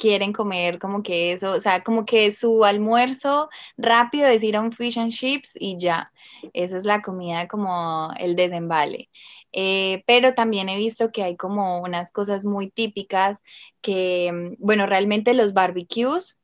quieren 0.00 0.32
comer 0.32 0.78
como 0.80 1.02
que 1.02 1.32
eso, 1.32 1.52
o 1.52 1.60
sea, 1.60 1.82
como 1.84 2.06
que 2.06 2.32
su 2.32 2.64
almuerzo 2.64 3.50
rápido 3.76 4.28
es 4.28 4.42
ir 4.44 4.56
a 4.56 4.62
un 4.62 4.72
fish 4.72 4.98
and 4.98 5.12
chips 5.12 5.52
y 5.60 5.76
ya, 5.78 6.12
esa 6.54 6.78
es 6.78 6.84
la 6.84 7.02
comida 7.02 7.48
como 7.48 8.10
el 8.18 8.36
desembale. 8.36 9.10
Eh, 9.52 10.02
pero 10.06 10.34
también 10.34 10.68
he 10.68 10.76
visto 10.78 11.10
que 11.12 11.22
hay 11.24 11.36
como 11.36 11.80
unas 11.82 12.12
cosas 12.12 12.44
muy 12.46 12.70
típicas 12.70 13.42
que, 13.82 14.32
mm, 14.32 14.54
bueno, 14.64 14.86
realmente 14.86 15.34
los 15.34 15.52
barbecues, 15.54 16.38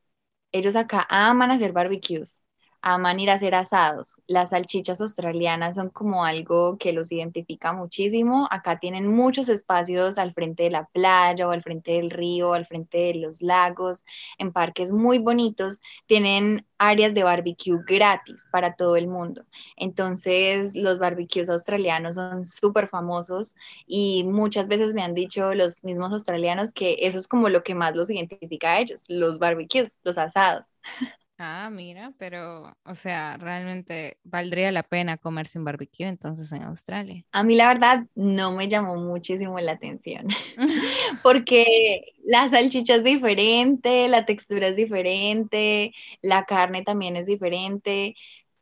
ellos 0.51 0.75
acá 0.75 1.07
aman 1.09 1.51
hacer 1.51 1.73
barbecues 1.73 2.41
aman 2.81 3.19
ir 3.19 3.29
a 3.29 3.33
hacer 3.33 3.55
asados. 3.55 4.21
Las 4.27 4.49
salchichas 4.51 5.01
australianas 5.01 5.75
son 5.75 5.89
como 5.89 6.23
algo 6.25 6.77
que 6.77 6.93
los 6.93 7.11
identifica 7.11 7.73
muchísimo. 7.73 8.47
Acá 8.51 8.79
tienen 8.79 9.07
muchos 9.07 9.49
espacios 9.49 10.17
al 10.17 10.33
frente 10.33 10.63
de 10.63 10.71
la 10.71 10.85
playa 10.85 11.47
o 11.47 11.51
al 11.51 11.63
frente 11.63 11.93
del 11.93 12.11
río, 12.11 12.53
al 12.53 12.65
frente 12.65 12.97
de 12.99 13.15
los 13.15 13.41
lagos, 13.41 14.05
en 14.37 14.51
parques 14.53 14.91
muy 14.91 15.19
bonitos. 15.19 15.81
Tienen 16.05 16.65
áreas 16.77 17.13
de 17.13 17.23
barbecue 17.23 17.79
gratis 17.85 18.45
para 18.51 18.75
todo 18.75 18.95
el 18.95 19.07
mundo. 19.07 19.45
Entonces, 19.75 20.75
los 20.75 20.99
barbecues 20.99 21.49
australianos 21.49 22.15
son 22.15 22.43
súper 22.45 22.87
famosos 22.89 23.55
y 23.85 24.23
muchas 24.23 24.67
veces 24.67 24.93
me 24.93 25.01
han 25.03 25.13
dicho 25.13 25.53
los 25.53 25.83
mismos 25.83 26.11
australianos 26.13 26.73
que 26.73 26.97
eso 27.01 27.17
es 27.17 27.27
como 27.27 27.49
lo 27.49 27.63
que 27.63 27.75
más 27.75 27.95
los 27.95 28.09
identifica 28.09 28.73
a 28.73 28.79
ellos, 28.79 29.05
los 29.07 29.39
barbecues, 29.39 29.97
los 30.03 30.17
asados. 30.17 30.67
Ah, 31.39 31.69
mira, 31.71 32.13
pero, 32.17 32.75
o 32.83 32.95
sea, 32.95 33.37
realmente 33.37 34.17
valdría 34.23 34.71
la 34.71 34.81
pena 34.81 35.17
comerse 35.17 35.59
un 35.59 35.65
barbecue 35.65 36.07
entonces 36.07 36.51
en 36.51 36.63
Australia. 36.63 37.23
A 37.31 37.43
mí 37.43 37.55
la 37.55 37.67
verdad 37.67 38.05
no 38.15 38.53
me 38.53 38.67
llamó 38.67 38.95
muchísimo 38.95 39.59
la 39.59 39.73
atención, 39.73 40.25
porque 41.23 42.15
la 42.25 42.49
salchicha 42.49 42.95
es 42.95 43.03
diferente, 43.03 44.07
la 44.07 44.25
textura 44.25 44.69
es 44.69 44.75
diferente, 44.75 45.93
la 46.23 46.45
carne 46.45 46.81
también 46.83 47.15
es 47.15 47.27
diferente, 47.27 48.15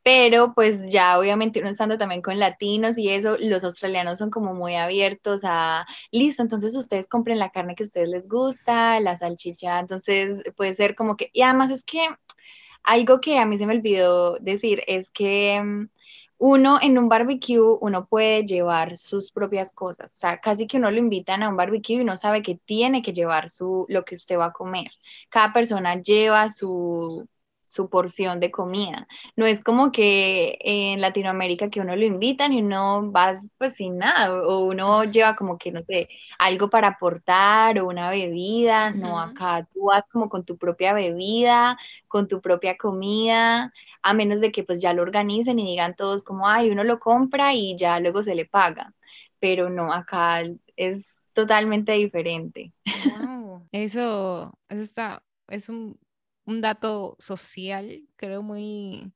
pero 0.04 0.54
pues 0.54 0.92
ya 0.92 1.18
obviamente 1.18 1.62
uno 1.62 1.70
estando 1.70 1.98
también 1.98 2.22
con 2.22 2.40
latinos 2.40 2.98
y 2.98 3.10
eso, 3.10 3.38
los 3.40 3.64
australianos 3.64 4.20
son 4.20 4.30
como 4.30 4.54
muy 4.54 4.76
abiertos 4.76 5.42
a, 5.46 5.86
listo, 6.12 6.44
entonces 6.44 6.76
ustedes 6.76 7.08
compren 7.08 7.40
la 7.40 7.52
carne 7.52 7.74
que 7.74 7.84
a 7.84 7.88
ustedes 7.88 8.10
les 8.10 8.28
gusta, 8.28 9.00
la 9.00 9.16
salchicha, 9.16 9.80
entonces 9.80 10.44
puede 10.58 10.76
ser 10.76 10.94
como 10.94 11.16
que, 11.16 11.30
y 11.32 11.42
además 11.42 11.72
es 11.72 11.84
que 11.84 12.02
algo 12.86 13.22
que 13.22 13.38
a 13.40 13.46
mí 13.46 13.58
se 13.58 13.68
me 13.68 13.76
olvidó 13.76 14.38
decir 14.40 14.84
es 14.88 15.10
que 15.10 15.62
mm, 15.64 15.90
uno 16.38 16.80
en 16.82 16.98
un 16.98 17.10
barbecue, 17.10 17.78
uno 17.82 18.08
puede 18.08 18.44
llevar 18.46 18.98
sus 18.98 19.32
propias 19.32 19.74
cosas. 19.74 20.14
O 20.14 20.16
sea, 20.16 20.40
casi 20.40 20.68
que 20.68 20.78
uno 20.78 20.92
lo 20.92 20.98
invitan 20.98 21.44
a 21.44 21.50
un 21.50 21.56
barbecue 21.58 21.98
y 21.98 22.02
uno 22.02 22.18
sabe 22.18 22.42
que 22.42 22.60
tiene 22.66 23.02
que 23.02 23.14
llevar 23.14 23.50
su, 23.50 23.86
lo 23.90 24.04
que 24.06 24.16
usted 24.16 24.38
va 24.38 24.46
a 24.46 24.54
comer. 24.54 24.92
Cada 25.30 25.54
persona 25.54 26.02
lleva 26.02 26.50
su, 26.50 27.28
su 27.68 27.90
porción 27.90 28.40
de 28.40 28.52
comida. 28.52 29.08
No 29.36 29.46
es 29.46 29.64
como 29.64 29.92
que 29.92 30.58
en 30.62 31.02
Latinoamérica 31.02 31.70
que 31.70 31.82
uno 31.82 31.96
lo 31.96 32.06
invitan 32.06 32.54
y 32.54 32.62
uno 32.62 33.12
va 33.12 33.32
pues 33.58 33.76
sin 33.76 33.98
nada, 33.98 34.34
o 34.44 34.66
uno 34.66 35.04
lleva 35.04 35.36
como 35.36 35.58
que, 35.58 35.72
no 35.72 35.82
sé, 35.84 36.10
algo 36.38 36.70
para 36.70 36.90
aportar 36.90 37.80
o 37.80 37.88
una 37.88 38.10
bebida. 38.10 38.92
No, 38.92 39.20
acá 39.20 39.68
tú 39.74 39.86
vas 39.86 40.08
como 40.08 40.30
con 40.30 40.46
tu 40.46 40.58
propia 40.58 40.94
bebida, 40.94 41.78
con 42.08 42.28
tu 42.28 42.42
propia 42.42 42.78
comida, 42.78 43.74
a 44.02 44.14
menos 44.14 44.40
de 44.40 44.52
que 44.52 44.64
pues 44.64 44.82
ya 44.82 44.94
lo 44.94 45.02
organicen 45.02 45.60
y 45.60 45.66
digan 45.66 45.96
todos 45.96 46.24
como, 46.24 46.48
ay, 46.48 46.70
uno 46.70 46.84
lo 46.84 47.00
compra 47.00 47.54
y 47.54 47.76
ya 47.76 48.00
luego 48.00 48.24
se 48.24 48.36
le 48.36 48.46
paga. 48.46 48.94
Pero 49.40 49.70
no, 49.70 49.92
acá 49.92 50.44
es 50.76 51.18
totalmente 51.34 51.92
diferente. 51.94 52.72
Eso, 53.72 54.58
eso 54.70 54.82
está, 54.82 55.24
es 55.48 55.70
un 55.70 56.00
un 56.46 56.62
dato 56.62 57.16
social, 57.20 58.04
creo, 58.16 58.44
muy 58.44 59.14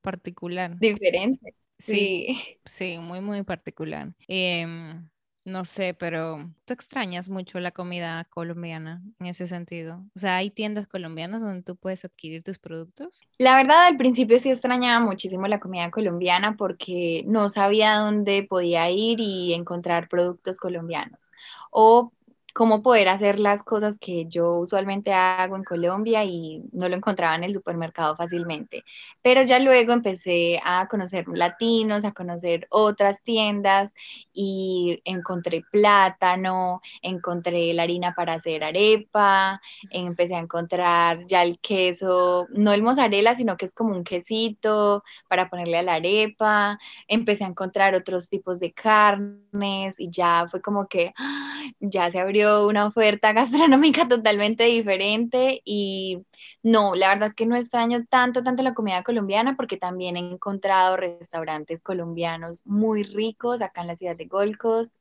particular. 0.00 0.78
Diferente. 0.78 1.54
Sí, 1.78 2.58
sí, 2.64 2.98
muy, 2.98 3.20
muy 3.20 3.42
particular. 3.42 4.12
Em, 4.28 5.08
no 5.44 5.64
sé, 5.64 5.94
pero 5.94 6.48
tú 6.64 6.72
extrañas 6.72 7.28
mucho 7.28 7.58
la 7.58 7.72
comida 7.72 8.24
colombiana 8.30 9.02
en 9.18 9.26
ese 9.26 9.48
sentido. 9.48 10.04
O 10.14 10.18
sea, 10.20 10.36
¿hay 10.36 10.50
tiendas 10.50 10.86
colombianas 10.86 11.40
donde 11.40 11.62
tú 11.62 11.74
puedes 11.76 12.04
adquirir 12.04 12.44
tus 12.44 12.58
productos? 12.58 13.20
La 13.38 13.56
verdad, 13.56 13.86
al 13.86 13.96
principio 13.96 14.38
sí 14.38 14.50
extrañaba 14.50 15.04
muchísimo 15.04 15.48
la 15.48 15.58
comida 15.58 15.90
colombiana 15.90 16.56
porque 16.56 17.24
no 17.26 17.48
sabía 17.48 17.96
dónde 17.96 18.44
podía 18.44 18.88
ir 18.90 19.18
y 19.18 19.52
encontrar 19.54 20.08
productos 20.08 20.58
colombianos. 20.58 21.32
O 21.72 22.12
cómo 22.52 22.82
poder 22.82 23.08
hacer 23.08 23.38
las 23.38 23.62
cosas 23.62 23.98
que 23.98 24.26
yo 24.28 24.58
usualmente 24.58 25.12
hago 25.12 25.56
en 25.56 25.64
Colombia 25.64 26.24
y 26.24 26.62
no 26.72 26.88
lo 26.88 26.96
encontraba 26.96 27.34
en 27.34 27.44
el 27.44 27.54
supermercado 27.54 28.16
fácilmente. 28.16 28.84
Pero 29.22 29.42
ya 29.42 29.58
luego 29.58 29.92
empecé 29.92 30.60
a 30.64 30.86
conocer 30.88 31.26
latinos, 31.28 32.04
a 32.04 32.12
conocer 32.12 32.66
otras 32.70 33.22
tiendas 33.22 33.90
y 34.32 35.00
encontré 35.04 35.62
plátano, 35.70 36.80
encontré 37.00 37.72
la 37.72 37.84
harina 37.84 38.14
para 38.14 38.34
hacer 38.34 38.64
arepa, 38.64 39.60
empecé 39.90 40.34
a 40.34 40.38
encontrar 40.38 41.26
ya 41.26 41.42
el 41.42 41.58
queso, 41.60 42.46
no 42.50 42.72
el 42.72 42.82
mozzarella, 42.82 43.34
sino 43.34 43.56
que 43.56 43.66
es 43.66 43.72
como 43.72 43.94
un 43.94 44.04
quesito 44.04 45.02
para 45.28 45.48
ponerle 45.48 45.78
a 45.78 45.82
la 45.82 45.94
arepa, 45.94 46.78
empecé 47.08 47.44
a 47.44 47.48
encontrar 47.48 47.94
otros 47.94 48.28
tipos 48.28 48.58
de 48.60 48.72
carnes 48.72 49.94
y 49.98 50.10
ya 50.10 50.46
fue 50.50 50.60
como 50.60 50.86
que 50.86 51.12
¡ah! 51.16 51.62
ya 51.80 52.10
se 52.10 52.18
abrió 52.20 52.41
una 52.46 52.86
oferta 52.86 53.32
gastronómica 53.32 54.08
totalmente 54.08 54.64
diferente 54.64 55.62
y 55.64 56.24
no, 56.62 56.94
la 56.94 57.08
verdad 57.08 57.28
es 57.28 57.34
que 57.34 57.46
no 57.46 57.56
extraño 57.56 58.04
tanto, 58.08 58.42
tanto 58.42 58.62
la 58.62 58.74
comida 58.74 59.02
colombiana 59.02 59.56
porque 59.56 59.76
también 59.76 60.16
he 60.16 60.20
encontrado 60.20 60.96
restaurantes 60.96 61.82
colombianos 61.82 62.62
muy 62.64 63.02
ricos 63.02 63.62
acá 63.62 63.82
en 63.82 63.88
la 63.88 63.96
ciudad 63.96 64.16
de 64.16 64.26
Gold 64.26 64.56
Coast 64.56 64.94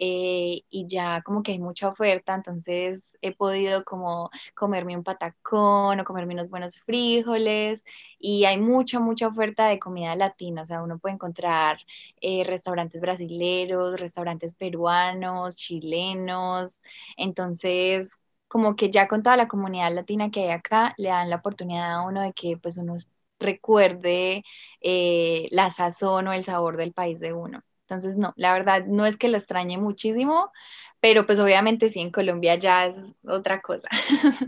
eh, 0.00 0.62
y 0.70 0.86
ya 0.88 1.22
como 1.22 1.42
que 1.42 1.52
hay 1.52 1.58
mucha 1.60 1.88
oferta, 1.88 2.34
entonces 2.34 3.18
he 3.22 3.34
podido 3.36 3.84
como 3.84 4.30
comerme 4.54 4.96
un 4.96 5.04
patacón 5.04 6.00
o 6.00 6.04
comerme 6.04 6.34
unos 6.34 6.50
buenos 6.50 6.80
frijoles 6.80 7.84
y 8.18 8.44
hay 8.46 8.58
mucha, 8.60 8.98
mucha 9.00 9.28
oferta 9.28 9.66
de 9.68 9.78
comida 9.78 10.16
latina, 10.16 10.62
o 10.62 10.66
sea, 10.66 10.82
uno 10.82 10.98
puede 10.98 11.14
encontrar 11.16 11.78
eh, 12.20 12.44
restaurantes 12.44 13.00
brasileños, 13.00 14.00
restaurantes 14.00 14.54
peruanos, 14.54 15.56
chilenos, 15.56 16.80
entonces 17.16 18.16
como 18.48 18.76
que 18.76 18.90
ya 18.90 19.06
con 19.08 19.22
toda 19.22 19.36
la 19.36 19.48
comunidad 19.48 19.92
latina 19.94 20.30
que 20.30 20.44
hay 20.44 20.50
acá, 20.50 20.94
le 20.98 21.08
dan 21.10 21.30
la 21.30 21.36
oportunidad 21.36 21.92
a 21.94 22.02
uno 22.06 22.22
de 22.22 22.32
que 22.32 22.56
pues 22.56 22.76
uno 22.78 22.96
recuerde 23.38 24.44
eh, 24.80 25.48
la 25.52 25.70
sazón 25.70 26.28
o 26.28 26.32
el 26.32 26.44
sabor 26.44 26.76
del 26.76 26.92
país 26.92 27.20
de 27.20 27.32
uno. 27.32 27.62
Entonces, 27.90 28.16
no, 28.16 28.32
la 28.36 28.52
verdad 28.52 28.84
no 28.86 29.04
es 29.04 29.16
que 29.16 29.28
lo 29.28 29.36
extrañe 29.36 29.76
muchísimo, 29.76 30.52
pero 31.00 31.26
pues 31.26 31.40
obviamente 31.40 31.88
sí 31.88 31.98
en 31.98 32.10
Colombia 32.10 32.54
ya 32.54 32.86
es 32.86 32.96
otra 33.24 33.60
cosa. 33.60 33.88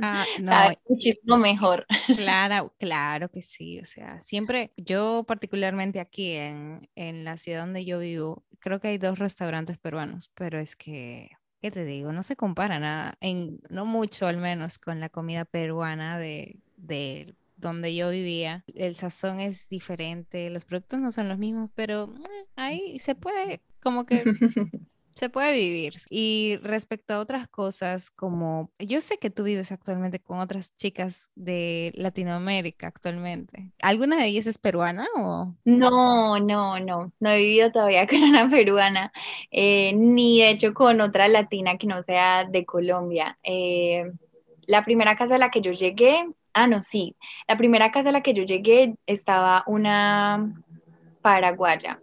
Ah, 0.01 0.25
no. 0.41 0.53
muchísimo 0.89 1.39
mejor. 1.39 1.85
Claro, 2.17 2.73
claro 2.79 3.29
que 3.31 3.43
sí, 3.43 3.81
o 3.81 3.85
sea, 3.85 4.21
siempre, 4.21 4.73
yo 4.77 5.25
particularmente 5.27 5.99
aquí 5.99 6.35
en, 6.35 6.89
en 6.95 7.25
la 7.25 7.37
ciudad 7.37 7.63
donde 7.63 7.85
yo 7.85 7.99
vivo, 7.99 8.45
creo 8.61 8.81
que 8.81 8.89
hay 8.89 8.99
dos 8.99 9.19
restaurantes 9.19 9.77
peruanos, 9.77 10.31
pero 10.35 10.61
es 10.61 10.77
que 10.77 11.31
¿qué 11.61 11.71
te 11.71 11.85
digo? 11.85 12.13
No 12.13 12.23
se 12.23 12.37
compara 12.37 12.79
nada, 12.79 13.17
en, 13.21 13.61
no 13.71 13.87
mucho 13.87 14.27
al 14.27 14.37
menos, 14.37 14.79
con 14.79 15.01
la 15.01 15.09
comida 15.09 15.45
peruana 15.45 16.19
de, 16.19 16.57
de 16.77 17.35
donde 17.63 17.95
yo 17.95 18.11
vivía. 18.11 18.65
El 18.75 18.97
sazón 18.97 19.41
es 19.41 19.69
diferente, 19.71 20.51
los 20.51 20.67
productos 20.67 21.01
no 21.01 21.11
son 21.11 21.29
los 21.29 21.39
mismos, 21.39 21.71
pero 21.75 22.05
eh, 22.05 22.47
ahí 22.57 22.99
se 22.99 23.15
puede 23.15 23.63
como 23.83 24.05
que 24.05 24.23
se 25.15 25.31
puede 25.31 25.55
vivir. 25.55 25.95
Y 26.11 26.59
respecto 26.63 27.15
a 27.15 27.21
otras 27.21 27.49
cosas, 27.49 28.11
como 28.11 28.71
yo 28.79 29.01
sé 29.01 29.19
que 29.19 29.31
tú 29.31 29.45
vives 29.45 29.73
actualmente 29.73 30.21
con 30.21 30.39
otras 30.41 30.77
chicas 30.77 31.31
de 31.35 31.93
Latinoamérica 31.95 32.89
actualmente. 32.89 33.73
¿Alguna 33.81 34.17
de 34.19 34.27
ellas 34.27 34.47
es 34.47 34.59
peruana 34.59 35.07
o? 35.17 35.55
No, 35.65 36.39
no, 36.39 36.81
no. 36.81 37.13
No 37.21 37.31
he 37.31 37.39
vivido 37.39 37.71
todavía 37.71 38.07
con 38.09 38.23
una 38.23 38.49
peruana, 38.49 39.13
eh, 39.51 39.93
ni 39.95 40.41
de 40.41 40.51
hecho 40.51 40.75
con 40.75 41.01
otra 41.01 41.29
latina 41.29 41.77
que 41.79 41.87
no 41.87 42.03
sea 42.03 42.45
de 42.45 42.65
Colombia. 42.65 43.39
Eh, 43.43 44.11
la 44.67 44.85
primera 44.85 45.17
casa 45.17 45.35
a 45.37 45.39
la 45.39 45.51
que 45.51 45.61
yo 45.61 45.73
llegué, 45.73 46.25
ah, 46.55 46.67
no, 46.67 46.83
sí. 46.83 47.17
La 47.49 47.57
primera 47.57 47.91
casa 47.91 48.11
a 48.11 48.13
la 48.13 48.23
que 48.23 48.35
yo 48.35 48.45
llegué 48.45 48.95
estaba 49.07 49.65
una 49.67 50.53
paraguaya 51.23 52.01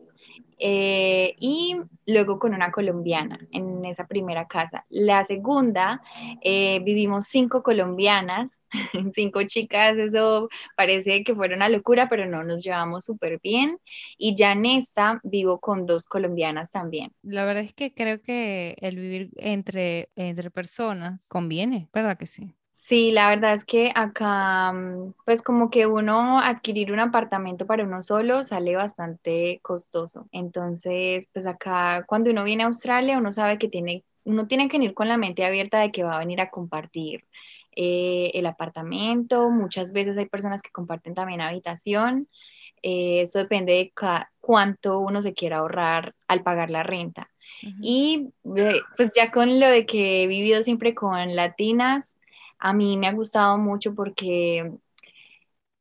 eh, 0.60 1.36
y 1.40 1.78
luego 2.06 2.38
con 2.38 2.54
una 2.54 2.72
colombiana 2.72 3.40
en 3.52 3.86
esa 3.86 4.08
primera 4.08 4.46
casa. 4.48 4.86
La 4.90 5.24
segunda, 5.24 6.02
eh, 6.42 6.82
vivimos 6.84 7.28
cinco 7.28 7.64
colombianas, 7.64 8.52
cinco 9.16 9.44
chicas, 9.44 9.98
eso 9.98 10.50
parece 10.76 11.24
que 11.24 11.34
fue 11.34 11.54
una 11.54 11.70
locura, 11.70 12.10
pero 12.10 12.26
no, 12.26 12.44
nos 12.44 12.64
llevamos 12.64 13.06
súper 13.06 13.40
bien. 13.42 13.78
Y 14.18 14.36
ya 14.36 14.52
en 14.52 14.66
esta 14.66 15.22
vivo 15.24 15.60
con 15.60 15.86
dos 15.86 16.06
colombianas 16.06 16.70
también. 16.70 17.14
La 17.22 17.46
verdad 17.46 17.64
es 17.64 17.74
que 17.74 17.94
creo 17.94 18.22
que 18.22 18.76
el 18.82 18.98
vivir 18.98 19.30
entre, 19.38 20.10
entre 20.18 20.52
personas 20.52 21.28
conviene, 21.30 21.88
¿verdad 21.94 22.18
que 22.18 22.28
sí? 22.28 22.54
Sí, 22.82 23.12
la 23.12 23.30
verdad 23.30 23.54
es 23.54 23.66
que 23.66 23.92
acá, 23.94 24.72
mm, 24.74 25.14
pues 25.26 25.42
como 25.44 25.70
que 25.70 25.86
uno 25.86 26.40
adquirir 26.40 26.92
un 26.94 27.00
apartamento 27.00 27.68
para 27.68 27.84
uno 27.84 28.02
solo 28.02 28.44
sale 28.44 28.76
bastante 28.76 29.60
costoso. 29.62 30.28
Entonces, 30.32 31.28
pues 31.34 31.46
acá 31.46 32.06
cuando 32.08 32.32
uno 32.32 32.44
viene 32.46 32.64
a 32.64 32.68
Australia, 32.68 33.18
uno 33.18 33.32
sabe 33.34 33.58
que 33.60 33.68
tiene, 33.68 34.06
uno 34.24 34.48
tiene 34.48 34.70
que 34.70 34.78
ir 34.78 34.94
con 34.96 35.08
la 35.10 35.18
mente 35.18 35.46
abierta 35.46 35.80
de 35.82 35.92
que 35.92 36.04
va 36.04 36.16
a 36.16 36.20
venir 36.20 36.42
a 36.42 36.50
compartir 36.50 37.26
eh, 37.76 38.32
el 38.34 38.46
apartamento. 38.48 39.52
Muchas 39.52 39.92
veces 39.92 40.18
hay 40.18 40.26
personas 40.28 40.62
que 40.62 40.72
comparten 40.72 41.14
también 41.14 41.42
habitación. 41.42 42.28
Eh, 42.82 43.22
eso 43.22 43.40
depende 43.40 43.74
de 43.74 43.94
cuánto 44.40 45.00
uno 45.00 45.22
se 45.22 45.34
quiera 45.34 45.58
ahorrar 45.58 46.16
al 46.28 46.44
pagar 46.44 46.70
la 46.70 46.84
renta. 46.84 47.30
Y 47.82 48.30
pues 48.96 49.12
ya 49.14 49.32
con 49.32 49.60
lo 49.60 49.68
de 49.68 49.86
que 49.86 50.24
he 50.24 50.28
vivido 50.28 50.64
siempre 50.64 50.96
con 50.96 51.36
latinas, 51.36 52.16
a 52.60 52.74
mí 52.74 52.98
me 52.98 53.08
ha 53.08 53.14
gustado 53.14 53.58
mucho 53.58 53.96
porque 53.96 54.72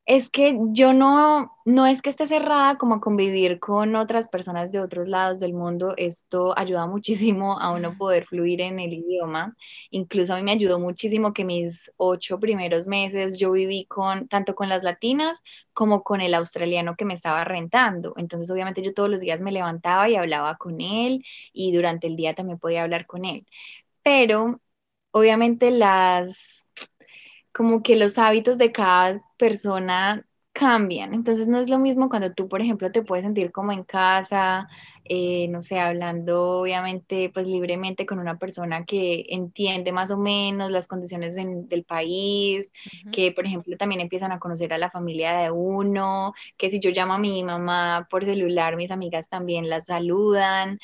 es 0.07 0.31
que 0.31 0.59
yo 0.71 0.95
no, 0.95 1.53
no 1.67 1.87
es 1.87 2.01
que 2.01 2.09
esté 2.09 2.27
cerrada 2.27 2.79
como 2.79 2.99
convivir 3.01 3.61
con 3.61 3.95
otras 3.95 4.27
personas 4.29 4.73
de 4.73 4.81
otros 4.81 5.07
lados 5.07 5.39
del 5.39 5.53
mundo, 5.53 5.93
esto 5.99 6.59
ayuda 6.59 6.87
muchísimo 6.89 7.61
a 7.61 7.73
uno 7.73 7.95
poder 7.99 8.25
fluir 8.27 8.63
en 8.63 8.81
el 8.81 8.95
idioma, 8.95 9.55
incluso 9.91 10.33
a 10.33 10.37
mí 10.39 10.43
me 10.43 10.53
ayudó 10.53 10.81
muchísimo 10.81 11.35
que 11.35 11.45
mis 11.45 11.93
ocho 11.99 12.41
primeros 12.41 12.87
meses 12.89 13.39
yo 13.39 13.53
viví 13.53 13.85
con, 13.87 14.29
tanto 14.29 14.55
con 14.55 14.71
las 14.71 14.83
latinas 14.83 15.43
como 15.75 16.03
con 16.03 16.23
el 16.23 16.33
australiano 16.35 16.97
que 16.97 17.05
me 17.05 17.13
estaba 17.15 17.45
rentando, 17.45 18.15
entonces 18.17 18.51
obviamente 18.51 18.83
yo 18.83 18.95
todos 18.95 19.11
los 19.11 19.21
días 19.21 19.43
me 19.43 19.53
levantaba 19.53 20.09
y 20.09 20.17
hablaba 20.17 20.57
con 20.57 20.81
él 20.81 21.23
y 21.53 21.73
durante 21.73 22.07
el 22.07 22.17
día 22.17 22.35
también 22.35 22.59
podía 22.59 22.83
hablar 22.83 23.05
con 23.07 23.27
él, 23.27 23.47
pero 24.03 24.61
obviamente 25.13 25.71
las 25.71 26.68
como 27.53 27.83
que 27.83 27.97
los 27.97 28.19
hábitos 28.19 28.59
de 28.59 28.73
cada 28.73 29.21
persona 29.37 30.25
cambian. 30.53 31.15
Entonces 31.15 31.47
no 31.49 31.61
es 31.61 31.69
lo 31.71 31.79
mismo 31.79 32.09
cuando 32.09 32.33
tú, 32.35 32.49
por 32.49 32.61
ejemplo, 32.61 32.91
te 32.91 33.03
puedes 33.03 33.25
sentir 33.25 33.53
como 33.53 33.71
en 33.73 33.85
casa, 33.85 34.69
eh, 35.05 35.47
no 35.49 35.63
sé, 35.63 35.79
hablando 35.79 36.61
obviamente 36.61 37.31
pues 37.33 37.47
libremente 37.47 38.07
con 38.07 38.19
una 38.19 38.39
persona 38.39 38.85
que 38.85 39.27
entiende 39.31 39.93
más 39.93 40.11
o 40.11 40.19
menos 40.19 40.71
las 40.71 40.89
condiciones 40.89 41.37
del 41.37 41.85
país, 41.85 42.73
que 43.13 43.33
por 43.33 43.47
ejemplo 43.47 43.77
también 43.77 44.01
empiezan 44.01 44.33
a 44.33 44.39
conocer 44.41 44.73
a 44.73 44.79
la 44.79 44.91
familia 44.91 45.39
de 45.39 45.51
uno, 45.51 46.35
que 46.57 46.71
si 46.71 46.81
yo 46.81 46.91
llamo 46.91 47.15
a 47.15 47.19
mi 47.19 47.43
mamá 47.45 48.07
por 48.11 48.25
celular, 48.25 48.77
mis 48.77 48.91
amigas 48.91 49.29
también 49.29 49.69
la 49.69 49.81
saludan 49.81 50.79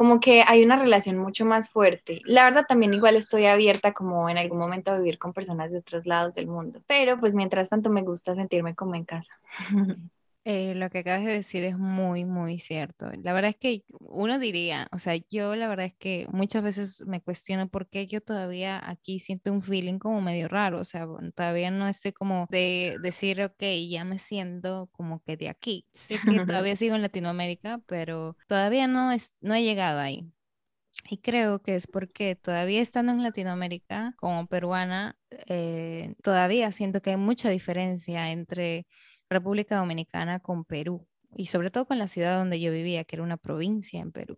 como 0.00 0.18
que 0.18 0.42
hay 0.46 0.64
una 0.64 0.76
relación 0.76 1.18
mucho 1.18 1.44
más 1.44 1.68
fuerte. 1.68 2.22
La 2.24 2.44
verdad 2.44 2.64
también 2.66 2.94
igual 2.94 3.16
estoy 3.16 3.44
abierta 3.44 3.92
como 3.92 4.30
en 4.30 4.38
algún 4.38 4.56
momento 4.56 4.90
a 4.90 4.96
vivir 4.96 5.18
con 5.18 5.34
personas 5.34 5.72
de 5.72 5.78
otros 5.80 6.06
lados 6.06 6.32
del 6.32 6.46
mundo, 6.46 6.80
pero 6.86 7.20
pues 7.20 7.34
mientras 7.34 7.68
tanto 7.68 7.90
me 7.90 8.00
gusta 8.00 8.34
sentirme 8.34 8.74
como 8.74 8.94
en 8.94 9.04
casa. 9.04 9.38
Eh, 10.44 10.74
lo 10.74 10.88
que 10.88 11.00
acabas 11.00 11.24
de 11.26 11.32
decir 11.32 11.64
es 11.64 11.76
muy, 11.76 12.24
muy 12.24 12.58
cierto. 12.58 13.10
La 13.22 13.34
verdad 13.34 13.50
es 13.50 13.56
que 13.56 13.84
uno 14.00 14.38
diría, 14.38 14.88
o 14.90 14.98
sea, 14.98 15.14
yo 15.30 15.54
la 15.54 15.68
verdad 15.68 15.84
es 15.86 15.94
que 15.94 16.26
muchas 16.32 16.62
veces 16.62 17.02
me 17.06 17.20
cuestiono 17.20 17.68
por 17.68 17.90
qué 17.90 18.06
yo 18.06 18.22
todavía 18.22 18.80
aquí 18.88 19.18
siento 19.18 19.52
un 19.52 19.62
feeling 19.62 19.98
como 19.98 20.22
medio 20.22 20.48
raro, 20.48 20.80
o 20.80 20.84
sea, 20.84 21.06
todavía 21.34 21.70
no 21.70 21.88
estoy 21.88 22.12
como 22.12 22.46
de 22.50 22.96
decir, 23.02 23.42
ok, 23.42 23.62
ya 23.90 24.04
me 24.04 24.18
siento 24.18 24.88
como 24.92 25.20
que 25.22 25.36
de 25.36 25.50
aquí. 25.50 25.86
Que 26.08 26.16
todavía 26.46 26.74
sigo 26.74 26.94
en 26.94 27.02
Latinoamérica, 27.02 27.82
pero 27.86 28.36
todavía 28.48 28.86
no, 28.86 29.12
es, 29.12 29.34
no 29.42 29.54
he 29.54 29.62
llegado 29.62 30.00
ahí. 30.00 30.32
Y 31.08 31.18
creo 31.18 31.60
que 31.62 31.76
es 31.76 31.86
porque 31.86 32.36
todavía 32.36 32.80
estando 32.80 33.12
en 33.12 33.22
Latinoamérica 33.22 34.14
como 34.16 34.46
peruana, 34.46 35.16
eh, 35.48 36.14
todavía 36.22 36.72
siento 36.72 37.02
que 37.02 37.10
hay 37.10 37.16
mucha 37.16 37.50
diferencia 37.50 38.30
entre 38.30 38.86
República 39.30 39.76
Dominicana 39.76 40.40
con 40.40 40.64
Perú 40.64 41.06
y 41.34 41.46
sobre 41.46 41.70
todo 41.70 41.86
con 41.86 41.98
la 41.98 42.08
ciudad 42.08 42.38
donde 42.38 42.60
yo 42.60 42.72
vivía, 42.72 43.04
que 43.04 43.16
era 43.16 43.22
una 43.22 43.36
provincia 43.36 44.00
en 44.00 44.12
Perú. 44.12 44.36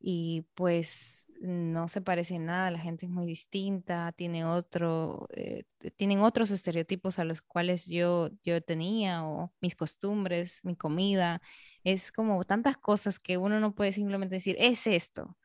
Y 0.00 0.46
pues 0.54 1.26
no 1.40 1.88
se 1.88 2.00
parece 2.00 2.36
en 2.36 2.46
nada, 2.46 2.70
la 2.70 2.78
gente 2.78 3.06
es 3.06 3.12
muy 3.12 3.26
distinta, 3.26 4.12
tiene 4.12 4.44
otro, 4.44 5.28
eh, 5.34 5.64
tienen 5.96 6.20
otros 6.20 6.50
estereotipos 6.50 7.18
a 7.18 7.24
los 7.24 7.42
cuales 7.42 7.86
yo, 7.86 8.30
yo 8.44 8.60
tenía, 8.62 9.24
o 9.24 9.52
mis 9.60 9.76
costumbres, 9.76 10.60
mi 10.64 10.76
comida. 10.76 11.40
Es 11.84 12.12
como 12.12 12.44
tantas 12.44 12.76
cosas 12.76 13.18
que 13.18 13.38
uno 13.38 13.60
no 13.60 13.74
puede 13.74 13.92
simplemente 13.92 14.36
decir, 14.36 14.56
es 14.58 14.86
esto. 14.86 15.36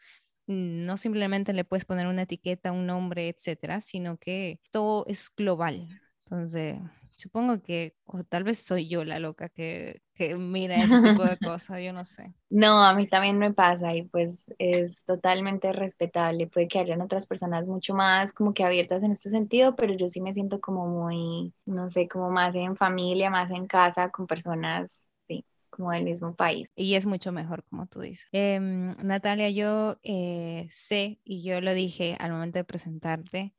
No 0.48 0.98
simplemente 0.98 1.54
le 1.54 1.66
puedes 1.66 1.86
poner 1.86 2.08
una 2.08 2.24
etiqueta, 2.24 2.72
un 2.72 2.86
nombre, 2.88 3.30
etcétera, 3.30 3.82
sino 3.82 4.18
que 4.18 4.60
todo 4.72 5.06
es 5.08 5.30
global. 5.36 5.90
Entonces, 6.26 6.78
Supongo 7.18 7.62
que, 7.62 7.96
o 8.06 8.24
tal 8.24 8.44
vez 8.44 8.60
soy 8.60 8.88
yo 8.90 9.04
la 9.04 9.20
loca 9.20 9.50
que, 9.50 10.02
que 10.14 10.36
mira 10.36 10.84
ese 10.84 11.00
tipo 11.00 11.24
de 11.26 11.38
cosas, 11.40 11.82
yo 11.84 11.94
no 11.94 12.06
sé. 12.06 12.34
No, 12.50 12.82
a 12.82 12.94
mí 12.94 13.08
también 13.08 13.38
me 13.40 13.54
pasa 13.54 13.94
y 13.94 14.04
pues 14.04 14.54
es 14.58 15.04
totalmente 15.04 15.74
respetable. 15.74 16.48
Puede 16.48 16.70
que 16.70 16.80
hayan 16.80 17.02
otras 17.02 17.26
personas 17.28 17.66
mucho 17.68 17.94
más 17.94 18.32
como 18.32 18.54
que 18.54 18.64
abiertas 18.64 19.04
en 19.04 19.12
este 19.12 19.30
sentido, 19.30 19.76
pero 19.76 19.94
yo 19.96 20.08
sí 20.08 20.22
me 20.22 20.34
siento 20.34 20.62
como 20.62 20.88
muy, 20.88 21.54
no 21.66 21.90
sé, 21.90 22.08
como 22.08 22.30
más 22.32 22.56
en 22.56 22.78
familia, 22.78 23.30
más 23.30 23.52
en 23.52 23.68
casa 23.68 24.12
con 24.12 24.28
personas 24.28 25.10
sí, 25.28 25.46
como 25.70 25.92
del 25.92 26.06
mismo 26.06 26.36
país. 26.36 26.70
Y 26.76 26.96
es 26.96 27.06
mucho 27.06 27.34
mejor, 27.34 27.66
como 27.66 27.88
tú 27.88 28.00
dices. 28.00 28.28
Em, 28.32 28.96
Natalia, 29.04 29.50
yo 29.50 29.98
eh, 30.04 30.68
sé, 30.70 31.20
y 31.26 31.44
yo 31.44 31.60
lo 31.60 31.74
dije 31.74 32.16
al 32.20 32.32
momento 32.32 32.60
de 32.60 32.64
presentarte, 32.64 33.54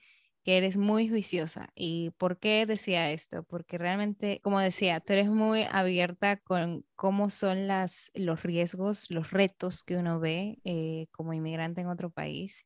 que 0.48 0.56
eres 0.56 0.78
muy 0.78 1.10
juiciosa. 1.10 1.68
¿Y 1.74 2.08
por 2.16 2.38
qué 2.38 2.64
decía 2.64 3.10
esto? 3.10 3.42
Porque 3.42 3.76
realmente, 3.76 4.40
como 4.42 4.58
decía, 4.60 4.98
tú 4.98 5.12
eres 5.12 5.28
muy 5.28 5.66
abierta 5.70 6.38
con 6.38 6.86
cómo 6.96 7.28
son 7.28 7.66
las, 7.68 8.10
los 8.14 8.44
riesgos, 8.44 9.10
los 9.10 9.30
retos 9.30 9.82
que 9.82 9.98
uno 9.98 10.20
ve 10.20 10.58
eh, 10.64 11.08
como 11.10 11.34
inmigrante 11.34 11.82
en 11.82 11.88
otro 11.88 12.08
país. 12.08 12.64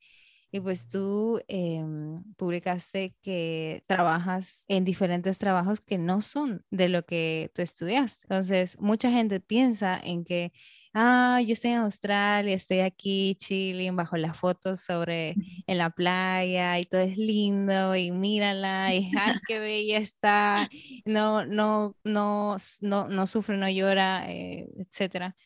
Y 0.53 0.61
pues 0.61 0.89
tú 0.89 1.41
em, 1.49 2.23
publicaste 2.37 3.17
que 3.21 3.83
trabajas 3.89 4.65
en 4.69 4.85
diferentes 4.85 5.39
trabajos 5.39 5.81
que 5.81 5.99
no 5.99 6.21
son 6.21 6.65
de 6.71 6.89
lo 6.89 7.05
que 7.05 7.51
tú 7.53 7.63
estudiaste. 7.63 8.27
Entonces, 8.27 8.79
mucha 8.79 9.11
gente 9.11 9.41
piensa 9.41 9.99
en 10.01 10.25
que 10.25 10.53
ah, 10.95 11.41
yo 11.45 11.53
estoy 11.55 11.73
en 11.73 11.79
Australia, 11.79 12.55
estoy 12.55 12.81
aquí 12.81 13.35
chilling 13.37 13.97
bajo 13.97 14.17
las 14.17 14.39
fotos 14.39 14.81
sobre 14.81 15.39
en 15.67 15.79
la 15.79 15.91
playa 15.91 16.79
y 16.79 16.85
todo 16.85 17.01
es 17.01 17.17
lindo 17.19 17.97
y 17.97 18.11
mírala 18.11 18.95
y 18.95 19.11
ay, 19.19 19.35
qué 19.47 19.59
bella 19.59 19.99
está, 19.99 20.69
no, 21.05 21.45
no, 21.47 21.97
no, 22.05 22.57
no, 22.81 23.09
no 23.09 23.27
sufre, 23.27 23.57
no 23.57 23.69
llora, 23.69 24.31
eh, 24.31 24.69
etcétera. 24.77 25.37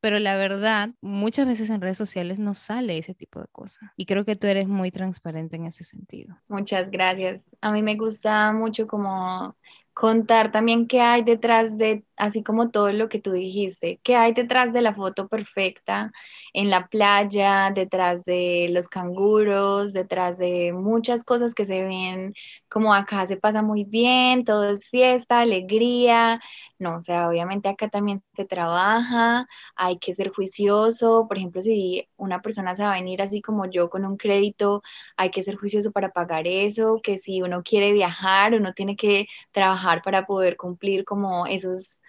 pero 0.00 0.18
la 0.18 0.36
verdad, 0.36 0.90
muchas 1.02 1.46
veces 1.46 1.70
en 1.70 1.80
redes 1.80 1.98
sociales 1.98 2.38
no 2.38 2.54
sale 2.54 2.98
ese 2.98 3.14
tipo 3.14 3.40
de 3.40 3.48
cosas. 3.52 3.90
Y 3.96 4.06
creo 4.06 4.24
que 4.24 4.36
tú 4.36 4.46
eres 4.46 4.68
muy 4.68 4.90
transparente 4.90 5.56
en 5.56 5.66
ese 5.66 5.84
sentido. 5.84 6.36
Muchas 6.48 6.90
gracias. 6.90 7.42
A 7.60 7.72
mí 7.72 7.82
me 7.82 7.96
gusta 7.96 8.52
mucho 8.52 8.86
como 8.86 9.56
contar 9.92 10.52
también 10.52 10.86
qué 10.86 11.00
hay 11.00 11.22
detrás 11.22 11.76
de, 11.76 12.04
así 12.20 12.42
como 12.42 12.70
todo 12.70 12.92
lo 12.92 13.08
que 13.08 13.20
tú 13.20 13.32
dijiste, 13.32 14.00
qué 14.02 14.16
hay 14.16 14.32
detrás 14.34 14.72
de 14.72 14.82
la 14.82 14.94
foto 14.94 15.28
perfecta 15.28 16.12
en 16.52 16.70
la 16.70 16.88
playa, 16.88 17.70
detrás 17.74 18.24
de 18.24 18.68
los 18.70 18.88
canguros, 18.88 19.92
detrás 19.92 20.38
de 20.38 20.72
muchas 20.72 21.24
cosas 21.24 21.54
que 21.54 21.64
se 21.64 21.84
ven 21.84 22.34
como 22.68 22.94
acá 22.94 23.26
se 23.26 23.36
pasa 23.36 23.62
muy 23.62 23.84
bien, 23.84 24.44
todo 24.44 24.70
es 24.70 24.88
fiesta, 24.88 25.40
alegría, 25.40 26.40
no, 26.78 26.96
o 26.96 27.02
sea, 27.02 27.28
obviamente 27.28 27.68
acá 27.68 27.88
también 27.88 28.22
se 28.34 28.44
trabaja, 28.46 29.46
hay 29.76 29.98
que 29.98 30.14
ser 30.14 30.30
juicioso, 30.30 31.26
por 31.28 31.36
ejemplo, 31.36 31.62
si 31.62 32.08
una 32.16 32.40
persona 32.42 32.74
se 32.74 32.82
va 32.82 32.92
a 32.92 32.94
venir 32.94 33.22
así 33.22 33.42
como 33.42 33.70
yo 33.70 33.90
con 33.90 34.04
un 34.04 34.16
crédito, 34.16 34.82
hay 35.16 35.30
que 35.30 35.42
ser 35.42 35.56
juicioso 35.56 35.92
para 35.92 36.10
pagar 36.10 36.46
eso, 36.46 37.00
que 37.02 37.18
si 37.18 37.42
uno 37.42 37.62
quiere 37.62 37.92
viajar, 37.92 38.54
uno 38.54 38.72
tiene 38.72 38.96
que 38.96 39.26
trabajar 39.52 40.02
para 40.02 40.26
poder 40.26 40.56
cumplir 40.56 41.04
como 41.04 41.46
esos 41.46 42.02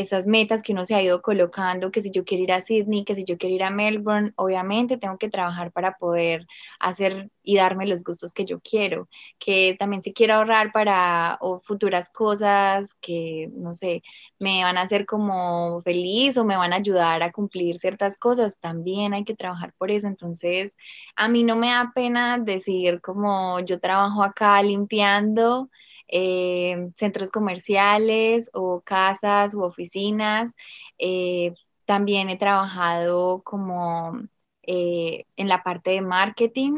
esas 0.00 0.26
metas 0.26 0.62
que 0.62 0.72
uno 0.72 0.84
se 0.84 0.94
ha 0.94 1.02
ido 1.02 1.22
colocando, 1.22 1.90
que 1.90 2.02
si 2.02 2.10
yo 2.10 2.24
quiero 2.24 2.44
ir 2.44 2.52
a 2.52 2.60
Sydney, 2.60 3.04
que 3.04 3.14
si 3.14 3.24
yo 3.24 3.36
quiero 3.38 3.54
ir 3.56 3.64
a 3.64 3.70
Melbourne, 3.70 4.32
obviamente 4.36 4.96
tengo 4.96 5.18
que 5.18 5.28
trabajar 5.28 5.72
para 5.72 5.96
poder 5.98 6.46
hacer 6.78 7.30
y 7.42 7.56
darme 7.56 7.86
los 7.86 8.04
gustos 8.04 8.32
que 8.32 8.44
yo 8.44 8.60
quiero, 8.60 9.08
que 9.38 9.76
también 9.78 10.02
si 10.02 10.12
quiero 10.12 10.34
ahorrar 10.34 10.70
para 10.72 11.38
futuras 11.62 12.10
cosas 12.10 12.94
que, 12.94 13.48
no 13.54 13.74
sé, 13.74 14.02
me 14.38 14.62
van 14.64 14.78
a 14.78 14.82
hacer 14.82 15.06
como 15.06 15.82
feliz 15.82 16.36
o 16.36 16.44
me 16.44 16.56
van 16.56 16.72
a 16.72 16.76
ayudar 16.76 17.22
a 17.22 17.32
cumplir 17.32 17.78
ciertas 17.78 18.18
cosas, 18.18 18.58
también 18.60 19.14
hay 19.14 19.24
que 19.24 19.34
trabajar 19.34 19.72
por 19.78 19.90
eso. 19.90 20.06
Entonces, 20.06 20.76
a 21.16 21.28
mí 21.28 21.42
no 21.44 21.56
me 21.56 21.68
da 21.68 21.92
pena 21.94 22.38
decir 22.38 23.00
como 23.00 23.60
yo 23.60 23.80
trabajo 23.80 24.22
acá 24.22 24.62
limpiando 24.62 25.70
eh, 26.08 26.90
centros 26.94 27.30
comerciales 27.30 28.50
o 28.54 28.80
casas 28.80 29.54
u 29.54 29.62
oficinas. 29.62 30.54
Eh, 30.98 31.54
también 31.84 32.30
he 32.30 32.36
trabajado 32.36 33.42
como 33.44 34.18
eh, 34.62 35.24
en 35.36 35.48
la 35.48 35.62
parte 35.62 35.90
de 35.92 36.00
marketing 36.02 36.74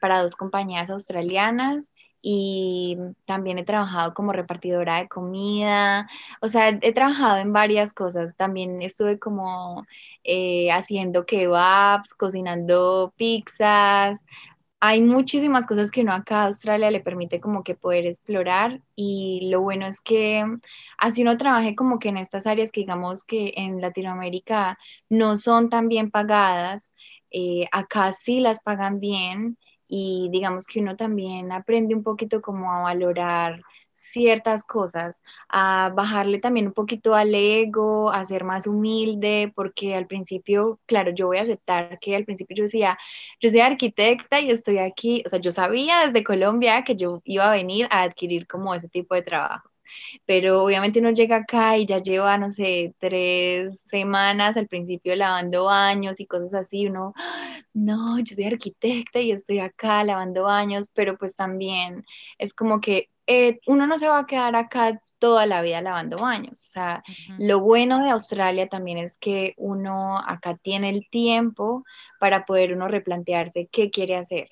para 0.00 0.22
dos 0.22 0.36
compañías 0.36 0.88
australianas 0.88 1.88
y 2.22 2.96
también 3.24 3.58
he 3.58 3.64
trabajado 3.64 4.14
como 4.14 4.32
repartidora 4.32 4.98
de 4.98 5.08
comida, 5.08 6.08
o 6.40 6.48
sea, 6.48 6.68
he 6.68 6.92
trabajado 6.92 7.38
en 7.38 7.52
varias 7.52 7.92
cosas, 7.92 8.36
también 8.36 8.82
estuve 8.82 9.18
como 9.18 9.84
haciendo 10.72 11.26
kebabs, 11.26 12.14
cocinando 12.14 13.12
pizzas, 13.16 14.24
hay 14.86 15.00
muchísimas 15.00 15.66
cosas 15.66 15.90
que 15.90 16.02
uno 16.02 16.12
acá 16.12 16.42
a 16.42 16.46
Australia 16.46 16.90
le 16.90 17.00
permite 17.00 17.40
como 17.40 17.64
que 17.64 17.74
poder 17.74 18.04
explorar 18.04 18.82
y 18.94 19.48
lo 19.50 19.62
bueno 19.62 19.86
es 19.86 20.02
que 20.02 20.44
así 20.98 21.22
uno 21.22 21.38
trabaje 21.38 21.74
como 21.74 21.98
que 21.98 22.10
en 22.10 22.18
estas 22.18 22.46
áreas 22.46 22.70
que 22.70 22.82
digamos 22.82 23.24
que 23.24 23.54
en 23.56 23.80
Latinoamérica 23.80 24.78
no 25.08 25.38
son 25.38 25.70
tan 25.70 25.88
bien 25.88 26.10
pagadas, 26.10 26.92
eh, 27.30 27.64
acá 27.72 28.12
sí 28.12 28.40
las 28.40 28.62
pagan 28.62 29.00
bien 29.00 29.56
y 29.88 30.28
digamos 30.30 30.66
que 30.66 30.80
uno 30.80 30.96
también 30.96 31.50
aprende 31.50 31.94
un 31.94 32.02
poquito 32.02 32.42
como 32.42 32.70
a 32.70 32.82
valorar 32.82 33.62
ciertas 33.94 34.64
cosas, 34.64 35.22
a 35.48 35.90
bajarle 35.94 36.38
también 36.40 36.66
un 36.66 36.72
poquito 36.74 37.14
al 37.14 37.34
ego, 37.34 38.10
a 38.12 38.24
ser 38.24 38.44
más 38.44 38.66
humilde, 38.66 39.52
porque 39.54 39.94
al 39.94 40.06
principio, 40.06 40.80
claro, 40.86 41.12
yo 41.12 41.26
voy 41.28 41.38
a 41.38 41.42
aceptar 41.42 41.98
que 42.00 42.16
al 42.16 42.24
principio 42.24 42.56
yo 42.56 42.64
decía, 42.64 42.98
yo 43.40 43.50
soy 43.50 43.60
arquitecta 43.60 44.40
y 44.40 44.50
estoy 44.50 44.78
aquí, 44.78 45.22
o 45.26 45.28
sea, 45.28 45.40
yo 45.40 45.52
sabía 45.52 46.06
desde 46.06 46.24
Colombia 46.24 46.82
que 46.84 46.96
yo 46.96 47.22
iba 47.24 47.46
a 47.50 47.54
venir 47.54 47.86
a 47.90 48.02
adquirir 48.02 48.46
como 48.46 48.74
ese 48.74 48.88
tipo 48.88 49.14
de 49.14 49.22
trabajos 49.22 49.70
pero 50.26 50.62
obviamente 50.64 51.00
uno 51.00 51.10
llega 51.10 51.36
acá 51.36 51.76
y 51.78 51.86
ya 51.86 51.98
lleva, 51.98 52.38
no 52.38 52.50
sé, 52.50 52.94
tres 52.98 53.82
semanas 53.86 54.56
al 54.56 54.68
principio 54.68 55.14
lavando 55.16 55.64
baños 55.64 56.20
y 56.20 56.26
cosas 56.26 56.54
así, 56.54 56.86
uno, 56.86 57.14
no, 57.74 58.18
yo 58.20 58.34
soy 58.34 58.44
arquitecta 58.46 59.20
y 59.20 59.32
estoy 59.32 59.58
acá 59.60 60.04
lavando 60.04 60.44
baños, 60.44 60.90
pero 60.94 61.16
pues 61.18 61.36
también 61.36 62.04
es 62.38 62.54
como 62.54 62.80
que 62.80 63.10
eh, 63.26 63.60
uno 63.66 63.86
no 63.86 63.98
se 63.98 64.08
va 64.08 64.18
a 64.18 64.26
quedar 64.26 64.54
acá 64.56 65.00
toda 65.18 65.46
la 65.46 65.62
vida 65.62 65.80
lavando 65.80 66.18
baños. 66.18 66.64
O 66.64 66.68
sea, 66.68 67.02
lo 67.38 67.60
bueno 67.60 68.02
de 68.04 68.10
Australia 68.10 68.68
también 68.68 68.98
es 68.98 69.16
que 69.16 69.54
uno 69.56 70.18
acá 70.18 70.56
tiene 70.56 70.90
el 70.90 71.08
tiempo 71.08 71.84
para 72.20 72.44
poder 72.44 72.74
uno 72.74 72.88
replantearse 72.88 73.68
qué 73.72 73.90
quiere 73.90 74.16
hacer, 74.16 74.50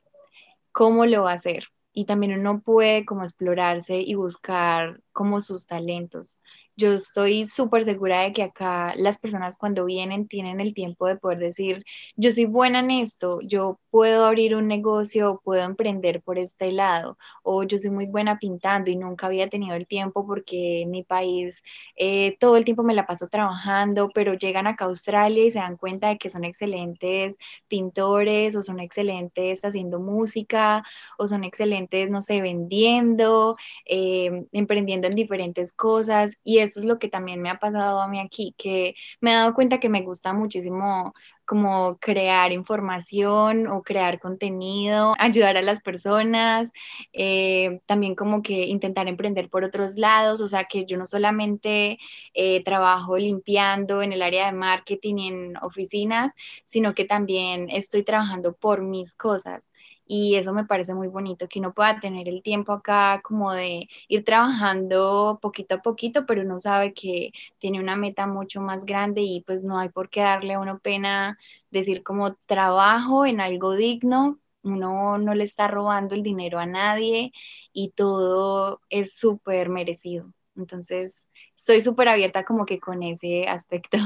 cómo 0.72 1.04
lo 1.04 1.24
va 1.24 1.32
a 1.32 1.34
hacer. 1.34 1.64
Y 1.92 2.06
también 2.06 2.38
uno 2.38 2.62
puede 2.62 3.04
como 3.04 3.22
explorarse 3.22 3.96
y 3.96 4.14
buscar 4.14 5.02
como 5.12 5.42
sus 5.42 5.66
talentos. 5.66 6.40
Yo 6.76 6.92
estoy 6.92 7.44
súper 7.46 7.84
segura 7.84 8.22
de 8.22 8.32
que 8.32 8.42
acá 8.42 8.94
las 8.96 9.18
personas 9.18 9.58
cuando 9.58 9.84
vienen 9.84 10.26
tienen 10.26 10.58
el 10.60 10.72
tiempo 10.72 11.06
de 11.06 11.16
poder 11.16 11.38
decir, 11.38 11.84
yo 12.16 12.32
soy 12.32 12.46
buena 12.46 12.80
en 12.80 12.90
esto, 12.90 13.40
yo 13.42 13.78
puedo 13.90 14.24
abrir 14.24 14.56
un 14.56 14.68
negocio, 14.68 15.40
puedo 15.44 15.62
emprender 15.64 16.22
por 16.22 16.38
este 16.38 16.72
lado, 16.72 17.18
o 17.42 17.62
yo 17.64 17.78
soy 17.78 17.90
muy 17.90 18.06
buena 18.06 18.38
pintando 18.38 18.90
y 18.90 18.96
nunca 18.96 19.26
había 19.26 19.48
tenido 19.50 19.76
el 19.76 19.86
tiempo 19.86 20.26
porque 20.26 20.84
mi 20.88 21.02
país 21.04 21.62
eh, 21.96 22.36
todo 22.40 22.56
el 22.56 22.64
tiempo 22.64 22.82
me 22.82 22.94
la 22.94 23.06
paso 23.06 23.28
trabajando, 23.28 24.08
pero 24.14 24.32
llegan 24.34 24.66
acá 24.66 24.84
a 24.86 24.88
Australia 24.88 25.44
y 25.44 25.50
se 25.50 25.58
dan 25.58 25.76
cuenta 25.76 26.08
de 26.08 26.18
que 26.18 26.30
son 26.30 26.44
excelentes 26.44 27.36
pintores 27.68 28.56
o 28.56 28.62
son 28.62 28.80
excelentes 28.80 29.60
haciendo 29.64 30.00
música 30.00 30.82
o 31.18 31.26
son 31.26 31.44
excelentes, 31.44 32.08
no 32.10 32.22
sé, 32.22 32.40
vendiendo, 32.40 33.56
eh, 33.86 34.44
emprendiendo 34.52 35.06
en 35.08 35.14
diferentes 35.14 35.72
cosas 35.74 36.36
y 36.44 36.58
eso 36.62 36.80
es 36.80 36.86
lo 36.86 36.98
que 36.98 37.08
también 37.08 37.42
me 37.42 37.50
ha 37.50 37.58
pasado 37.58 38.00
a 38.00 38.08
mí 38.08 38.20
aquí, 38.20 38.54
que 38.58 38.94
me 39.20 39.32
he 39.32 39.34
dado 39.34 39.54
cuenta 39.54 39.80
que 39.80 39.88
me 39.88 40.02
gusta 40.02 40.32
muchísimo 40.32 41.14
como 41.44 41.98
crear 41.98 42.52
información 42.52 43.66
o 43.66 43.82
crear 43.82 44.20
contenido, 44.20 45.14
ayudar 45.18 45.56
a 45.56 45.62
las 45.62 45.82
personas, 45.82 46.70
eh, 47.12 47.80
también 47.86 48.14
como 48.14 48.42
que 48.42 48.66
intentar 48.66 49.08
emprender 49.08 49.50
por 49.50 49.64
otros 49.64 49.96
lados, 49.96 50.40
o 50.40 50.48
sea 50.48 50.64
que 50.64 50.86
yo 50.86 50.96
no 50.96 51.06
solamente 51.06 51.98
eh, 52.34 52.62
trabajo 52.64 53.18
limpiando 53.18 54.02
en 54.02 54.12
el 54.12 54.22
área 54.22 54.46
de 54.46 54.56
marketing 54.56 55.16
y 55.16 55.28
en 55.28 55.56
oficinas, 55.58 56.32
sino 56.64 56.94
que 56.94 57.04
también 57.04 57.68
estoy 57.70 58.04
trabajando 58.04 58.54
por 58.54 58.82
mis 58.82 59.14
cosas 59.14 59.68
y 60.06 60.34
eso 60.36 60.52
me 60.52 60.64
parece 60.64 60.94
muy 60.94 61.08
bonito, 61.08 61.48
que 61.48 61.58
uno 61.60 61.72
pueda 61.74 62.00
tener 62.00 62.28
el 62.28 62.42
tiempo 62.42 62.72
acá 62.72 63.20
como 63.22 63.52
de 63.52 63.88
ir 64.08 64.24
trabajando 64.24 65.38
poquito 65.42 65.76
a 65.76 65.82
poquito, 65.82 66.26
pero 66.26 66.42
uno 66.42 66.58
sabe 66.58 66.92
que 66.94 67.32
tiene 67.58 67.80
una 67.80 67.96
meta 67.96 68.26
mucho 68.26 68.60
más 68.60 68.84
grande 68.84 69.22
y 69.22 69.42
pues 69.42 69.64
no 69.64 69.78
hay 69.78 69.88
por 69.90 70.10
qué 70.10 70.20
darle 70.20 70.54
a 70.54 70.60
uno 70.60 70.78
pena 70.80 71.38
decir 71.70 72.02
como 72.02 72.34
trabajo 72.36 73.26
en 73.26 73.40
algo 73.40 73.74
digno, 73.76 74.38
uno 74.62 75.18
no 75.18 75.34
le 75.34 75.44
está 75.44 75.68
robando 75.68 76.14
el 76.14 76.22
dinero 76.22 76.58
a 76.58 76.66
nadie 76.66 77.32
y 77.72 77.90
todo 77.92 78.80
es 78.90 79.16
súper 79.16 79.68
merecido. 79.70 80.32
Entonces, 80.56 81.26
estoy 81.56 81.80
súper 81.80 82.08
abierta 82.08 82.44
como 82.44 82.66
que 82.66 82.78
con 82.80 83.02
ese 83.02 83.44
aspecto. 83.48 83.98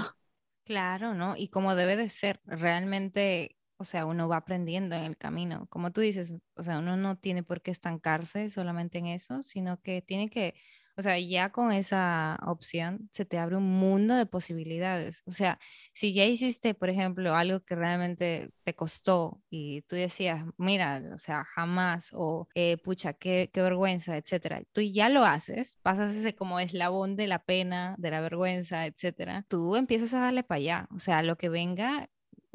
Claro, 0.64 1.14
¿no? 1.14 1.36
Y 1.36 1.49
como 1.49 1.74
debe 1.76 1.97
de 1.97 2.09
ser, 2.09 2.40
realmente 2.44 3.57
o 3.79 3.85
sea, 3.85 4.07
uno 4.07 4.29
va 4.29 4.39
aprendiendo 4.39 4.97
en 4.97 5.05
el 5.05 5.16
camino. 5.16 5.66
Como 5.70 5.93
tú 5.93 6.01
dices, 6.01 6.35
o 6.55 6.62
sea, 6.62 6.79
uno 6.79 6.97
no 6.97 7.16
tiene 7.18 7.43
por 7.43 7.62
qué 7.62 7.70
estancarse 7.70 8.51
solamente 8.51 8.99
en 8.99 9.07
eso, 9.07 9.43
sino 9.43 9.81
que 9.83 10.03
tiene 10.03 10.31
que, 10.31 10.55
o 10.97 11.03
sea, 11.03 11.18
ya 11.18 11.51
con 11.53 11.72
esa 11.72 12.39
opción 12.47 13.11
se 13.12 13.27
te 13.27 13.39
abre 13.39 13.57
un 13.57 13.64
mundo 13.79 14.14
de 14.14 14.24
posibilidades. 14.24 15.22
O 15.27 15.31
sea, 15.31 15.59
si 15.93 16.14
ya 16.14 16.24
hiciste, 16.24 16.72
por 16.74 16.89
ejemplo, 16.89 17.35
algo 17.35 17.61
que 17.61 17.74
realmente 17.74 18.51
te 18.64 18.74
costó 18.74 19.43
y 19.51 19.83
tú 19.83 19.97
decías, 19.97 20.45
mira, 20.57 21.03
o 21.14 21.18
sea, 21.18 21.45
jamás, 21.45 22.11
o 22.14 22.49
eh, 22.55 22.79
pucha, 22.79 23.12
qué, 23.12 23.51
qué 23.53 23.61
vergüenza, 23.61 24.16
etcétera, 24.16 24.62
tú 24.72 24.81
ya 24.81 25.09
lo 25.11 25.24
haces, 25.24 25.77
pasas 25.83 26.14
ese 26.14 26.35
como 26.35 26.61
eslabón 26.61 27.16
de 27.16 27.27
la 27.27 27.41
pena, 27.45 27.95
de 27.99 28.11
la 28.11 28.20
vergüenza, 28.22 28.87
etcétera, 28.87 29.45
tú 29.49 29.77
empiezas 29.77 30.14
a 30.14 30.20
darle 30.20 30.45
para 30.45 30.59
allá. 30.59 30.89
O 30.95 30.99
sea, 30.99 31.22
lo 31.22 31.37
que 31.37 31.51
venga 31.51 32.09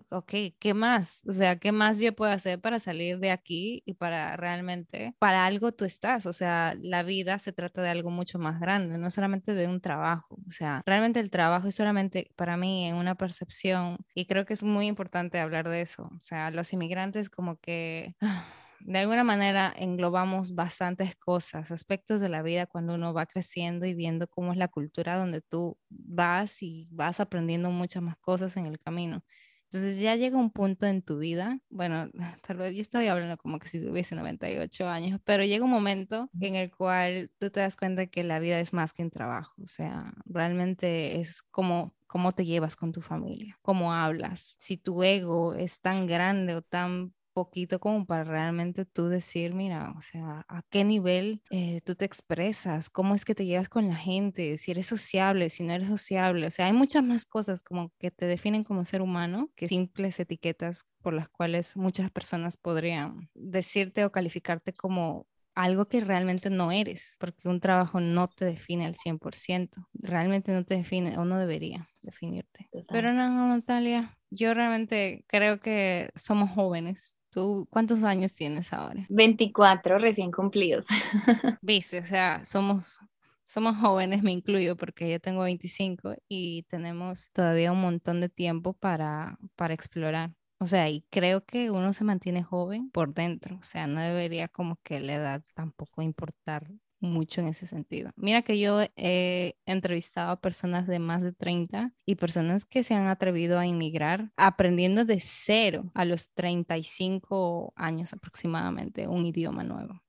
ok, 0.10 0.34
¿qué 0.60 0.74
más? 0.74 1.24
O 1.28 1.34
sea, 1.34 1.58
¿qué 1.60 1.72
más 1.72 2.00
yo 2.00 2.14
puedo 2.16 2.32
hacer 2.32 2.60
para 2.62 2.80
salir 2.80 3.20
de 3.20 3.32
aquí 3.32 3.84
y 3.86 3.94
para 3.96 4.36
realmente, 4.38 5.16
para 5.20 5.46
algo 5.46 5.72
tú 5.72 5.86
estás? 5.86 6.26
O 6.26 6.34
sea, 6.34 6.76
la 6.80 7.04
vida 7.04 7.40
se 7.40 7.54
trata 7.54 7.82
de 7.82 7.90
algo 7.90 8.10
mucho 8.12 8.40
más 8.40 8.60
grande, 8.60 8.98
no 8.98 9.12
solamente 9.12 9.54
de 9.54 9.68
un 9.68 9.82
trabajo. 9.82 10.38
O 10.48 10.52
sea, 10.52 10.82
realmente 10.86 11.20
el 11.20 11.30
trabajo 11.32 11.68
es 11.68 11.76
solamente 11.76 12.32
para 12.36 12.58
mí 12.58 12.88
en 12.88 12.96
una 12.96 13.16
percepción 13.16 13.98
y 14.16 14.26
creo 14.26 14.46
que 14.46 14.54
es 14.54 14.64
muy 14.64 14.88
importante 14.88 15.40
hablar 15.40 15.68
de 15.70 15.82
eso. 15.82 16.04
O 16.18 16.22
sea, 16.22 16.52
los 16.52 16.74
inmigrantes 16.74 17.30
como 17.30 17.58
que... 17.60 18.16
de 18.84 18.98
alguna 19.00 19.24
manera 19.24 19.72
englobamos 19.78 20.56
bastantes 20.56 21.16
cosas, 21.16 21.70
aspectos 21.72 22.20
de 22.20 22.30
la 22.30 22.42
vida 22.42 22.66
cuando 22.66 22.96
uno 22.96 23.14
va 23.14 23.28
creciendo 23.28 23.86
y 23.86 23.94
viendo 23.94 24.28
cómo 24.28 24.52
es 24.54 24.58
la 24.58 24.68
cultura 24.70 25.18
donde 25.18 25.42
tú 25.42 25.78
vas 25.90 26.64
y 26.64 26.88
vas 26.92 27.20
aprendiendo 27.20 27.70
muchas 27.72 28.02
más 28.04 28.18
cosas 28.18 28.58
en 28.58 28.66
el 28.66 28.80
camino. 28.80 29.24
Entonces 29.72 30.00
ya 30.02 30.18
llega 30.18 30.38
un 30.38 30.52
punto 30.52 30.86
en 30.86 31.02
tu 31.02 31.18
vida, 31.18 31.60
bueno, 31.70 32.10
tal 32.46 32.58
vez 32.58 32.76
yo 32.76 32.82
estoy 32.82 33.08
hablando 33.08 33.38
como 33.38 33.58
que 33.58 33.70
si 33.70 33.80
tuviese 33.80 34.16
98 34.16 34.88
años, 34.90 35.22
pero 35.24 35.46
llega 35.46 35.64
un 35.64 35.72
momento 35.72 36.30
en 36.42 36.56
el 36.56 36.72
cual 36.72 37.32
tú 37.40 37.50
te 37.52 37.62
das 37.62 37.78
cuenta 37.78 38.08
que 38.08 38.24
la 38.24 38.40
vida 38.40 38.60
es 38.60 38.74
más 38.74 38.92
que 38.92 39.04
un 39.04 39.12
trabajo, 39.12 39.54
o 39.64 39.68
sea, 39.68 40.14
realmente 40.26 41.22
es 41.22 41.42
como 41.42 41.96
cómo 42.08 42.32
te 42.32 42.46
llevas 42.46 42.76
con 42.76 42.92
tu 42.92 43.02
familia, 43.02 43.58
cómo 43.62 43.94
hablas, 43.94 44.58
si 44.60 44.76
tu 44.78 45.04
ego 45.04 45.54
es 45.56 45.80
tan 45.80 46.06
grande 46.06 46.56
o 46.56 46.62
tan 46.62 47.14
poquito 47.34 47.80
como 47.80 48.06
para 48.06 48.24
realmente 48.24 48.86
tú 48.86 49.08
decir, 49.08 49.54
mira, 49.54 49.94
o 49.98 50.02
sea, 50.02 50.46
a 50.48 50.62
qué 50.70 50.84
nivel 50.84 51.42
eh, 51.52 51.82
tú 51.86 51.96
te 51.96 52.06
expresas, 52.06 52.90
cómo 52.90 53.16
es 53.16 53.26
que 53.26 53.36
te 53.36 53.46
llevas 53.46 53.70
con 53.70 53.88
la 53.88 53.96
gente, 53.96 54.58
si 54.58 54.72
eres 54.72 54.88
sociable, 54.88 55.50
si 55.50 55.64
no 55.64 55.74
eres 55.74 55.88
sociable, 55.88 56.48
o 56.48 56.52
sea, 56.52 56.68
hay 56.68 56.74
muchas 56.74 57.04
más 57.04 57.26
cosas 57.26 57.62
como 57.62 57.92
que 58.00 58.12
te 58.12 58.26
definen 58.26 58.64
como 58.64 58.86
ser 58.86 59.02
humano 59.02 59.50
que 59.56 59.68
simples 59.68 60.20
etiquetas 60.20 60.86
por 61.02 61.14
las 61.14 61.30
cuales 61.30 61.76
muchas 61.76 62.12
personas 62.12 62.58
podrían 62.58 63.30
decirte 63.34 64.06
o 64.06 64.12
calificarte 64.12 64.74
como 64.74 65.28
algo 65.56 65.88
que 65.88 66.00
realmente 66.00 66.50
no 66.50 66.72
eres, 66.72 67.18
porque 67.20 67.50
un 67.50 67.60
trabajo 67.60 68.00
no 68.00 68.28
te 68.28 68.46
define 68.46 68.86
al 68.86 68.96
100%, 68.96 69.88
realmente 69.94 70.52
no 70.54 70.64
te 70.64 70.76
define 70.76 71.18
o 71.18 71.26
no 71.26 71.38
debería 71.38 71.90
definirte. 72.02 72.70
Pero 72.88 73.12
no, 73.14 73.48
Natalia, 73.48 74.18
yo 74.30 74.54
realmente 74.54 75.26
creo 75.28 75.60
que 75.60 76.10
somos 76.16 76.50
jóvenes 76.52 77.18
¿Tú 77.32 77.66
cuántos 77.72 78.04
años 78.04 78.34
tienes 78.34 78.74
ahora? 78.74 79.06
24 79.10 79.98
recién 79.98 80.32
cumplidos. 80.32 80.86
Viste, 81.62 82.00
o 82.00 82.06
sea, 82.06 82.44
somos, 82.44 83.00
somos 83.44 83.78
jóvenes, 83.78 84.22
me 84.22 84.32
incluyo, 84.32 84.76
porque 84.76 85.10
yo 85.10 85.20
tengo 85.20 85.44
25 85.44 86.16
y 86.28 86.64
tenemos 86.64 87.32
todavía 87.32 87.72
un 87.72 87.82
montón 87.82 88.20
de 88.20 88.28
tiempo 88.28 88.74
para, 88.74 89.38
para 89.56 89.74
explorar. 89.74 90.34
O 90.60 90.68
sea, 90.68 90.90
y 90.90 91.06
creo 91.10 91.44
que 91.46 91.72
uno 91.72 91.94
se 91.94 92.04
mantiene 92.04 92.44
joven 92.44 92.92
por 92.92 93.14
dentro, 93.14 93.58
o 93.58 93.64
sea, 93.64 93.88
no 93.88 94.02
debería 94.02 94.48
como 94.48 94.78
que 94.84 95.00
la 95.00 95.16
edad 95.16 95.44
tampoco 95.56 96.02
importar 96.02 96.68
mucho 97.02 97.42
en 97.42 97.48
ese 97.48 97.68
sentido. 97.68 98.12
Mira 98.16 98.44
que 98.44 98.60
yo 98.60 98.82
he 98.96 99.56
entrevistado 99.66 100.32
a 100.32 100.40
personas 100.40 100.88
de 100.88 101.00
más 101.00 101.22
de 101.24 101.34
30 101.34 101.94
y 102.06 102.16
personas 102.16 102.64
que 102.64 102.84
se 102.84 102.94
han 102.94 103.08
atrevido 103.08 103.60
a 103.60 103.66
inmigrar 103.66 104.32
aprendiendo 104.38 105.04
de 105.04 105.20
cero 105.20 105.92
a 105.94 106.06
los 106.06 106.32
35 106.32 107.74
años 107.76 108.14
aproximadamente 108.14 109.08
un 109.08 109.26
idioma 109.26 109.64
nuevo. 109.64 110.02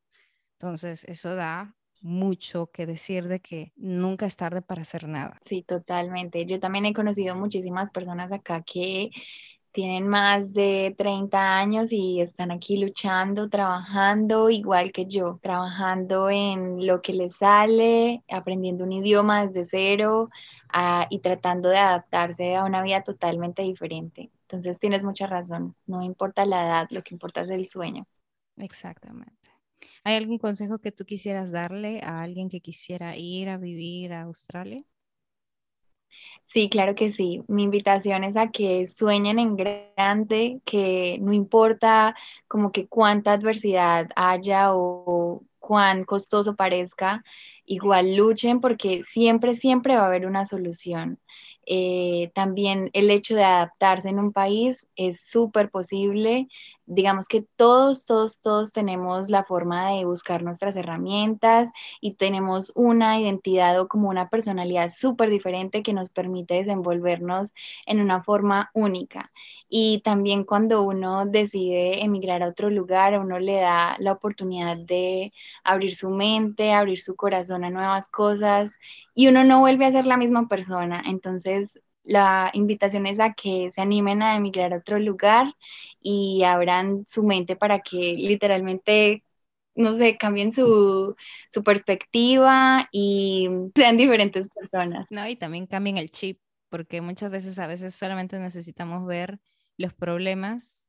Entonces, 0.58 1.04
eso 1.04 1.34
da 1.34 1.74
mucho 2.00 2.70
que 2.72 2.86
decir 2.86 3.28
de 3.28 3.40
que 3.40 3.72
nunca 3.76 4.26
es 4.26 4.36
tarde 4.36 4.62
para 4.62 4.82
hacer 4.82 5.08
nada. 5.08 5.38
Sí, 5.42 5.62
totalmente. 5.62 6.44
Yo 6.46 6.60
también 6.60 6.86
he 6.86 6.92
conocido 6.94 7.34
muchísimas 7.36 7.90
personas 7.90 8.30
acá 8.32 8.62
que 8.62 9.10
tienen 9.72 10.08
más 10.08 10.52
de 10.52 10.94
30 10.98 11.58
años 11.58 11.92
y 11.92 12.20
están 12.20 12.50
aquí 12.50 12.76
luchando, 12.76 13.48
trabajando 13.48 14.50
igual 14.50 14.92
que 14.92 15.06
yo, 15.06 15.38
trabajando 15.42 16.30
en 16.30 16.86
lo 16.86 17.02
que 17.02 17.14
les 17.14 17.36
sale, 17.36 18.22
aprendiendo 18.30 18.84
un 18.84 18.92
idioma 18.92 19.46
desde 19.46 19.64
cero 19.64 20.30
ah, 20.68 21.06
y 21.10 21.20
tratando 21.20 21.68
de 21.70 21.78
adaptarse 21.78 22.54
a 22.56 22.64
una 22.64 22.82
vida 22.82 23.02
totalmente 23.02 23.62
diferente. 23.62 24.30
Entonces 24.42 24.78
tienes 24.78 25.02
mucha 25.02 25.26
razón, 25.26 25.74
no 25.86 26.02
importa 26.02 26.46
la 26.46 26.64
edad, 26.66 26.86
lo 26.90 27.02
que 27.02 27.14
importa 27.14 27.40
es 27.42 27.50
el 27.50 27.66
sueño. 27.66 28.06
Exactamente. 28.56 29.32
¿Hay 30.04 30.16
algún 30.16 30.38
consejo 30.38 30.78
que 30.78 30.92
tú 30.92 31.04
quisieras 31.04 31.50
darle 31.52 32.00
a 32.02 32.22
alguien 32.22 32.48
que 32.48 32.60
quisiera 32.60 33.16
ir 33.16 33.48
a 33.48 33.56
vivir 33.56 34.12
a 34.12 34.22
Australia? 34.22 34.84
Sí, 36.44 36.68
claro 36.68 36.94
que 36.94 37.10
sí. 37.10 37.42
Mi 37.48 37.62
invitación 37.62 38.24
es 38.24 38.36
a 38.36 38.50
que 38.50 38.86
sueñen 38.86 39.38
en 39.38 39.56
grande, 39.56 40.60
que 40.64 41.18
no 41.20 41.32
importa 41.32 42.14
como 42.48 42.72
que 42.72 42.86
cuánta 42.88 43.32
adversidad 43.32 44.10
haya 44.16 44.74
o, 44.74 45.42
cuán 45.58 46.04
costoso 46.04 46.56
parezca, 46.56 47.24
igual 47.64 48.16
luchen 48.16 48.60
porque 48.60 49.02
siempre, 49.04 49.54
siempre 49.54 49.96
va 49.96 50.02
a 50.02 50.06
haber 50.06 50.26
una 50.26 50.44
solución. 50.44 51.18
Eh, 51.66 52.32
también 52.34 52.90
el 52.92 53.10
hecho 53.10 53.36
de 53.36 53.44
adaptarse 53.44 54.08
en 54.08 54.18
un 54.18 54.32
país 54.32 54.88
es 54.96 55.20
súper 55.20 55.70
posible 55.70 56.48
digamos 56.86 57.28
que 57.28 57.44
todos, 57.56 58.06
todos, 58.06 58.40
todos 58.40 58.72
tenemos 58.72 59.30
la 59.30 59.44
forma 59.44 59.90
de 59.90 60.04
buscar 60.04 60.42
nuestras 60.42 60.76
herramientas 60.76 61.70
y 62.00 62.14
tenemos 62.14 62.72
una 62.74 63.20
identidad 63.20 63.80
o 63.80 63.88
como 63.88 64.08
una 64.08 64.28
personalidad 64.28 64.90
súper 64.90 65.30
diferente 65.30 65.82
que 65.82 65.92
nos 65.92 66.10
permite 66.10 66.54
desenvolvernos 66.54 67.54
en 67.86 68.00
una 68.00 68.22
forma 68.22 68.70
única. 68.74 69.30
Y 69.68 70.00
también 70.04 70.44
cuando 70.44 70.82
uno 70.82 71.24
decide 71.24 72.04
emigrar 72.04 72.42
a 72.42 72.48
otro 72.48 72.68
lugar, 72.68 73.18
uno 73.18 73.38
le 73.38 73.54
da 73.54 73.96
la 73.98 74.12
oportunidad 74.12 74.76
de 74.76 75.32
abrir 75.64 75.96
su 75.96 76.10
mente, 76.10 76.72
abrir 76.72 77.00
su 77.00 77.16
corazón 77.16 77.64
a 77.64 77.70
nuevas 77.70 78.08
cosas 78.08 78.78
y 79.14 79.28
uno 79.28 79.44
no 79.44 79.60
vuelve 79.60 79.86
a 79.86 79.92
ser 79.92 80.06
la 80.06 80.16
misma 80.16 80.48
persona. 80.48 81.02
Entonces, 81.06 81.80
la 82.04 82.50
invitación 82.54 83.06
es 83.06 83.20
a 83.20 83.32
que 83.34 83.70
se 83.70 83.80
animen 83.80 84.22
a 84.22 84.36
emigrar 84.36 84.72
a 84.72 84.78
otro 84.78 84.98
lugar 84.98 85.54
y 86.00 86.42
abran 86.44 87.04
su 87.06 87.22
mente 87.22 87.56
para 87.56 87.80
que 87.80 88.14
literalmente, 88.18 89.22
no 89.74 89.94
sé, 89.96 90.16
cambien 90.18 90.52
su, 90.52 91.14
su 91.50 91.62
perspectiva 91.62 92.88
y 92.92 93.48
sean 93.74 93.96
diferentes 93.96 94.48
personas. 94.48 95.08
No, 95.10 95.26
y 95.28 95.36
también 95.36 95.66
cambien 95.66 95.98
el 95.98 96.10
chip, 96.10 96.40
porque 96.68 97.00
muchas 97.00 97.30
veces, 97.30 97.58
a 97.58 97.66
veces 97.66 97.94
solamente 97.94 98.38
necesitamos 98.38 99.06
ver 99.06 99.40
los 99.76 99.92
problemas 99.94 100.86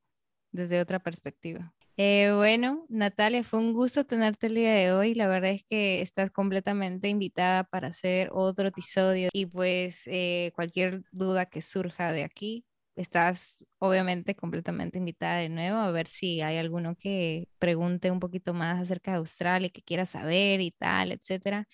desde 0.52 0.82
otra 0.82 1.00
perspectiva. 1.00 1.74
Eh, 1.96 2.32
bueno, 2.36 2.86
Natalia, 2.90 3.44
fue 3.44 3.60
un 3.60 3.72
gusto 3.74 4.04
tenerte 4.06 4.48
el 4.48 4.56
día 4.56 4.74
de 4.74 4.92
hoy. 4.94 5.14
La 5.14 5.28
verdad 5.28 5.52
es 5.52 5.64
que 5.64 6.02
estás 6.02 6.32
completamente 6.32 7.08
invitada 7.08 7.64
para 7.66 7.90
hacer 7.90 8.30
otro 8.32 8.68
episodio 8.68 9.30
y 9.32 9.46
pues 9.46 10.04
eh, 10.08 10.52
cualquier 10.56 11.04
duda 11.12 11.46
que 11.46 11.62
surja 11.62 12.12
de 12.12 12.24
aquí, 12.24 12.66
estás 12.96 13.66
obviamente 13.78 14.36
completamente 14.36 14.98
invitada 14.98 15.38
de 15.40 15.50
nuevo 15.50 15.78
a 15.78 15.92
ver 15.92 16.08
si 16.08 16.42
hay 16.42 16.58
alguno 16.58 16.96
que 16.96 17.48
pregunte 17.60 18.10
un 18.12 18.20
poquito 18.20 18.54
más 18.56 18.82
acerca 18.82 19.12
de 19.12 19.18
Australia, 19.18 19.70
que 19.70 19.84
quiera 19.84 20.06
saber 20.08 20.62
y 20.62 20.72
tal, 20.72 21.12
etcétera 21.12 21.68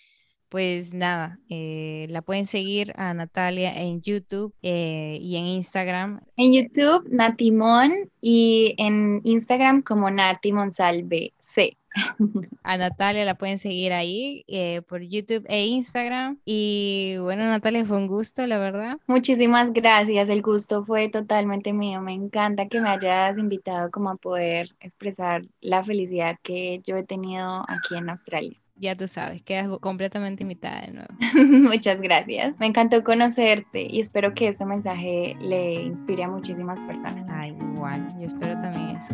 pues 0.50 0.93
nada, 0.93 1.39
eh, 1.50 2.08
la 2.10 2.22
pueden 2.22 2.45
seguir 2.47 2.93
a 2.97 3.14
Natalia 3.14 3.74
en 3.82 4.02
YouTube 4.02 4.54
eh, 4.64 5.20
y 5.22 5.38
en 5.38 5.45
Instagram. 5.45 6.22
En 6.38 6.54
YouTube, 6.54 7.08
Natimon 7.10 7.93
y 8.20 8.74
en 8.78 9.22
Instagram 9.24 9.84
como 9.84 10.10
Natimonsalve 10.10 11.34
C. 11.39 11.78
A 12.64 12.78
Natalia 12.78 13.26
la 13.26 13.36
pueden 13.36 13.58
seguir 13.58 13.93
ahí 13.93 14.43
eh, 14.47 14.82
por 14.88 15.02
YouTube 15.02 15.45
e 15.47 15.66
Instagram. 15.68 16.39
Y 16.45 17.16
bueno, 17.20 17.45
Natalia, 17.45 17.86
fue 17.86 17.97
un 17.97 18.08
gusto, 18.08 18.45
la 18.47 18.58
verdad. 18.58 18.97
Muchísimas 19.08 19.72
gracias, 19.72 20.30
el 20.30 20.41
gusto 20.41 20.84
fue 20.86 21.10
totalmente 21.10 21.74
mío. 21.74 22.02
Me 22.02 22.14
encanta 22.14 22.68
que 22.68 22.82
me 22.82 22.89
hayas 22.89 23.38
invitado 23.38 23.91
como 23.91 24.10
a 24.10 24.16
poder 24.16 24.70
expresar 24.80 25.43
la 25.62 25.84
felicidad 25.84 26.38
que 26.43 26.82
yo 26.84 26.95
he 26.95 27.04
tenido 27.04 27.64
aquí 27.68 27.95
en 27.95 28.10
Australia 28.10 28.60
ya 28.80 28.95
tú 28.95 29.07
sabes, 29.07 29.41
quedas 29.43 29.67
completamente 29.80 30.43
invitada 30.43 30.82
de 30.82 30.93
nuevo. 30.93 31.13
Muchas 31.69 31.99
gracias. 32.01 32.55
Me 32.59 32.65
encantó 32.65 33.03
conocerte 33.03 33.88
y 33.89 33.99
espero 33.99 34.34
que 34.34 34.47
este 34.47 34.65
mensaje 34.65 35.36
le 35.41 35.84
inspire 35.84 36.23
a 36.23 36.30
muchísimas 36.30 36.82
personas. 36.84 37.25
Ay, 37.30 37.55
igual, 37.75 38.07
yo 38.19 38.27
espero 38.27 38.53
también 38.61 38.97
eso. 38.97 39.13